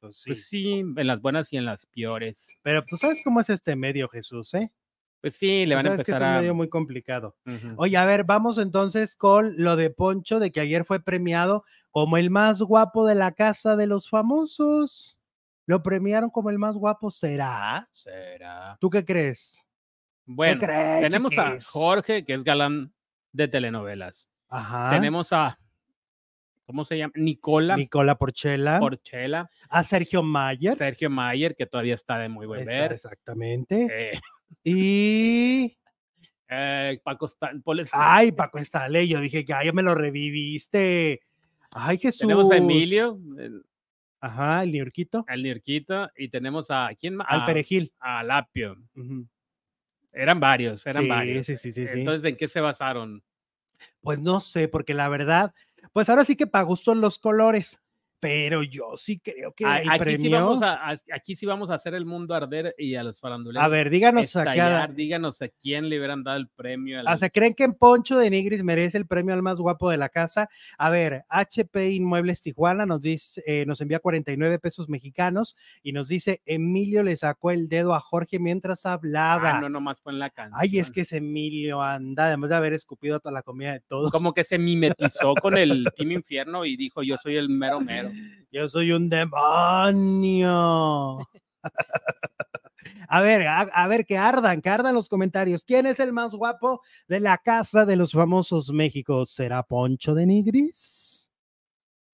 Pues 0.00 0.18
sí. 0.18 0.30
pues 0.30 0.46
sí, 0.46 0.68
en 0.80 1.06
las 1.06 1.20
buenas 1.20 1.52
y 1.52 1.56
en 1.56 1.64
las 1.64 1.86
peores. 1.86 2.48
Pero 2.62 2.84
tú 2.84 2.96
sabes 2.96 3.20
cómo 3.24 3.40
es 3.40 3.50
este 3.50 3.74
medio, 3.76 4.08
Jesús, 4.08 4.54
¿eh? 4.54 4.70
Pues 5.22 5.34
sí, 5.34 5.66
le 5.66 5.74
van 5.74 5.86
a 5.86 5.90
sabes 5.90 6.04
que 6.04 6.12
empezar 6.12 6.22
es 6.22 6.28
un 6.28 6.34
a... 6.36 6.40
medio 6.40 6.54
muy 6.54 6.68
complicado. 6.68 7.36
Oye, 7.76 7.96
a 7.96 8.04
ver, 8.04 8.24
vamos 8.24 8.58
entonces 8.58 9.16
con 9.16 9.54
lo 9.56 9.74
de 9.74 9.90
Poncho, 9.90 10.38
de 10.38 10.52
que 10.52 10.60
ayer 10.60 10.84
fue 10.84 11.00
premiado 11.02 11.64
como 11.90 12.16
el 12.16 12.30
más 12.30 12.60
guapo 12.62 13.06
de 13.06 13.16
la 13.16 13.32
casa 13.32 13.74
de 13.74 13.88
los 13.88 14.08
famosos. 14.08 15.18
Lo 15.66 15.82
premiaron 15.82 16.30
como 16.30 16.50
el 16.50 16.58
más 16.60 16.76
guapo, 16.76 17.10
¿será? 17.10 17.88
Será. 17.92 18.76
¿Tú 18.80 18.88
qué 18.88 19.04
crees? 19.04 19.65
Bueno, 20.26 20.60
crees, 20.60 21.02
tenemos 21.02 21.38
a? 21.38 21.56
Jorge, 21.70 22.24
que 22.24 22.34
es 22.34 22.42
galán 22.44 22.92
de 23.32 23.48
telenovelas. 23.48 24.28
Ajá. 24.48 24.90
Tenemos 24.90 25.32
a, 25.32 25.58
¿cómo 26.64 26.84
se 26.84 26.98
llama? 26.98 27.12
Nicola 27.16 27.76
Nicola 27.76 28.16
Porchela. 28.16 28.78
Porchela, 28.80 29.48
A 29.68 29.84
Sergio 29.84 30.22
Mayer. 30.22 30.74
Sergio 30.76 31.10
Mayer, 31.10 31.54
que 31.54 31.66
todavía 31.66 31.94
está 31.94 32.18
de 32.18 32.28
muy 32.28 32.46
buen 32.46 32.60
Está 32.60 32.72
ver. 32.72 32.92
exactamente. 32.92 33.86
eh, 34.12 34.20
Y. 34.64 35.78
eh, 36.48 37.00
Paco 37.04 37.26
Stan- 37.26 37.62
Paul 37.62 37.82
Ay, 37.92 38.32
Paco 38.32 38.58
Estale, 38.58 39.06
yo 39.08 39.20
dije 39.20 39.44
que 39.44 39.54
ay, 39.54 39.66
ya 39.66 39.72
me 39.72 39.82
lo 39.82 39.94
reviviste. 39.94 41.20
Ay, 41.72 41.98
Jesús. 41.98 42.20
Tenemos 42.20 42.50
a 42.50 42.56
Emilio, 42.56 43.18
el, 43.38 43.64
Ajá, 44.20 44.62
el 44.62 44.72
Niurquito. 44.72 45.24
al 45.28 45.42
Nirquito, 45.42 46.08
y 46.16 46.28
tenemos 46.30 46.70
a 46.70 46.88
quién 46.98 47.16
más? 47.16 47.26
Al 47.30 47.44
Perejil. 47.44 47.92
A 48.00 48.22
Lapio. 48.22 48.76
Ujú. 48.96 49.26
Eran 50.16 50.40
varios, 50.40 50.86
eran 50.86 51.02
Sí, 51.02 51.08
varios. 51.08 51.46
sí, 51.46 51.56
sí. 51.56 51.84
Entonces, 51.86 52.24
¿en 52.24 52.36
qué 52.36 52.48
se 52.48 52.60
basaron? 52.62 53.22
Pues 54.00 54.18
no 54.18 54.40
sé, 54.40 54.66
porque 54.66 54.94
la 54.94 55.08
verdad, 55.10 55.52
pues 55.92 56.08
ahora 56.08 56.24
sí 56.24 56.36
que 56.36 56.46
para 56.46 56.64
gusto 56.64 56.94
los 56.94 57.18
colores, 57.18 57.82
pero 58.18 58.62
yo 58.62 58.96
sí 58.96 59.18
creo 59.18 59.52
que 59.52 59.64
A- 59.66 59.82
el 59.82 59.90
aquí, 59.90 59.98
premio. 59.98 60.18
sí 60.20 60.28
vamos 60.30 60.62
a, 60.62 60.90
a- 60.90 60.96
aquí 61.14 61.34
sí 61.36 61.46
vamos 61.46 61.70
a 61.70 61.74
hacer 61.74 61.94
el 61.94 62.06
mundo 62.06 62.34
arder 62.34 62.74
y 62.78 62.94
a 62.94 63.02
los 63.02 63.20
faranduleros. 63.20 63.64
A 63.64 63.68
ver, 63.68 63.90
díganos 63.90 64.34
a 64.36 64.44
qué- 64.44 64.50
estallar. 64.50 64.94
Díganos 64.94 65.42
a 65.42 65.48
quién 65.48 65.88
le 65.88 65.98
hubieran 65.98 66.22
dado 66.24 66.38
el 66.38 66.48
premio. 66.48 66.98
al- 67.00 67.06
O 67.14 67.16
sea, 67.16 67.30
¿creen 67.30 67.54
que 67.54 67.64
en 67.64 67.74
Poncho 67.74 68.18
de 68.18 68.30
Nigris 68.30 68.62
merece 68.64 68.98
el 68.98 69.06
premio 69.06 69.34
al 69.34 69.42
más 69.42 69.58
guapo 69.58 69.90
de 69.90 69.98
la 69.98 70.08
casa? 70.08 70.48
A 70.78 70.90
ver, 70.90 71.24
HP 71.28 71.90
Inmuebles 71.92 72.40
Tijuana 72.40 72.86
nos 72.86 73.00
dice, 73.00 73.42
eh, 73.46 73.66
nos 73.66 73.80
envía 73.80 73.98
49 73.98 74.58
pesos 74.58 74.88
mexicanos 74.88 75.56
y 75.82 75.92
nos 75.92 76.08
dice, 76.08 76.42
Emilio 76.46 77.02
le 77.02 77.16
sacó 77.16 77.50
el 77.50 77.68
dedo 77.68 77.94
a 77.94 78.00
Jorge 78.00 78.38
mientras 78.38 78.86
hablaba. 78.86 79.58
Ah, 79.58 79.60
no, 79.60 79.68
nomás 79.68 80.00
fue 80.00 80.12
en 80.12 80.18
la 80.18 80.30
canción. 80.30 80.58
Ay, 80.60 80.78
es 80.78 80.90
que 80.90 81.02
ese 81.02 81.18
Emilio 81.18 81.82
anda, 81.82 82.26
además 82.26 82.50
de 82.50 82.56
haber 82.56 82.72
escupido 82.72 83.20
toda 83.20 83.32
la 83.32 83.42
comida 83.42 83.72
de 83.72 83.80
todos. 83.80 84.10
Como 84.10 84.32
que 84.32 84.42
se 84.44 84.58
mimetizó 84.58 85.34
con 85.34 85.56
el 85.58 85.86
Team 85.96 86.12
Infierno 86.12 86.64
y 86.64 86.76
dijo, 86.76 87.02
yo 87.02 87.16
soy 87.18 87.36
el 87.36 87.48
mero 87.48 87.80
mero. 87.80 88.05
Yo 88.50 88.68
soy 88.68 88.92
un 88.92 89.08
demonio. 89.08 90.48
A 93.08 93.20
ver, 93.20 93.46
a, 93.46 93.60
a 93.60 93.88
ver, 93.88 94.04
que 94.04 94.18
ardan, 94.18 94.60
que 94.60 94.68
ardan 94.68 94.94
los 94.94 95.08
comentarios. 95.08 95.64
¿Quién 95.64 95.86
es 95.86 96.00
el 96.00 96.12
más 96.12 96.34
guapo 96.34 96.82
de 97.08 97.20
la 97.20 97.38
casa 97.38 97.86
de 97.86 97.96
los 97.96 98.12
famosos 98.12 98.72
México? 98.72 99.26
¿Será 99.26 99.62
Poncho 99.62 100.14
de 100.14 100.26
Nigris? 100.26 101.25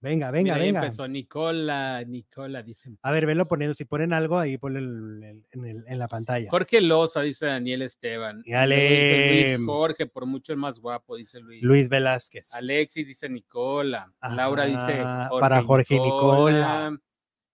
Venga, 0.02 0.32
venga, 0.32 0.54
Mira, 0.54 0.56
ahí 0.56 0.72
venga. 0.72 0.82
empezó 0.84 1.06
Nicola, 1.06 2.02
Nicola, 2.04 2.60
dicen. 2.64 2.98
A 3.02 3.12
ver, 3.12 3.24
venlo 3.24 3.46
poniendo. 3.46 3.72
Si 3.72 3.84
ponen 3.84 4.12
algo 4.12 4.36
ahí, 4.36 4.58
ponlo 4.58 4.80
en, 4.80 5.98
la 5.98 6.08
pantalla. 6.08 6.50
Jorge 6.50 6.80
Loza, 6.80 7.20
dice 7.20 7.46
Daniel 7.46 7.82
Esteban. 7.82 8.42
Y 8.44 8.50
dice 8.50 9.56
Luis 9.58 9.66
Jorge, 9.66 10.06
por 10.06 10.26
mucho 10.26 10.52
el 10.52 10.58
más 10.58 10.80
guapo, 10.80 11.16
dice 11.16 11.38
Luis. 11.38 11.62
Luis 11.62 11.88
Velázquez. 11.88 12.52
Alexis 12.54 13.06
dice 13.06 13.28
Nicola. 13.28 14.12
Laura 14.20 14.64
dice 14.64 15.04
para 15.38 15.62
Jorge 15.62 15.94
y 15.94 16.00
Nicola. 16.00 16.98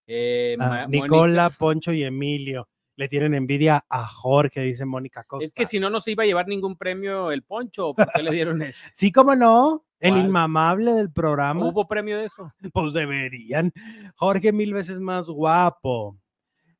Eh, 0.06 0.56
Ah, 0.58 0.86
Nicola. 0.88 1.50
Poncho 1.50 1.92
y 1.92 2.02
Emilio. 2.02 2.66
Le 2.96 3.08
tienen 3.08 3.34
envidia 3.34 3.84
a 3.90 4.06
Jorge, 4.08 4.62
dice 4.62 4.84
Mónica 4.86 5.22
Costa. 5.22 5.44
Es 5.44 5.52
que 5.52 5.66
si 5.66 5.78
no, 5.78 5.88
no 5.90 6.00
se 6.00 6.12
iba 6.12 6.24
a 6.24 6.26
llevar 6.26 6.48
ningún 6.48 6.76
premio 6.76 7.30
el 7.30 7.42
Poncho. 7.44 7.94
¿Por 7.94 8.10
qué 8.10 8.22
le 8.22 8.32
dieron 8.32 8.60
ese? 8.62 8.88
Sí, 8.94 9.12
cómo 9.12 9.36
no. 9.36 9.84
El 10.00 10.12
¿Cuál? 10.12 10.26
inmamable 10.26 10.92
del 10.92 11.12
programa. 11.12 11.66
¿Hubo 11.66 11.86
premio 11.88 12.18
de 12.18 12.26
eso? 12.26 12.52
Pues 12.72 12.94
deberían. 12.94 13.72
Jorge 14.14 14.52
mil 14.52 14.72
veces 14.74 15.00
más 15.00 15.26
guapo. 15.26 16.18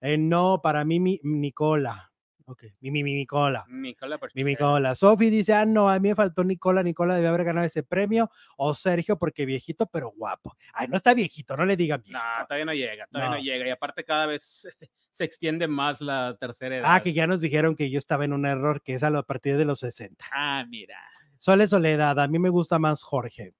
Eh, 0.00 0.16
no, 0.16 0.60
para 0.62 0.84
mí, 0.84 1.00
mi, 1.00 1.20
Nicola. 1.22 2.12
Ok, 2.46 2.64
mi, 2.80 2.90
mi, 2.90 3.02
mi 3.02 3.14
Nicola. 3.14 3.66
Nicola 3.68 4.18
Mi. 4.32 4.44
Nicola. 4.44 4.94
Sofi 4.94 5.28
dice, 5.28 5.52
ah, 5.52 5.66
no, 5.66 5.90
a 5.90 5.98
mí 5.98 6.08
me 6.08 6.14
faltó 6.14 6.44
Nicola. 6.44 6.82
Nicola 6.82 7.16
debe 7.16 7.28
haber 7.28 7.44
ganado 7.44 7.66
ese 7.66 7.82
premio. 7.82 8.30
O 8.56 8.72
Sergio, 8.72 9.18
porque 9.18 9.44
viejito, 9.44 9.86
pero 9.86 10.12
guapo. 10.16 10.56
Ay, 10.72 10.88
no 10.88 10.96
está 10.96 11.12
viejito, 11.12 11.56
no 11.56 11.66
le 11.66 11.76
digan 11.76 12.00
viejito. 12.00 12.18
No, 12.18 12.46
todavía 12.46 12.64
no 12.64 12.72
llega, 12.72 13.06
todavía 13.08 13.30
no. 13.30 13.36
No. 13.36 13.42
llega. 13.42 13.66
Y 13.66 13.70
aparte 13.70 14.04
cada 14.04 14.26
vez 14.26 14.66
se 15.10 15.24
extiende 15.24 15.66
más 15.66 16.00
la 16.00 16.36
tercera 16.38 16.76
edad. 16.76 16.94
Ah, 16.94 17.02
que 17.02 17.12
ya 17.12 17.26
nos 17.26 17.40
dijeron 17.40 17.74
que 17.74 17.90
yo 17.90 17.98
estaba 17.98 18.24
en 18.24 18.32
un 18.32 18.46
error, 18.46 18.80
que 18.82 18.94
es 18.94 19.02
a 19.02 19.22
partir 19.24 19.56
de 19.56 19.64
los 19.64 19.80
60. 19.80 20.24
Ah, 20.32 20.64
mira. 20.68 20.96
Sole 21.38 21.66
Soledad, 21.66 22.18
a 22.20 22.28
mí 22.28 22.38
me 22.38 22.48
gusta 22.48 22.78
más 22.78 23.02
Jorge. 23.02 23.54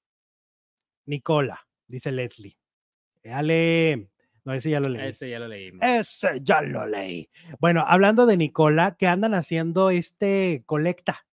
Nicola, 1.07 1.67
dice 1.87 2.13
Leslie. 2.13 2.59
Ale, 3.25 4.11
no, 4.45 4.55
ese 4.55 4.71
ya 4.71 4.81
lo 4.81 4.89
leí. 4.89 5.09
Ese 5.09 5.29
ya 5.29 5.39
lo 5.39 5.49
leímos. 5.49 5.83
Ese 5.83 6.41
ya 6.43 6.63
lo 6.63 6.87
leí. 6.87 7.29
Bueno, 7.61 7.85
hablando 7.87 8.27
de 8.27 8.37
Nicola, 8.37 8.97
que 8.99 9.07
andan 9.07 9.35
haciendo 9.35 9.91
este 9.91 10.63
colecta. 10.67 11.27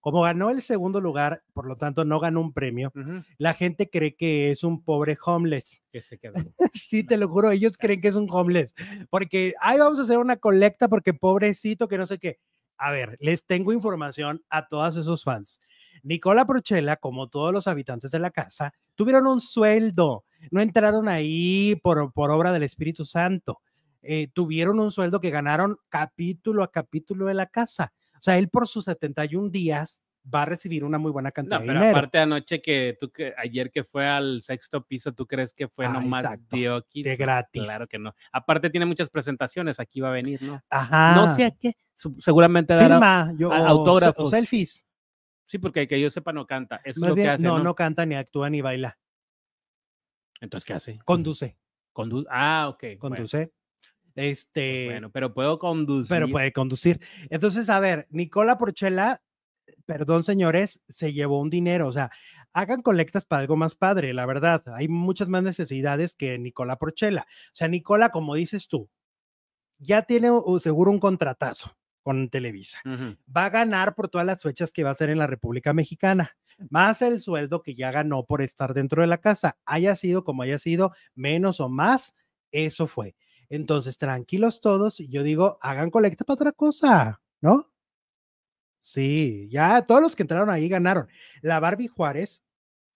Como 0.00 0.22
ganó 0.22 0.50
el 0.50 0.62
segundo 0.62 1.00
lugar, 1.00 1.44
por 1.52 1.66
lo 1.66 1.76
tanto 1.76 2.04
no 2.04 2.18
ganó 2.18 2.40
un 2.40 2.52
premio, 2.52 2.92
la 3.38 3.54
gente 3.54 3.88
cree 3.88 4.16
que 4.16 4.50
es 4.50 4.64
un 4.64 4.82
pobre 4.82 5.16
homeless. 5.24 5.84
Que 5.92 6.02
se 6.02 6.18
quedó. 6.18 6.32
Sí, 6.72 7.04
te 7.04 7.16
lo 7.16 7.28
juro, 7.28 7.52
ellos 7.52 7.78
creen 7.78 8.00
que 8.00 8.08
es 8.08 8.16
un 8.16 8.26
homeless. 8.28 8.74
Porque, 9.10 9.54
ay, 9.60 9.78
vamos 9.78 10.00
a 10.00 10.02
hacer 10.02 10.18
una 10.18 10.38
colecta 10.38 10.88
porque 10.88 11.14
pobrecito, 11.14 11.86
que 11.86 11.98
no 11.98 12.06
sé 12.06 12.18
qué. 12.18 12.40
A 12.78 12.90
ver, 12.90 13.16
les 13.20 13.46
tengo 13.46 13.72
información 13.72 14.42
a 14.48 14.66
todos 14.66 14.96
esos 14.96 15.22
fans. 15.22 15.60
Nicola 16.02 16.44
Prochela, 16.46 16.96
como 16.96 17.28
todos 17.28 17.52
los 17.52 17.66
habitantes 17.68 18.10
de 18.10 18.18
la 18.18 18.30
casa, 18.30 18.72
tuvieron 18.94 19.26
un 19.26 19.40
sueldo. 19.40 20.24
No 20.50 20.60
entraron 20.60 21.08
ahí 21.08 21.78
por, 21.82 22.12
por 22.12 22.30
obra 22.30 22.52
del 22.52 22.62
Espíritu 22.64 23.04
Santo. 23.04 23.60
Eh, 24.02 24.28
tuvieron 24.32 24.80
un 24.80 24.90
sueldo 24.90 25.20
que 25.20 25.30
ganaron 25.30 25.76
capítulo 25.88 26.64
a 26.64 26.70
capítulo 26.72 27.26
de 27.26 27.34
la 27.34 27.46
casa. 27.46 27.92
O 28.14 28.22
sea, 28.22 28.36
él 28.38 28.48
por 28.48 28.66
sus 28.66 28.84
71 28.86 29.50
días 29.50 30.02
va 30.32 30.42
a 30.42 30.44
recibir 30.44 30.84
una 30.84 30.98
muy 30.98 31.10
buena 31.10 31.32
cantidad 31.32 31.56
No, 31.58 31.62
de 31.62 31.66
pero 31.66 31.80
dinero. 31.80 31.96
aparte 31.98 32.18
anoche 32.20 32.62
que 32.62 32.96
tú 32.98 33.10
que 33.10 33.34
ayer 33.36 33.72
que 33.72 33.82
fue 33.82 34.06
al 34.06 34.40
sexto 34.40 34.84
piso, 34.84 35.12
¿tú 35.12 35.26
crees 35.26 35.52
que 35.52 35.66
fue 35.66 35.86
Ah, 35.86 35.92
nomás 35.94 36.22
exacto, 36.24 36.56
de 36.56 37.02
de 37.02 37.16
gratis. 37.16 37.62
Claro 37.64 37.86
que 37.88 37.98
no. 37.98 38.14
Aparte 38.30 38.70
tiene 38.70 38.86
muchas 38.86 39.10
presentaciones, 39.10 39.80
aquí 39.80 40.00
va 40.00 40.10
a 40.10 40.12
venir, 40.12 40.40
¿no? 40.42 40.60
Ajá. 40.70 41.14
No 41.16 41.34
sé 41.34 41.44
a 41.44 41.50
qué. 41.50 41.76
seguramente 42.18 42.72
dará. 42.74 42.94
Firma, 42.94 43.32
yo, 43.36 43.52
autógrafos. 43.52 44.26
o 44.26 44.30
selfies. 44.30 44.86
Sí, 45.46 45.58
porque 45.58 45.86
que 45.86 46.00
yo 46.00 46.10
sepa 46.10 46.32
no 46.32 46.46
canta. 46.46 46.80
Eso 46.84 47.00
Más 47.00 47.08
es 47.08 47.10
lo 47.10 47.14
que 47.14 47.20
bien, 47.22 47.34
hace. 47.34 47.42
no, 47.42 47.58
¿no? 47.58 47.64
no 47.64 47.74
canta, 47.74 48.06
ni 48.06 48.14
actúa, 48.14 48.48
ni 48.50 48.60
baila. 48.60 48.98
Entonces, 50.40 50.64
¿qué 50.66 50.72
hace? 50.74 50.98
Conduce, 51.04 51.56
Condu- 51.94 52.26
ah, 52.30 52.68
ok. 52.68 52.80
bueno, 52.82 52.98
conduce. 52.98 53.52
Este, 54.14 54.86
Bueno, 54.86 55.10
pero 55.10 55.32
puedo 55.32 55.58
conducir. 55.58 56.08
pero 56.08 56.28
puede 56.28 56.52
conducir. 56.52 57.00
Entonces, 57.30 57.68
a 57.70 57.80
ver, 57.80 58.06
Nicola 58.10 58.58
Porchela, 58.58 59.22
perdón 59.86 60.22
señores, 60.22 60.82
se 60.88 61.12
llevó 61.12 61.40
un 61.40 61.48
dinero. 61.50 61.86
O 61.86 61.92
sea, 61.92 62.10
hagan 62.52 62.82
colectas 62.82 63.24
para 63.24 63.40
algo 63.40 63.56
más 63.56 63.74
padre, 63.74 64.12
la 64.12 64.26
verdad. 64.26 64.62
Hay 64.74 64.88
muchas 64.88 65.28
más 65.28 65.42
necesidades 65.42 66.14
que 66.14 66.38
Nicola 66.38 66.76
Porchela. 66.76 67.22
O 67.22 67.54
sea, 67.54 67.68
Nicola, 67.68 68.10
como 68.10 68.34
dices 68.34 68.68
tú, 68.68 68.90
ya 69.78 70.02
tiene 70.02 70.30
uh, 70.30 70.58
seguro 70.58 70.90
un 70.90 70.98
contratazo 71.00 71.76
con 72.02 72.28
Televisa. 72.28 72.80
Va 72.84 73.46
a 73.46 73.50
ganar 73.50 73.94
por 73.94 74.08
todas 74.08 74.26
las 74.26 74.42
fechas 74.42 74.72
que 74.72 74.84
va 74.84 74.90
a 74.90 74.92
hacer 74.92 75.10
en 75.10 75.18
la 75.18 75.26
República 75.26 75.72
Mexicana, 75.72 76.36
más 76.70 77.02
el 77.02 77.20
sueldo 77.20 77.62
que 77.62 77.74
ya 77.74 77.90
ganó 77.90 78.24
por 78.24 78.42
estar 78.42 78.74
dentro 78.74 79.02
de 79.02 79.08
la 79.08 79.18
casa, 79.18 79.58
haya 79.64 79.94
sido 79.94 80.24
como 80.24 80.42
haya 80.42 80.58
sido, 80.58 80.92
menos 81.14 81.60
o 81.60 81.68
más, 81.68 82.16
eso 82.50 82.86
fue. 82.86 83.14
Entonces, 83.48 83.98
tranquilos 83.98 84.60
todos, 84.60 85.00
y 85.00 85.08
yo 85.08 85.22
digo, 85.22 85.58
hagan 85.60 85.90
colecta 85.90 86.24
para 86.24 86.34
otra 86.34 86.52
cosa, 86.52 87.20
¿no? 87.40 87.72
Sí, 88.82 89.48
ya 89.50 89.82
todos 89.82 90.02
los 90.02 90.16
que 90.16 90.24
entraron 90.24 90.50
ahí 90.50 90.68
ganaron. 90.68 91.08
La 91.40 91.60
Barbie 91.60 91.88
Juárez 91.88 92.42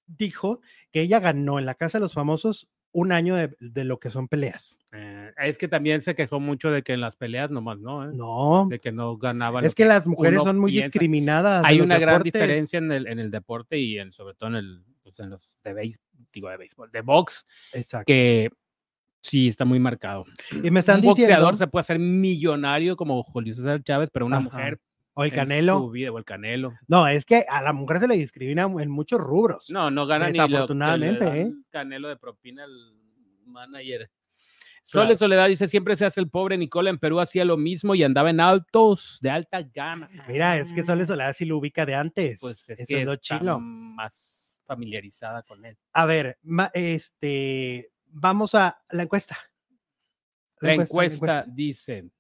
dijo 0.07 0.61
que 0.90 1.02
ella 1.02 1.20
ganó 1.20 1.59
en 1.59 1.66
la 1.66 1.74
Casa 1.74 1.98
de 1.98 2.02
los 2.02 2.12
Famosos 2.12 2.68
un 2.97 3.12
año 3.12 3.36
de, 3.36 3.55
de 3.61 3.84
lo 3.84 4.01
que 4.01 4.09
son 4.09 4.26
peleas. 4.26 4.78
Eh, 4.92 5.30
es 5.44 5.59
que 5.59 5.68
también 5.68 6.01
se 6.01 6.14
quejó 6.14 6.40
mucho 6.40 6.70
de 6.70 6.82
que 6.82 6.94
en 6.94 7.03
las 7.03 7.14
peleas 7.14 7.51
nomás, 7.51 7.78
¿no? 7.78 8.09
¿Eh? 8.09 8.12
No, 8.14 8.66
De 8.70 8.80
que 8.80 8.90
no 8.90 9.18
ganaba. 9.18 9.61
es 9.61 9.74
que 9.74 9.84
las 9.84 10.07
mujeres 10.07 10.40
son 10.42 10.59
muy 10.59 10.72
piensa. 10.72 10.86
discriminadas. 10.86 11.62
Hay 11.66 11.82
una 11.82 11.99
gran 11.99 12.22
diferencia 12.22 12.78
en 12.78 12.90
el, 12.90 13.07
en 13.07 13.18
el 13.18 13.30
deporte 13.30 13.78
y 13.78 13.99
en, 13.99 14.12
sobre 14.12 14.34
todo 14.34 14.49
en 14.49 14.55
el 14.57 14.82
pues, 15.03 15.20
en 15.20 15.28
los 15.28 15.55
de 15.62 15.74
béisbol, 15.74 16.07
digo 16.32 16.49
de 16.49 16.57
béisbol, 16.57 16.90
de 16.90 17.01
box, 17.03 17.44
Exacto. 17.74 18.07
que 18.07 18.49
sí 19.20 19.49
está 19.49 19.66
muy 19.66 19.78
marcado. 19.78 20.24
Y 20.62 20.70
me 20.70 20.80
están 20.80 20.97
un 20.97 21.03
diciendo, 21.03 21.34
boxeador 21.34 21.57
se 21.59 21.66
puede 21.66 21.80
hacer 21.80 21.99
millonario 21.99 22.97
como 22.97 23.22
Julio 23.24 23.53
César 23.53 23.82
Chávez, 23.82 24.09
pero 24.11 24.24
una 24.24 24.38
Ajá. 24.38 24.44
mujer 24.44 24.80
o 25.18 25.24
el 25.24 25.30
en 25.30 25.34
Canelo. 25.34 25.78
su 25.78 25.90
vida, 25.90 26.12
o 26.12 26.18
el 26.18 26.24
Canelo. 26.24 26.74
No, 26.88 27.08
es 27.08 27.24
que 27.24 27.44
a 27.48 27.62
la 27.62 27.72
mujer 27.72 28.00
se 28.00 28.06
le 28.06 28.16
discrimina 28.16 28.64
en 28.64 28.90
muchos 28.90 29.18
rubros. 29.18 29.70
No, 29.70 29.90
no 29.90 30.06
gana 30.06 30.28
ni 30.28 30.38
lo 30.38 30.66
que 30.66 30.74
¿eh? 30.74 31.42
el 31.42 31.64
Canelo 31.70 32.08
de 32.08 32.16
propina 32.16 32.64
al 32.64 32.94
manager. 33.46 34.10
Claro. 34.88 35.08
Sole 35.08 35.16
Soledad 35.16 35.48
dice, 35.48 35.68
siempre 35.68 35.96
se 35.96 36.04
hace 36.04 36.20
el 36.20 36.28
pobre 36.28 36.58
Nicola 36.58 36.90
en 36.90 36.98
Perú 36.98 37.18
hacía 37.18 37.44
lo 37.44 37.56
mismo 37.56 37.94
y 37.94 38.04
andaba 38.04 38.30
en 38.30 38.40
autos 38.40 39.18
de 39.22 39.30
alta 39.30 39.62
gama. 39.62 40.08
Mira, 40.28 40.58
es 40.58 40.72
que 40.72 40.84
Sole 40.84 41.06
Soledad 41.06 41.32
sí 41.32 41.46
lo 41.46 41.56
ubica 41.56 41.86
de 41.86 41.94
antes. 41.94 42.40
Pues 42.40 42.68
es 42.68 42.80
Eso 42.80 42.86
que 42.86 43.00
es 43.00 43.06
lo 43.06 43.16
chilo. 43.16 43.58
más 43.58 44.60
familiarizada 44.66 45.42
con 45.42 45.64
él. 45.64 45.78
A 45.92 46.04
ver, 46.04 46.38
este, 46.74 47.90
vamos 48.06 48.54
a 48.54 48.78
la 48.90 49.02
encuesta. 49.02 49.36
La 50.60 50.74
encuesta, 50.74 51.44
dice, 51.48 52.10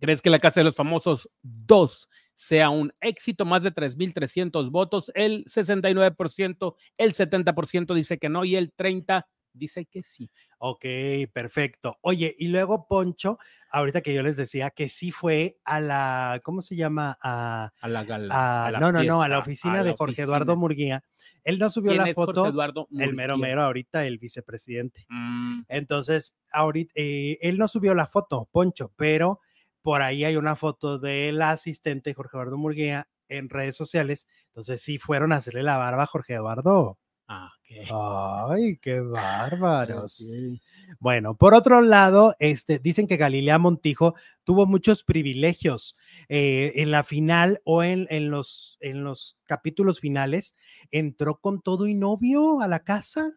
¿crees 0.00 0.22
que 0.22 0.30
la 0.30 0.38
Casa 0.38 0.60
de 0.60 0.64
los 0.64 0.76
Famosos 0.76 1.28
2 1.42 2.08
sea 2.34 2.70
un 2.70 2.92
éxito? 3.00 3.44
Más 3.44 3.62
de 3.62 3.70
3.300 3.72 4.70
votos, 4.70 5.10
el 5.14 5.44
69%, 5.46 6.76
el 6.96 7.12
70% 7.12 7.94
dice 7.94 8.18
que 8.18 8.28
no 8.28 8.44
y 8.44 8.56
el 8.56 8.72
30% 8.72 9.24
dice 9.54 9.86
que 9.86 10.02
sí. 10.02 10.30
Ok, 10.58 10.84
perfecto. 11.32 11.96
Oye, 12.02 12.32
y 12.38 12.46
luego 12.46 12.86
Poncho, 12.86 13.38
ahorita 13.70 14.02
que 14.02 14.14
yo 14.14 14.22
les 14.22 14.36
decía 14.36 14.70
que 14.70 14.88
sí 14.88 15.10
fue 15.10 15.58
a 15.64 15.80
la, 15.80 16.40
¿cómo 16.44 16.62
se 16.62 16.76
llama? 16.76 17.16
A, 17.20 17.72
A 17.80 17.88
la 17.88 18.04
gala. 18.04 18.34
a- 18.36 18.66
a 18.66 18.70
la 18.72 18.78
no, 18.78 18.92
no, 18.92 19.02
no, 19.02 19.22
a 19.22 19.28
la 19.28 19.38
oficina 19.40 19.78
de 19.82 19.90
la 19.90 19.96
Jorge 19.96 20.12
oficina. 20.12 20.24
Eduardo 20.26 20.56
Murguía. 20.56 21.02
Él 21.42 21.58
no 21.58 21.70
subió 21.70 21.90
¿Quién 21.92 22.02
la 22.02 22.08
es 22.10 22.14
Jorge 22.14 22.34
foto, 22.34 22.48
Eduardo 22.50 22.86
el 22.98 23.14
mero 23.14 23.34
Murguía? 23.36 23.48
mero 23.48 23.62
ahorita, 23.62 24.06
el 24.06 24.18
vicepresidente. 24.18 25.06
Mm, 25.08 25.62
Entonces, 25.66 26.36
ahorita, 26.52 26.92
eh, 26.94 27.38
él 27.40 27.58
no 27.58 27.66
subió 27.66 27.94
la 27.94 28.06
foto, 28.06 28.48
Poncho, 28.52 28.92
pero 28.96 29.40
por 29.82 30.02
ahí 30.02 30.24
hay 30.24 30.36
una 30.36 30.56
foto 30.56 30.98
del 30.98 31.40
asistente 31.42 32.14
Jorge 32.14 32.36
Eduardo 32.36 32.58
Murguía 32.58 33.08
en 33.28 33.48
redes 33.48 33.76
sociales. 33.76 34.26
Entonces, 34.48 34.80
sí 34.82 34.98
fueron 34.98 35.32
a 35.32 35.36
hacerle 35.36 35.62
la 35.62 35.76
barba 35.76 36.04
a 36.04 36.06
Jorge 36.06 36.34
Eduardo. 36.34 36.98
ah, 37.28 37.50
ok. 37.58 38.50
Ay, 38.52 38.78
qué 38.78 39.00
bárbaros. 39.00 40.30
Bueno, 40.98 41.36
por 41.36 41.54
otro 41.54 41.80
lado, 41.82 42.34
este, 42.38 42.78
dicen 42.78 43.06
que 43.06 43.16
Galilea 43.18 43.58
Montijo 43.58 44.14
tuvo 44.44 44.66
muchos 44.66 45.04
privilegios 45.04 45.96
eh, 46.28 46.72
en 46.76 46.90
la 46.90 47.04
final 47.04 47.60
o 47.64 47.82
en, 47.82 48.06
en 48.10 48.30
los, 48.30 48.78
en 48.80 49.04
los 49.04 49.38
capítulos 49.44 50.00
finales. 50.00 50.54
Entró 50.90 51.38
con 51.40 51.60
todo 51.60 51.86
y 51.86 51.94
novio 51.94 52.60
a 52.62 52.68
la 52.68 52.82
casa, 52.84 53.30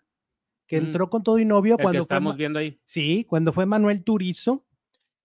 que 0.67 0.79
Mm. 0.79 0.85
entró 0.85 1.09
con 1.09 1.23
todo 1.23 1.39
y 1.39 1.45
novio 1.45 1.77
El 1.77 1.77
que 1.77 1.83
cuando 1.83 2.05
fue, 2.07 2.15
estamos 2.15 2.37
viendo 2.37 2.59
ahí. 2.59 2.79
sí, 2.85 3.25
cuando 3.27 3.51
fue 3.53 3.65
Manuel 3.65 4.03
Turizo. 4.03 4.65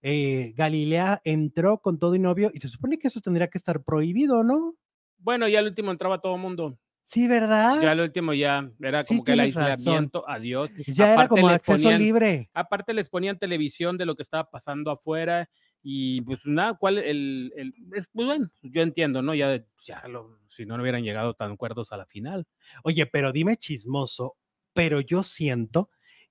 Eh, 0.01 0.53
Galilea 0.55 1.21
entró 1.23 1.79
con 1.79 1.99
todo 1.99 2.15
y 2.15 2.19
novio 2.19 2.51
y 2.53 2.59
se 2.59 2.67
supone 2.67 2.97
que 2.99 3.07
eso 3.07 3.21
tendría 3.21 3.47
que 3.47 3.57
estar 3.57 3.83
prohibido, 3.83 4.43
¿no? 4.43 4.75
Bueno, 5.19 5.47
ya 5.47 5.59
al 5.59 5.65
último 5.65 5.91
entraba 5.91 6.21
todo 6.21 6.35
el 6.35 6.41
mundo. 6.41 6.77
Sí, 7.01 7.27
¿verdad? 7.27 7.81
Ya 7.81 7.91
al 7.91 8.01
último 8.01 8.33
ya 8.33 8.69
era. 8.81 9.03
Sí, 9.03 9.13
como 9.15 9.23
que 9.23 9.31
el 9.31 9.37
tienes 9.39 9.55
razón. 9.55 9.71
aislamiento, 9.71 10.29
adiós. 10.29 10.69
Ya 10.87 11.13
era 11.13 11.27
como 11.27 11.47
acceso 11.47 11.83
ponían- 11.83 11.99
libre. 12.01 12.49
Aparte 12.53 12.93
les 12.93 13.07
ponían 13.07 13.39
televisión 13.39 13.97
de 13.97 14.05
lo 14.05 14.15
que 14.15 14.23
estaba 14.23 14.49
pasando 14.49 14.91
afuera 14.91 15.49
y 15.81 16.19
pues 16.21 16.41
nada, 16.45 16.75
¿cuál 16.77 16.97
el, 16.97 17.53
el 17.55 17.73
es 17.95 18.09
pues 18.11 18.27
bueno, 18.27 18.51
yo 18.61 18.81
entiendo, 18.81 19.21
¿no? 19.21 19.33
Ya, 19.33 19.63
ya 19.85 20.05
lo- 20.09 20.37
si 20.49 20.65
no, 20.65 20.75
no 20.75 20.83
hubieran 20.83 21.03
llegado 21.03 21.33
tan 21.33 21.55
cuerdos 21.55 21.91
a 21.93 21.97
la 21.97 22.05
final. 22.05 22.45
Oye, 22.83 23.05
pero 23.05 23.31
dime 23.31 23.55
chismoso, 23.55 24.35
pero 24.73 24.99
yo 24.99 25.23
siento 25.23 25.89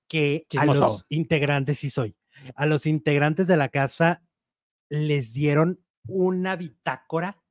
que 0.09 0.47
a 0.59 0.67
los 0.67 1.07
integrantes, 1.09 1.79
sí 1.79 1.89
soy, 1.91 2.15
a 2.55 2.67
los 2.67 2.87
integrantes 2.87 3.47
de 3.47 3.57
la 3.57 3.69
casa 3.69 4.23
les 4.89 5.33
dieron 5.33 5.81
una 6.07 6.57
bitácora 6.57 7.43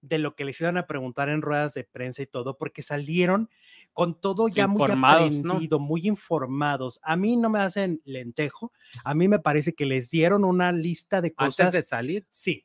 de 0.00 0.18
lo 0.18 0.36
que 0.36 0.44
les 0.44 0.60
iban 0.60 0.76
a 0.76 0.86
preguntar 0.86 1.28
en 1.28 1.42
ruedas 1.42 1.74
de 1.74 1.84
prensa 1.84 2.22
y 2.22 2.26
todo, 2.26 2.56
porque 2.56 2.82
salieron 2.82 3.50
con 3.92 4.20
todo 4.20 4.48
ya 4.48 4.68
muy 4.68 4.88
aprendido, 4.90 5.80
muy 5.80 6.06
informados. 6.06 7.00
A 7.02 7.16
mí 7.16 7.36
no 7.36 7.50
me 7.50 7.58
hacen 7.58 8.00
lentejo, 8.04 8.72
a 9.04 9.14
mí 9.14 9.28
me 9.28 9.40
parece 9.40 9.74
que 9.74 9.86
les 9.86 10.10
dieron 10.10 10.44
una 10.44 10.72
lista 10.72 11.20
de 11.20 11.34
cosas. 11.34 11.66
Antes 11.66 11.82
de 11.82 11.88
salir. 11.88 12.26
Sí, 12.30 12.64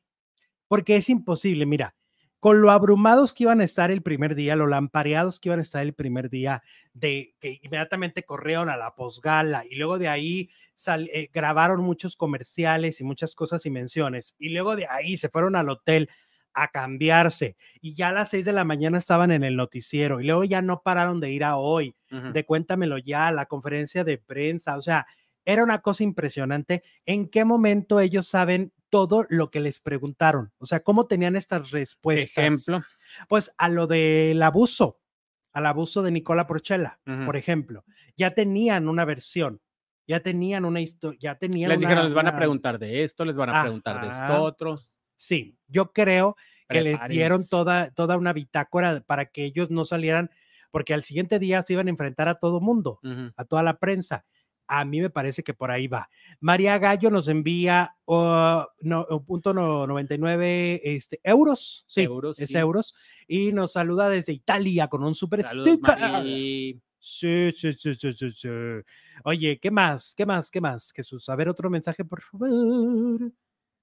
porque 0.68 0.96
es 0.98 1.10
imposible, 1.10 1.66
mira, 1.66 1.96
con 2.44 2.62
lo 2.62 2.72
abrumados 2.72 3.34
que 3.34 3.44
iban 3.44 3.62
a 3.62 3.64
estar 3.64 3.90
el 3.90 4.02
primer 4.02 4.36
día, 4.36 4.58
lo 4.58 4.68
lampareados 4.68 5.40
que 5.40 5.48
iban 5.48 5.60
a 5.60 5.62
estar 5.62 5.82
el 5.82 5.94
primer 5.94 6.30
día, 6.30 6.62
de 6.94 7.36
que 7.40 7.58
inmediatamente 7.64 8.24
corrieron 8.24 8.68
a 8.68 8.76
la 8.76 8.96
posgala 8.96 9.64
y 9.70 9.78
luego 9.78 9.98
de 9.98 10.10
ahí 10.10 10.50
eh, 10.86 11.30
grabaron 11.34 11.80
muchos 11.80 12.18
comerciales 12.18 13.00
y 13.00 13.06
muchas 13.06 13.34
cosas 13.34 13.66
y 13.66 13.70
menciones 13.70 14.36
y 14.40 14.50
luego 14.50 14.76
de 14.76 14.88
ahí 14.90 15.18
se 15.18 15.30
fueron 15.30 15.56
al 15.56 15.70
hotel 15.70 16.10
a 16.54 16.68
cambiarse 16.68 17.56
y 17.80 17.96
ya 17.96 18.10
a 18.10 18.12
las 18.12 18.32
seis 18.32 18.44
de 18.44 18.52
la 18.52 18.66
mañana 18.66 18.98
estaban 18.98 19.32
en 19.32 19.46
el 19.46 19.56
noticiero 19.56 20.20
y 20.20 20.26
luego 20.26 20.44
ya 20.44 20.62
no 20.62 20.82
pararon 20.82 21.22
de 21.22 21.32
ir 21.32 21.46
a 21.46 21.56
hoy, 21.56 21.96
de 22.10 22.46
cuéntamelo 22.46 22.98
ya, 22.98 23.32
la 23.32 23.46
conferencia 23.46 24.04
de 24.04 24.18
prensa, 24.18 24.78
o 24.78 24.82
sea, 24.82 25.08
era 25.46 25.64
una 25.64 25.80
cosa 25.80 26.04
impresionante. 26.04 26.84
¿En 27.06 27.30
qué 27.30 27.46
momento 27.46 28.02
ellos 28.02 28.28
saben 28.28 28.74
todo 28.94 29.26
lo 29.30 29.50
que 29.50 29.60
les 29.60 29.80
preguntaron? 29.80 30.52
O 30.60 30.68
sea, 30.68 30.82
¿cómo 30.82 31.08
tenían 31.08 31.36
estas 31.36 31.72
respuestas? 31.72 32.38
Ejemplo. 32.38 32.84
Pues 33.28 33.52
a 33.58 33.68
lo 33.68 33.88
del 33.88 34.40
abuso, 34.44 35.00
al 35.52 35.66
abuso 35.66 36.04
de 36.04 36.12
Nicola 36.12 36.46
Porchela, 36.46 37.00
por 37.26 37.36
ejemplo. 37.36 37.86
Ya 38.16 38.36
tenían 38.36 38.88
una 38.88 39.04
versión, 39.04 39.62
ya 40.06 40.20
tenían 40.20 40.64
una 40.64 40.80
historia, 40.80 41.18
ya 41.20 41.36
tenían. 41.40 41.70
Les 41.70 41.80
dijeron, 41.80 42.06
les 42.06 42.14
van 42.14 42.28
a 42.28 42.36
preguntar 42.36 42.78
de 42.78 43.04
esto, 43.04 43.26
les 43.26 43.36
van 43.36 43.50
a 43.50 43.64
preguntar 43.64 44.00
de 44.00 44.10
esto 44.10 44.44
otro. 44.44 44.80
Sí, 45.16 45.58
yo 45.68 45.92
creo 45.92 46.36
que 46.70 46.82
les 46.82 47.00
dieron 47.08 47.48
toda, 47.48 47.90
toda 47.90 48.16
una 48.16 48.32
bitácora 48.32 49.02
para 49.08 49.26
que 49.26 49.44
ellos 49.44 49.72
no 49.72 49.86
salieran, 49.86 50.30
porque 50.70 50.94
al 50.94 51.02
siguiente 51.04 51.40
día 51.40 51.64
se 51.64 51.74
iban 51.74 51.88
a 51.88 51.90
enfrentar 51.90 52.28
a 52.28 52.36
todo 52.36 52.62
mundo, 52.62 53.00
a 53.36 53.46
toda 53.46 53.64
la 53.64 53.80
prensa. 53.80 54.24
A 54.68 54.86
mí 54.86 55.02
me 55.02 55.10
parece 55.10 55.44
que 55.44 55.54
por 55.54 55.72
ahí 55.72 55.88
va. 55.88 56.10
María 56.40 56.78
Gallo 56.78 57.10
nos 57.10 57.28
envía 57.28 57.96
uh, 58.06 58.62
no, 58.82 59.06
punto 59.26 59.54
99 59.54 60.82
este, 60.84 61.20
euros. 61.24 61.86
Sí, 61.88 62.02
euros, 62.02 62.40
es 62.40 62.54
euros. 62.56 62.96
Y 63.28 63.52
nos 63.52 63.74
saluda 63.74 64.10
desde 64.10 64.34
Italia 64.34 64.88
con 64.88 65.04
un 65.04 65.16
super 65.16 65.44
sticker. 65.44 65.98
Sí, 67.06 67.52
sí, 67.52 67.74
sí, 67.74 67.94
sí, 67.96 68.30
sí, 68.30 68.50
Oye, 69.26 69.60
¿qué 69.60 69.70
más? 69.70 70.16
¿Qué 70.16 70.26
más? 70.26 70.50
¿Qué 70.50 70.62
más? 70.62 70.94
Jesús, 70.94 71.28
a 71.28 71.36
ver 71.36 71.50
otro 71.50 71.70
mensaje, 71.70 72.06
por 72.06 72.22
favor. 72.22 73.34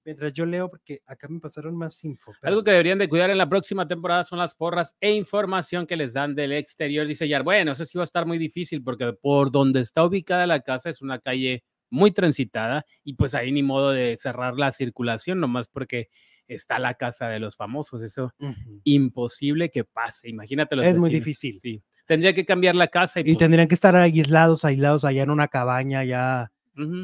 Mientras 0.03 0.33
yo 0.33 0.45
leo, 0.45 0.69
porque 0.69 1.01
acá 1.05 1.27
me 1.27 1.39
pasaron 1.39 1.75
más 1.75 2.03
info. 2.03 2.33
Algo 2.41 2.63
que 2.63 2.71
deberían 2.71 2.97
de 2.97 3.07
cuidar 3.07 3.29
en 3.29 3.37
la 3.37 3.47
próxima 3.47 3.87
temporada 3.87 4.23
son 4.23 4.39
las 4.39 4.55
porras 4.55 4.95
e 4.99 5.13
información 5.13 5.85
que 5.85 5.95
les 5.95 6.13
dan 6.13 6.33
del 6.33 6.53
exterior. 6.53 7.05
Dice 7.05 7.27
Yar, 7.27 7.43
bueno, 7.43 7.73
eso 7.73 7.85
sí 7.85 7.97
va 7.97 8.03
a 8.03 8.05
estar 8.05 8.25
muy 8.25 8.39
difícil 8.39 8.83
porque 8.83 9.13
por 9.13 9.51
donde 9.51 9.81
está 9.81 10.03
ubicada 10.03 10.47
la 10.47 10.61
casa 10.61 10.89
es 10.89 11.01
una 11.01 11.19
calle 11.19 11.63
muy 11.91 12.11
transitada 12.11 12.85
y 13.03 13.13
pues 13.13 13.35
ahí 13.35 13.51
ni 13.51 13.61
modo 13.61 13.91
de 13.91 14.17
cerrar 14.17 14.55
la 14.55 14.71
circulación, 14.71 15.39
nomás 15.39 15.67
porque 15.67 16.09
está 16.47 16.79
la 16.79 16.95
casa 16.95 17.29
de 17.29 17.39
los 17.39 17.55
famosos. 17.55 18.01
Eso 18.01 18.33
imposible 18.83 19.69
que 19.69 19.83
pase. 19.83 20.29
Imagínate. 20.29 20.75
es 20.87 20.97
muy 20.97 21.11
difícil. 21.11 21.59
Sí. 21.61 21.83
Tendría 22.07 22.33
que 22.33 22.45
cambiar 22.45 22.75
la 22.75 22.87
casa. 22.87 23.19
Y, 23.19 23.23
pues 23.23 23.37
tendrían 23.37 23.67
que 23.67 23.75
estar 23.75 23.95
aislados, 23.95 24.65
aislados 24.65 25.05
allá 25.05 25.23
en 25.23 25.29
una 25.29 25.47
cabaña, 25.47 26.01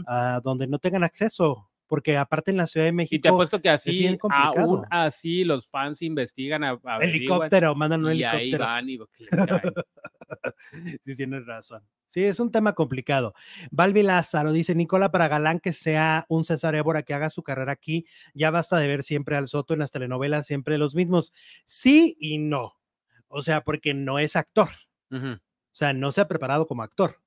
ah, 0.07 0.41
donde 0.43 0.67
no 0.67 0.79
tengan 0.79 1.03
acceso 1.03 1.66
porque 1.87 2.17
aparte 2.17 2.51
en 2.51 2.57
la 2.57 2.67
Ciudad 2.67 2.85
de 2.85 2.91
México. 2.91 3.15
Y 3.15 3.19
te 3.19 3.29
apuesto 3.29 3.61
que 3.61 3.69
así, 3.69 4.17
aún 4.29 4.85
así, 4.89 5.43
los 5.43 5.67
fans 5.67 6.01
investigan 6.01 6.63
a, 6.63 6.79
helicóptero, 7.01 7.73
mandan 7.75 8.05
un 8.05 8.13
y 8.13 8.23
helicóptero. 8.23 8.65
Ahí 8.65 8.69
van 8.73 8.89
y 8.89 8.99
sí, 11.01 11.15
tienes 11.15 11.45
razón. 11.45 11.81
Sí, 12.05 12.23
es 12.23 12.39
un 12.39 12.51
tema 12.51 12.73
complicado. 12.73 13.33
Valvi 13.71 14.03
Lázaro 14.03 14.51
dice: 14.51 14.75
Nicola, 14.75 15.11
para 15.11 15.27
Galán 15.27 15.59
que 15.59 15.73
sea 15.73 16.25
un 16.29 16.45
César 16.45 16.75
Évora 16.75 17.03
que 17.03 17.13
haga 17.13 17.29
su 17.29 17.43
carrera 17.43 17.71
aquí, 17.71 18.05
ya 18.33 18.51
basta 18.51 18.77
de 18.77 18.87
ver 18.87 19.03
siempre 19.03 19.35
al 19.35 19.47
Soto 19.47 19.73
en 19.73 19.79
las 19.79 19.91
telenovelas, 19.91 20.47
siempre 20.47 20.77
los 20.77 20.95
mismos. 20.95 21.33
Sí 21.65 22.15
y 22.19 22.37
no. 22.37 22.79
O 23.27 23.43
sea, 23.43 23.63
porque 23.63 23.93
no 23.93 24.19
es 24.19 24.35
actor. 24.35 24.69
O 25.11 25.39
sea, 25.71 25.93
no 25.93 26.11
se 26.11 26.21
ha 26.21 26.27
preparado 26.27 26.67
como 26.67 26.83
actor. 26.83 27.21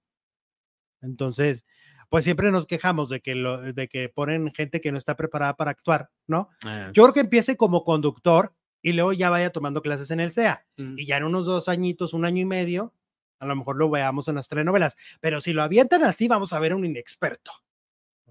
Entonces, 1.03 1.65
pues 2.11 2.25
siempre 2.25 2.51
nos 2.51 2.67
quejamos 2.67 3.09
de 3.09 3.21
que, 3.21 3.35
lo, 3.35 3.73
de 3.73 3.89
que 3.89 4.09
ponen 4.09 4.53
gente 4.53 4.81
que 4.81 4.93
no 4.93 4.99
está 4.99 5.17
preparada 5.17 5.57
para 5.57 5.71
actuar, 5.71 6.11
¿no? 6.27 6.51
Ah. 6.65 6.91
Yo 6.93 7.05
creo 7.05 7.15
que 7.15 7.21
empiece 7.21 7.57
como 7.57 7.85
conductor 7.85 8.55
y 8.83 8.93
luego 8.93 9.13
ya 9.13 9.31
vaya 9.31 9.51
tomando 9.51 9.81
clases 9.81 10.11
en 10.11 10.21
el 10.21 10.33
SEA. 10.33 10.67
Y 10.77 11.07
ya 11.07 11.19
en 11.19 11.25
unos 11.25 11.47
dos 11.47 11.69
añitos, 11.69 12.13
un 12.13 12.25
año 12.25 12.43
y 12.43 12.47
medio, 12.47 12.95
a 13.39 13.47
lo 13.47 13.55
mejor 13.55 13.77
lo 13.77 13.89
veamos 13.91 14.27
en 14.29 14.35
las 14.35 14.49
telenovelas. 14.49 14.97
Pero 15.21 15.41
si 15.41 15.53
lo 15.53 15.63
avientan 15.63 16.03
así, 16.03 16.29
vamos 16.29 16.53
a 16.53 16.59
ver 16.59 16.75
un 16.75 16.85
inexperto 16.85 17.53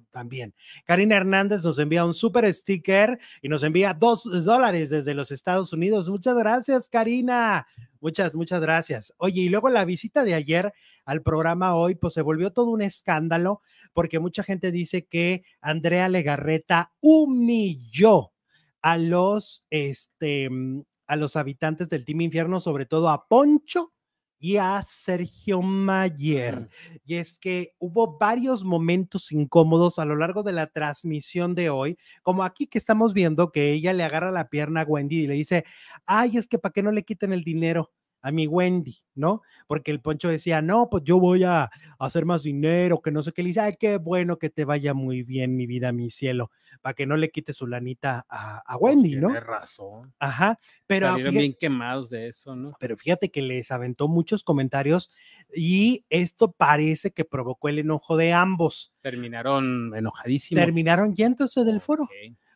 también. 0.09 0.53
Karina 0.85 1.15
Hernández 1.15 1.63
nos 1.63 1.79
envía 1.79 2.05
un 2.05 2.13
super 2.13 2.51
sticker 2.53 3.19
y 3.41 3.49
nos 3.49 3.63
envía 3.63 3.93
dos 3.93 4.23
dólares 4.45 4.89
desde 4.89 5.13
los 5.13 5.31
Estados 5.31 5.73
Unidos. 5.73 6.09
Muchas 6.09 6.35
gracias, 6.35 6.87
Karina. 6.87 7.67
Muchas, 8.01 8.35
muchas 8.35 8.61
gracias. 8.61 9.13
Oye, 9.17 9.41
y 9.41 9.49
luego 9.49 9.69
la 9.69 9.85
visita 9.85 10.23
de 10.23 10.33
ayer 10.33 10.73
al 11.05 11.21
programa 11.21 11.75
hoy, 11.75 11.95
pues 11.95 12.13
se 12.13 12.21
volvió 12.21 12.51
todo 12.51 12.69
un 12.71 12.81
escándalo 12.81 13.61
porque 13.93 14.19
mucha 14.19 14.43
gente 14.43 14.71
dice 14.71 15.05
que 15.05 15.43
Andrea 15.61 16.07
Legarreta 16.09 16.93
humilló 17.01 18.31
a 18.81 18.97
los, 18.97 19.65
este, 19.69 20.49
a 21.07 21.15
los 21.15 21.35
habitantes 21.35 21.89
del 21.89 22.05
Team 22.05 22.21
Infierno, 22.21 22.59
sobre 22.59 22.85
todo 22.85 23.09
a 23.09 23.27
Poncho 23.27 23.93
y 24.39 24.57
a 24.57 24.81
Sergio 24.85 25.61
Mayer. 25.61 26.69
Y 27.05 27.15
es 27.15 27.37
que 27.37 27.73
hubo 27.77 28.17
varios 28.17 28.63
momentos 28.63 29.31
incómodos 29.31 29.99
a 29.99 30.05
lo 30.05 30.15
largo 30.15 30.43
de 30.43 30.53
la 30.53 30.67
transmisión 30.67 31.55
de 31.55 31.69
hoy, 31.69 31.97
como 32.23 32.43
aquí 32.43 32.67
que 32.67 32.77
estamos 32.77 33.13
viendo 33.13 33.51
que 33.51 33.71
ella 33.71 33.93
le 33.93 34.03
agarra 34.03 34.31
la 34.31 34.49
pierna 34.49 34.81
a 34.81 34.85
Wendy 34.85 35.23
y 35.23 35.27
le 35.27 35.33
dice, 35.35 35.65
ay, 36.05 36.37
es 36.37 36.47
que 36.47 36.57
para 36.57 36.73
qué 36.73 36.81
no 36.81 36.91
le 36.91 37.03
quiten 37.03 37.33
el 37.33 37.43
dinero 37.43 37.91
a 38.21 38.31
mi 38.31 38.47
Wendy, 38.47 38.97
¿no? 39.15 39.41
Porque 39.67 39.91
el 39.91 40.01
Poncho 40.01 40.29
decía, 40.29 40.61
no, 40.61 40.89
pues 40.89 41.03
yo 41.03 41.19
voy 41.19 41.43
a 41.43 41.69
hacer 41.97 42.25
más 42.25 42.43
dinero, 42.43 43.01
que 43.01 43.11
no 43.11 43.23
sé 43.23 43.31
qué. 43.31 43.43
Le 43.43 43.49
dice, 43.49 43.61
ay, 43.61 43.73
qué 43.79 43.97
bueno 43.97 44.37
que 44.37 44.49
te 44.49 44.65
vaya 44.65 44.93
muy 44.93 45.23
bien, 45.23 45.55
mi 45.55 45.67
vida, 45.67 45.91
mi 45.91 46.09
cielo, 46.09 46.51
para 46.81 46.93
que 46.93 47.05
no 47.05 47.17
le 47.17 47.29
quite 47.29 47.53
su 47.53 47.67
lanita 47.67 48.25
a, 48.29 48.59
a 48.59 48.77
pues 48.77 48.95
Wendy, 48.95 49.15
¿no? 49.15 49.27
Tiene 49.27 49.39
razón. 49.39 50.13
Ajá, 50.19 50.59
pero. 50.87 51.15
Fíjate, 51.15 51.37
bien 51.37 51.55
quemados 51.59 52.09
de 52.09 52.27
eso, 52.27 52.55
¿no? 52.55 52.71
Pero 52.79 52.97
fíjate 52.97 53.29
que 53.29 53.41
les 53.41 53.71
aventó 53.71 54.07
muchos 54.07 54.43
comentarios 54.43 55.11
y 55.53 56.05
esto 56.09 56.51
parece 56.51 57.11
que 57.11 57.25
provocó 57.25 57.69
el 57.69 57.79
enojo 57.79 58.17
de 58.17 58.33
ambos. 58.33 58.93
Terminaron 59.01 59.93
enojadísimos. 59.95 60.63
Terminaron 60.63 61.15
yéndose 61.15 61.63
del 61.63 61.81
foro. 61.81 62.07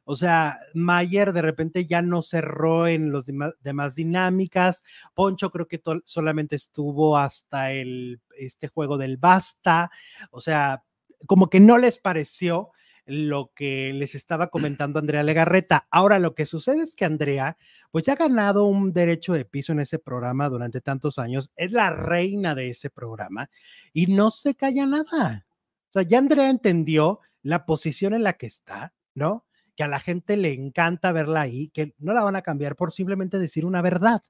O 0.05 0.15
sea, 0.15 0.59
Mayer 0.73 1.33
de 1.33 1.41
repente 1.41 1.85
ya 1.85 2.01
no 2.01 2.21
cerró 2.21 2.87
en 2.87 3.11
los 3.11 3.25
demás, 3.25 3.95
dinámicas. 3.95 4.83
Poncho 5.13 5.49
creo 5.51 5.67
que 5.67 5.81
solamente 6.05 6.55
estuvo 6.55 7.17
hasta 7.17 7.71
el 7.71 8.21
este 8.37 8.67
juego 8.67 8.97
del 8.97 9.17
basta. 9.17 9.91
O 10.31 10.41
sea, 10.41 10.83
como 11.25 11.49
que 11.49 11.59
no 11.59 11.77
les 11.77 11.97
pareció 11.97 12.71
lo 13.05 13.51
que 13.53 13.93
les 13.93 14.15
estaba 14.15 14.47
comentando 14.49 14.99
Andrea 14.99 15.23
Legarreta. 15.23 15.87
Ahora 15.89 16.19
lo 16.19 16.35
que 16.35 16.45
sucede 16.45 16.83
es 16.83 16.95
que 16.95 17.05
Andrea, 17.05 17.57
pues 17.91 18.05
ya 18.05 18.13
ha 18.13 18.17
ganado 18.17 18.65
un 18.65 18.93
derecho 18.93 19.33
de 19.33 19.45
piso 19.45 19.71
en 19.71 19.79
ese 19.79 19.99
programa 19.99 20.49
durante 20.49 20.81
tantos 20.81 21.19
años, 21.19 21.51
es 21.55 21.71
la 21.71 21.91
reina 21.91 22.55
de 22.55 22.69
ese 22.69 22.89
programa 22.89 23.49
y 23.93 24.07
no 24.07 24.31
se 24.31 24.55
calla 24.55 24.85
nada. 24.85 25.45
O 25.89 25.93
sea, 25.93 26.01
ya 26.01 26.17
Andrea 26.17 26.49
entendió 26.49 27.19
la 27.41 27.65
posición 27.65 28.13
en 28.13 28.23
la 28.23 28.33
que 28.33 28.47
está, 28.47 28.93
¿no? 29.13 29.45
Que 29.75 29.83
a 29.83 29.87
la 29.87 29.99
gente 29.99 30.37
le 30.37 30.53
encanta 30.53 31.11
verla 31.11 31.41
ahí, 31.41 31.69
que 31.69 31.95
no 31.97 32.13
la 32.13 32.23
van 32.23 32.35
a 32.35 32.41
cambiar 32.41 32.75
por 32.75 32.91
simplemente 32.91 33.39
decir 33.39 33.65
una 33.65 33.81
verdad. 33.81 34.21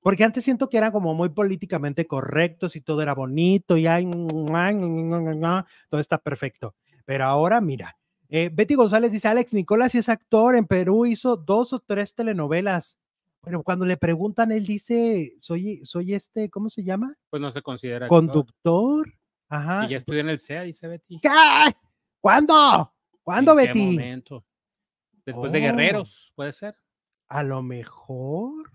Porque 0.00 0.24
antes 0.24 0.44
siento 0.44 0.68
que 0.68 0.76
eran 0.78 0.92
como 0.92 1.14
muy 1.14 1.30
políticamente 1.30 2.06
correctos 2.06 2.76
y 2.76 2.80
todo 2.80 3.02
era 3.02 3.14
bonito 3.14 3.76
y 3.76 3.86
ay, 3.86 4.08
todo 5.90 6.00
está 6.00 6.18
perfecto. 6.18 6.76
Pero 7.04 7.24
ahora, 7.24 7.60
mira, 7.60 7.98
eh, 8.28 8.50
Betty 8.52 8.74
González 8.74 9.10
dice, 9.10 9.28
Alex 9.28 9.54
Nicolás 9.54 9.94
es 9.94 10.08
actor, 10.08 10.54
en 10.54 10.66
Perú 10.66 11.06
hizo 11.06 11.36
dos 11.36 11.72
o 11.72 11.80
tres 11.80 12.14
telenovelas. 12.14 12.98
Pero 13.42 13.62
cuando 13.62 13.86
le 13.86 13.96
preguntan, 13.96 14.52
él 14.52 14.66
dice, 14.66 15.32
soy, 15.40 15.84
soy 15.84 16.14
este, 16.14 16.50
¿cómo 16.50 16.70
se 16.70 16.84
llama? 16.84 17.16
Pues 17.30 17.40
no 17.40 17.50
se 17.50 17.62
considera. 17.62 18.08
Conductor. 18.08 19.10
Ajá. 19.48 19.86
Y 19.86 19.90
ya 19.90 19.96
estudió 19.96 20.20
en 20.20 20.28
el 20.28 20.38
CEA, 20.38 20.62
dice 20.62 20.86
Betty. 20.86 21.18
¿Qué? 21.20 21.28
¿Cuándo? 22.20 22.92
¿Cuándo, 23.22 23.54
Betty? 23.54 23.98
Después 25.28 25.52
de 25.52 25.60
Guerreros, 25.60 26.32
puede 26.34 26.54
ser. 26.54 26.74
A 27.28 27.42
lo 27.42 27.62
mejor. 27.62 28.72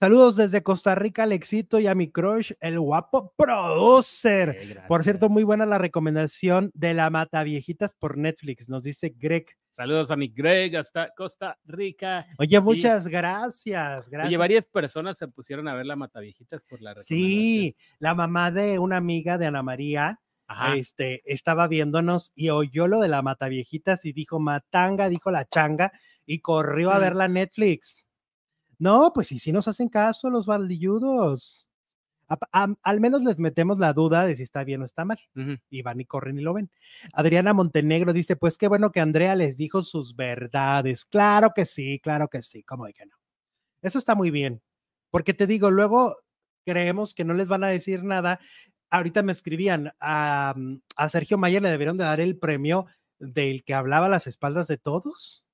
Saludos 0.00 0.36
desde 0.36 0.62
Costa 0.62 0.94
Rica, 0.94 1.24
Alexito 1.24 1.78
y 1.78 1.86
a 1.86 1.94
mi 1.94 2.10
crush, 2.10 2.52
el 2.60 2.80
guapo 2.80 3.34
producer. 3.36 4.84
por 4.88 5.04
cierto, 5.04 5.28
muy 5.28 5.42
buena 5.42 5.66
la 5.66 5.76
recomendación 5.76 6.70
de 6.72 6.94
la 6.94 7.10
Mata 7.10 7.42
Viejitas 7.42 7.92
por 7.92 8.16
Netflix, 8.16 8.70
nos 8.70 8.82
dice 8.82 9.14
Greg. 9.14 9.48
Saludos 9.72 10.10
a 10.10 10.16
mi 10.16 10.28
Greg 10.28 10.78
hasta 10.78 11.10
Costa 11.14 11.58
Rica. 11.66 12.26
Oye, 12.38 12.58
muchas 12.60 13.06
gracias, 13.06 14.08
gracias. 14.08 14.28
Oye, 14.28 14.36
varias 14.38 14.64
personas 14.64 15.18
se 15.18 15.28
pusieron 15.28 15.68
a 15.68 15.74
ver 15.74 15.84
la 15.84 15.96
Mata 15.96 16.20
Viejitas 16.20 16.64
por 16.64 16.80
la 16.80 16.94
Sí, 16.96 17.76
la 17.98 18.14
mamá 18.14 18.50
de 18.50 18.78
una 18.78 18.96
amiga 18.96 19.36
de 19.36 19.44
Ana 19.44 19.62
María. 19.62 20.22
Este, 20.76 21.22
estaba 21.32 21.66
viéndonos 21.66 22.32
y 22.34 22.50
oyó 22.50 22.86
lo 22.86 23.00
de 23.00 23.08
la 23.08 23.22
Mata 23.22 23.48
Viejitas 23.48 24.04
y 24.04 24.12
dijo 24.12 24.38
Matanga, 24.38 25.08
dijo 25.08 25.30
la 25.30 25.44
changa 25.44 25.92
y 26.24 26.40
corrió 26.40 26.92
a 26.92 26.98
ver 26.98 27.16
la 27.16 27.28
Netflix. 27.28 28.06
No, 28.78 29.12
pues 29.14 29.28
sí, 29.28 29.38
sí 29.38 29.52
nos 29.52 29.68
hacen 29.68 29.88
caso 29.88 30.30
los 30.30 30.46
baldilludos. 30.46 31.68
al 32.52 33.00
menos 33.00 33.22
les 33.22 33.40
metemos 33.40 33.78
la 33.78 33.92
duda 33.92 34.26
de 34.26 34.36
si 34.36 34.42
está 34.42 34.64
bien 34.64 34.82
o 34.82 34.84
está 34.84 35.04
mal. 35.04 35.18
Y 35.70 35.82
van 35.82 36.00
y 36.00 36.04
corren 36.04 36.38
y 36.38 36.42
lo 36.42 36.54
ven. 36.54 36.70
Adriana 37.12 37.54
Montenegro 37.54 38.12
dice: 38.12 38.36
Pues 38.36 38.58
qué 38.58 38.68
bueno 38.68 38.92
que 38.92 39.00
Andrea 39.00 39.34
les 39.34 39.56
dijo 39.56 39.82
sus 39.82 40.14
verdades. 40.14 41.04
Claro 41.06 41.52
que 41.54 41.66
sí, 41.66 42.00
claro 42.00 42.28
que 42.28 42.42
sí. 42.42 42.62
¿Cómo 42.62 42.86
de 42.86 42.92
que 42.92 43.06
no? 43.06 43.16
Eso 43.82 43.98
está 43.98 44.14
muy 44.14 44.30
bien. 44.30 44.62
Porque 45.10 45.34
te 45.34 45.46
digo, 45.46 45.70
luego 45.70 46.16
creemos 46.66 47.14
que 47.14 47.24
no 47.24 47.34
les 47.34 47.48
van 47.48 47.64
a 47.64 47.68
decir 47.68 48.04
nada. 48.04 48.40
Ahorita 48.90 49.22
me 49.22 49.32
escribían 49.32 49.92
a, 50.00 50.54
a 50.96 51.08
Sergio 51.08 51.38
Mayer 51.38 51.62
le 51.62 51.70
debieron 51.70 51.96
de 51.96 52.04
dar 52.04 52.20
el 52.20 52.38
premio 52.38 52.86
del 53.18 53.64
que 53.64 53.74
hablaba 53.74 54.06
a 54.06 54.10
las 54.10 54.26
espaldas 54.26 54.68
de 54.68 54.78
todos, 54.78 55.44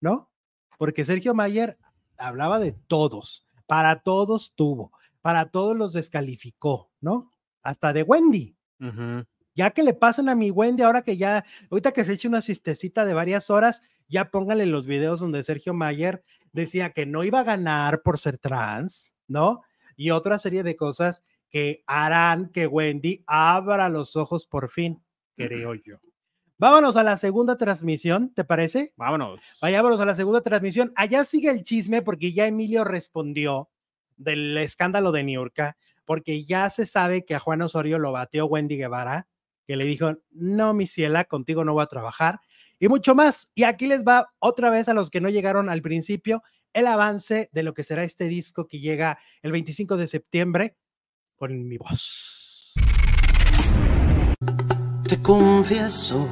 ¿no? 0.00 0.30
Porque 0.78 1.04
Sergio 1.04 1.34
Mayer 1.34 1.78
hablaba 2.16 2.58
de 2.58 2.72
todos, 2.72 3.46
para 3.66 4.02
todos 4.02 4.52
tuvo, 4.54 4.92
para 5.20 5.50
todos 5.50 5.76
los 5.76 5.92
descalificó, 5.92 6.90
¿no? 7.00 7.30
Hasta 7.62 7.92
de 7.92 8.02
Wendy. 8.02 8.56
Ya 9.54 9.70
que 9.72 9.82
le 9.82 9.92
pasan 9.92 10.28
a 10.28 10.34
mi 10.34 10.50
Wendy, 10.50 10.82
ahora 10.82 11.02
que 11.02 11.16
ya, 11.16 11.44
ahorita 11.70 11.92
que 11.92 12.04
se 12.04 12.14
eche 12.14 12.28
una 12.28 12.40
cistecita 12.40 13.04
de 13.04 13.12
varias 13.12 13.50
horas, 13.50 13.82
ya 14.08 14.30
póngale 14.30 14.64
los 14.64 14.86
videos 14.86 15.20
donde 15.20 15.42
Sergio 15.42 15.74
Mayer 15.74 16.24
decía 16.52 16.90
que 16.90 17.04
no 17.04 17.24
iba 17.24 17.40
a 17.40 17.44
ganar 17.44 18.02
por 18.02 18.18
ser 18.18 18.38
trans, 18.38 19.12
¿no? 19.28 19.62
Y 19.96 20.10
otra 20.10 20.38
serie 20.38 20.62
de 20.62 20.76
cosas 20.76 21.22
que 21.50 21.82
harán 21.86 22.48
que 22.48 22.66
Wendy 22.66 23.24
abra 23.26 23.88
los 23.88 24.16
ojos 24.16 24.46
por 24.46 24.70
fin, 24.70 25.02
creo 25.36 25.74
yo. 25.74 25.98
Vámonos 26.58 26.96
a 26.96 27.02
la 27.02 27.16
segunda 27.16 27.56
transmisión, 27.56 28.32
¿te 28.34 28.44
parece? 28.44 28.92
Vámonos. 28.96 29.40
Vayámonos 29.60 29.98
a 30.00 30.04
la 30.04 30.14
segunda 30.14 30.42
transmisión. 30.42 30.92
Allá 30.94 31.24
sigue 31.24 31.50
el 31.50 31.62
chisme 31.62 32.02
porque 32.02 32.32
ya 32.32 32.46
Emilio 32.46 32.84
respondió 32.84 33.70
del 34.16 34.56
escándalo 34.58 35.10
de 35.10 35.24
Niurka, 35.24 35.76
porque 36.04 36.44
ya 36.44 36.68
se 36.68 36.84
sabe 36.86 37.24
que 37.24 37.34
a 37.34 37.38
Juan 37.38 37.62
Osorio 37.62 37.98
lo 37.98 38.12
bateó 38.12 38.46
Wendy 38.46 38.76
Guevara, 38.76 39.26
que 39.66 39.76
le 39.76 39.86
dijo, 39.86 40.18
no, 40.30 40.74
mi 40.74 40.86
ciela, 40.86 41.24
contigo 41.24 41.64
no 41.64 41.72
voy 41.72 41.82
a 41.82 41.86
trabajar, 41.86 42.40
y 42.78 42.88
mucho 42.88 43.14
más. 43.14 43.50
Y 43.54 43.62
aquí 43.62 43.86
les 43.86 44.04
va 44.04 44.30
otra 44.38 44.68
vez 44.68 44.88
a 44.88 44.94
los 44.94 45.10
que 45.10 45.20
no 45.20 45.30
llegaron 45.30 45.68
al 45.70 45.80
principio 45.80 46.42
el 46.72 46.86
avance 46.86 47.48
de 47.52 47.62
lo 47.62 47.74
que 47.74 47.84
será 47.84 48.04
este 48.04 48.24
disco 48.24 48.66
que 48.66 48.80
llega 48.80 49.18
el 49.42 49.52
25 49.52 49.96
de 49.96 50.06
septiembre 50.06 50.76
con 51.40 51.66
mi 51.66 51.78
voz. 51.78 52.74
Te 55.08 55.16
confieso 55.22 56.28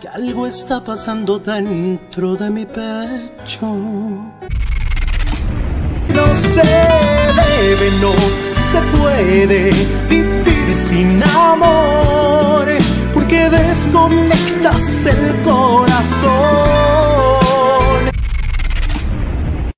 que 0.00 0.08
algo 0.08 0.48
está 0.48 0.82
pasando 0.82 1.38
dentro 1.38 2.34
de 2.34 2.50
mi 2.50 2.66
pecho. 2.66 3.66
No 6.16 6.34
se 6.34 6.66
debe, 7.42 7.88
no 8.02 8.12
se 8.70 8.80
puede 8.98 9.70
vivir 10.10 10.74
sin 10.74 11.22
amor, 11.22 12.66
porque 13.14 13.48
desconectas 13.48 15.06
el 15.06 15.42
corazón. 15.44 16.32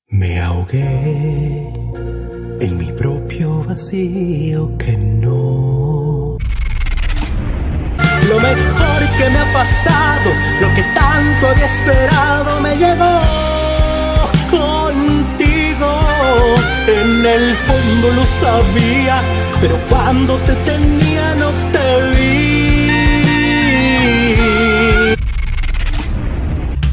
Me 0.08 0.40
ahogué 0.40 1.57
vacío 3.68 4.78
que 4.78 4.96
no 4.96 6.38
lo 8.28 8.40
mejor 8.40 9.00
que 9.18 9.30
me 9.30 9.38
ha 9.38 9.52
pasado, 9.52 10.30
lo 10.60 10.74
que 10.74 10.82
tanto 10.94 11.48
había 11.48 11.66
esperado 11.66 12.60
me 12.60 12.76
llegó 12.76 13.20
contigo. 14.50 15.90
En 16.86 17.26
el 17.26 17.54
fondo 17.56 18.12
lo 18.16 18.24
sabía, 18.26 19.20
pero 19.60 19.78
cuando 19.88 20.36
te 20.38 20.54
tenía 20.56 21.34
no 21.36 21.50
te 21.72 22.02
vi. 22.14 22.88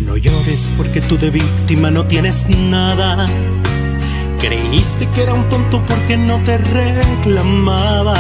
No 0.06 0.16
llores 0.18 0.72
porque 0.78 1.02
tú 1.02 1.18
de 1.18 1.32
víctima 1.32 1.92
no 1.92 2.06
tienes 2.06 2.48
nada. 2.50 3.28
Creíste 4.48 5.08
que 5.10 5.24
era 5.24 5.34
un 5.34 5.50
tonto 5.50 5.82
porque 5.88 6.16
no 6.18 6.42
te 6.44 6.58
reclamaba 6.58 8.16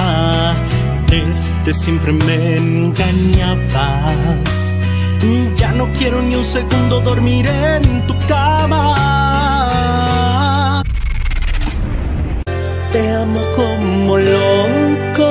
este 1.11 1.73
siempre 1.73 2.11
me 2.11 2.57
engañabas. 2.57 3.19
Ya 5.55 5.71
no 5.71 5.91
quiero 5.93 6.21
ni 6.21 6.36
un 6.36 6.43
segundo 6.43 6.99
dormir 7.01 7.47
en 7.47 8.05
tu 8.07 8.15
cama. 8.28 8.84
Te 12.91 13.11
amo 13.11 13.39
como 13.55 14.17
loco. 14.17 15.30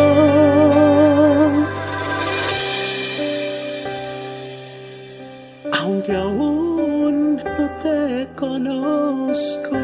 Aunque 5.81 6.13
aún 6.17 7.37
no 7.37 7.71
te 7.83 8.29
conozco. 8.37 9.84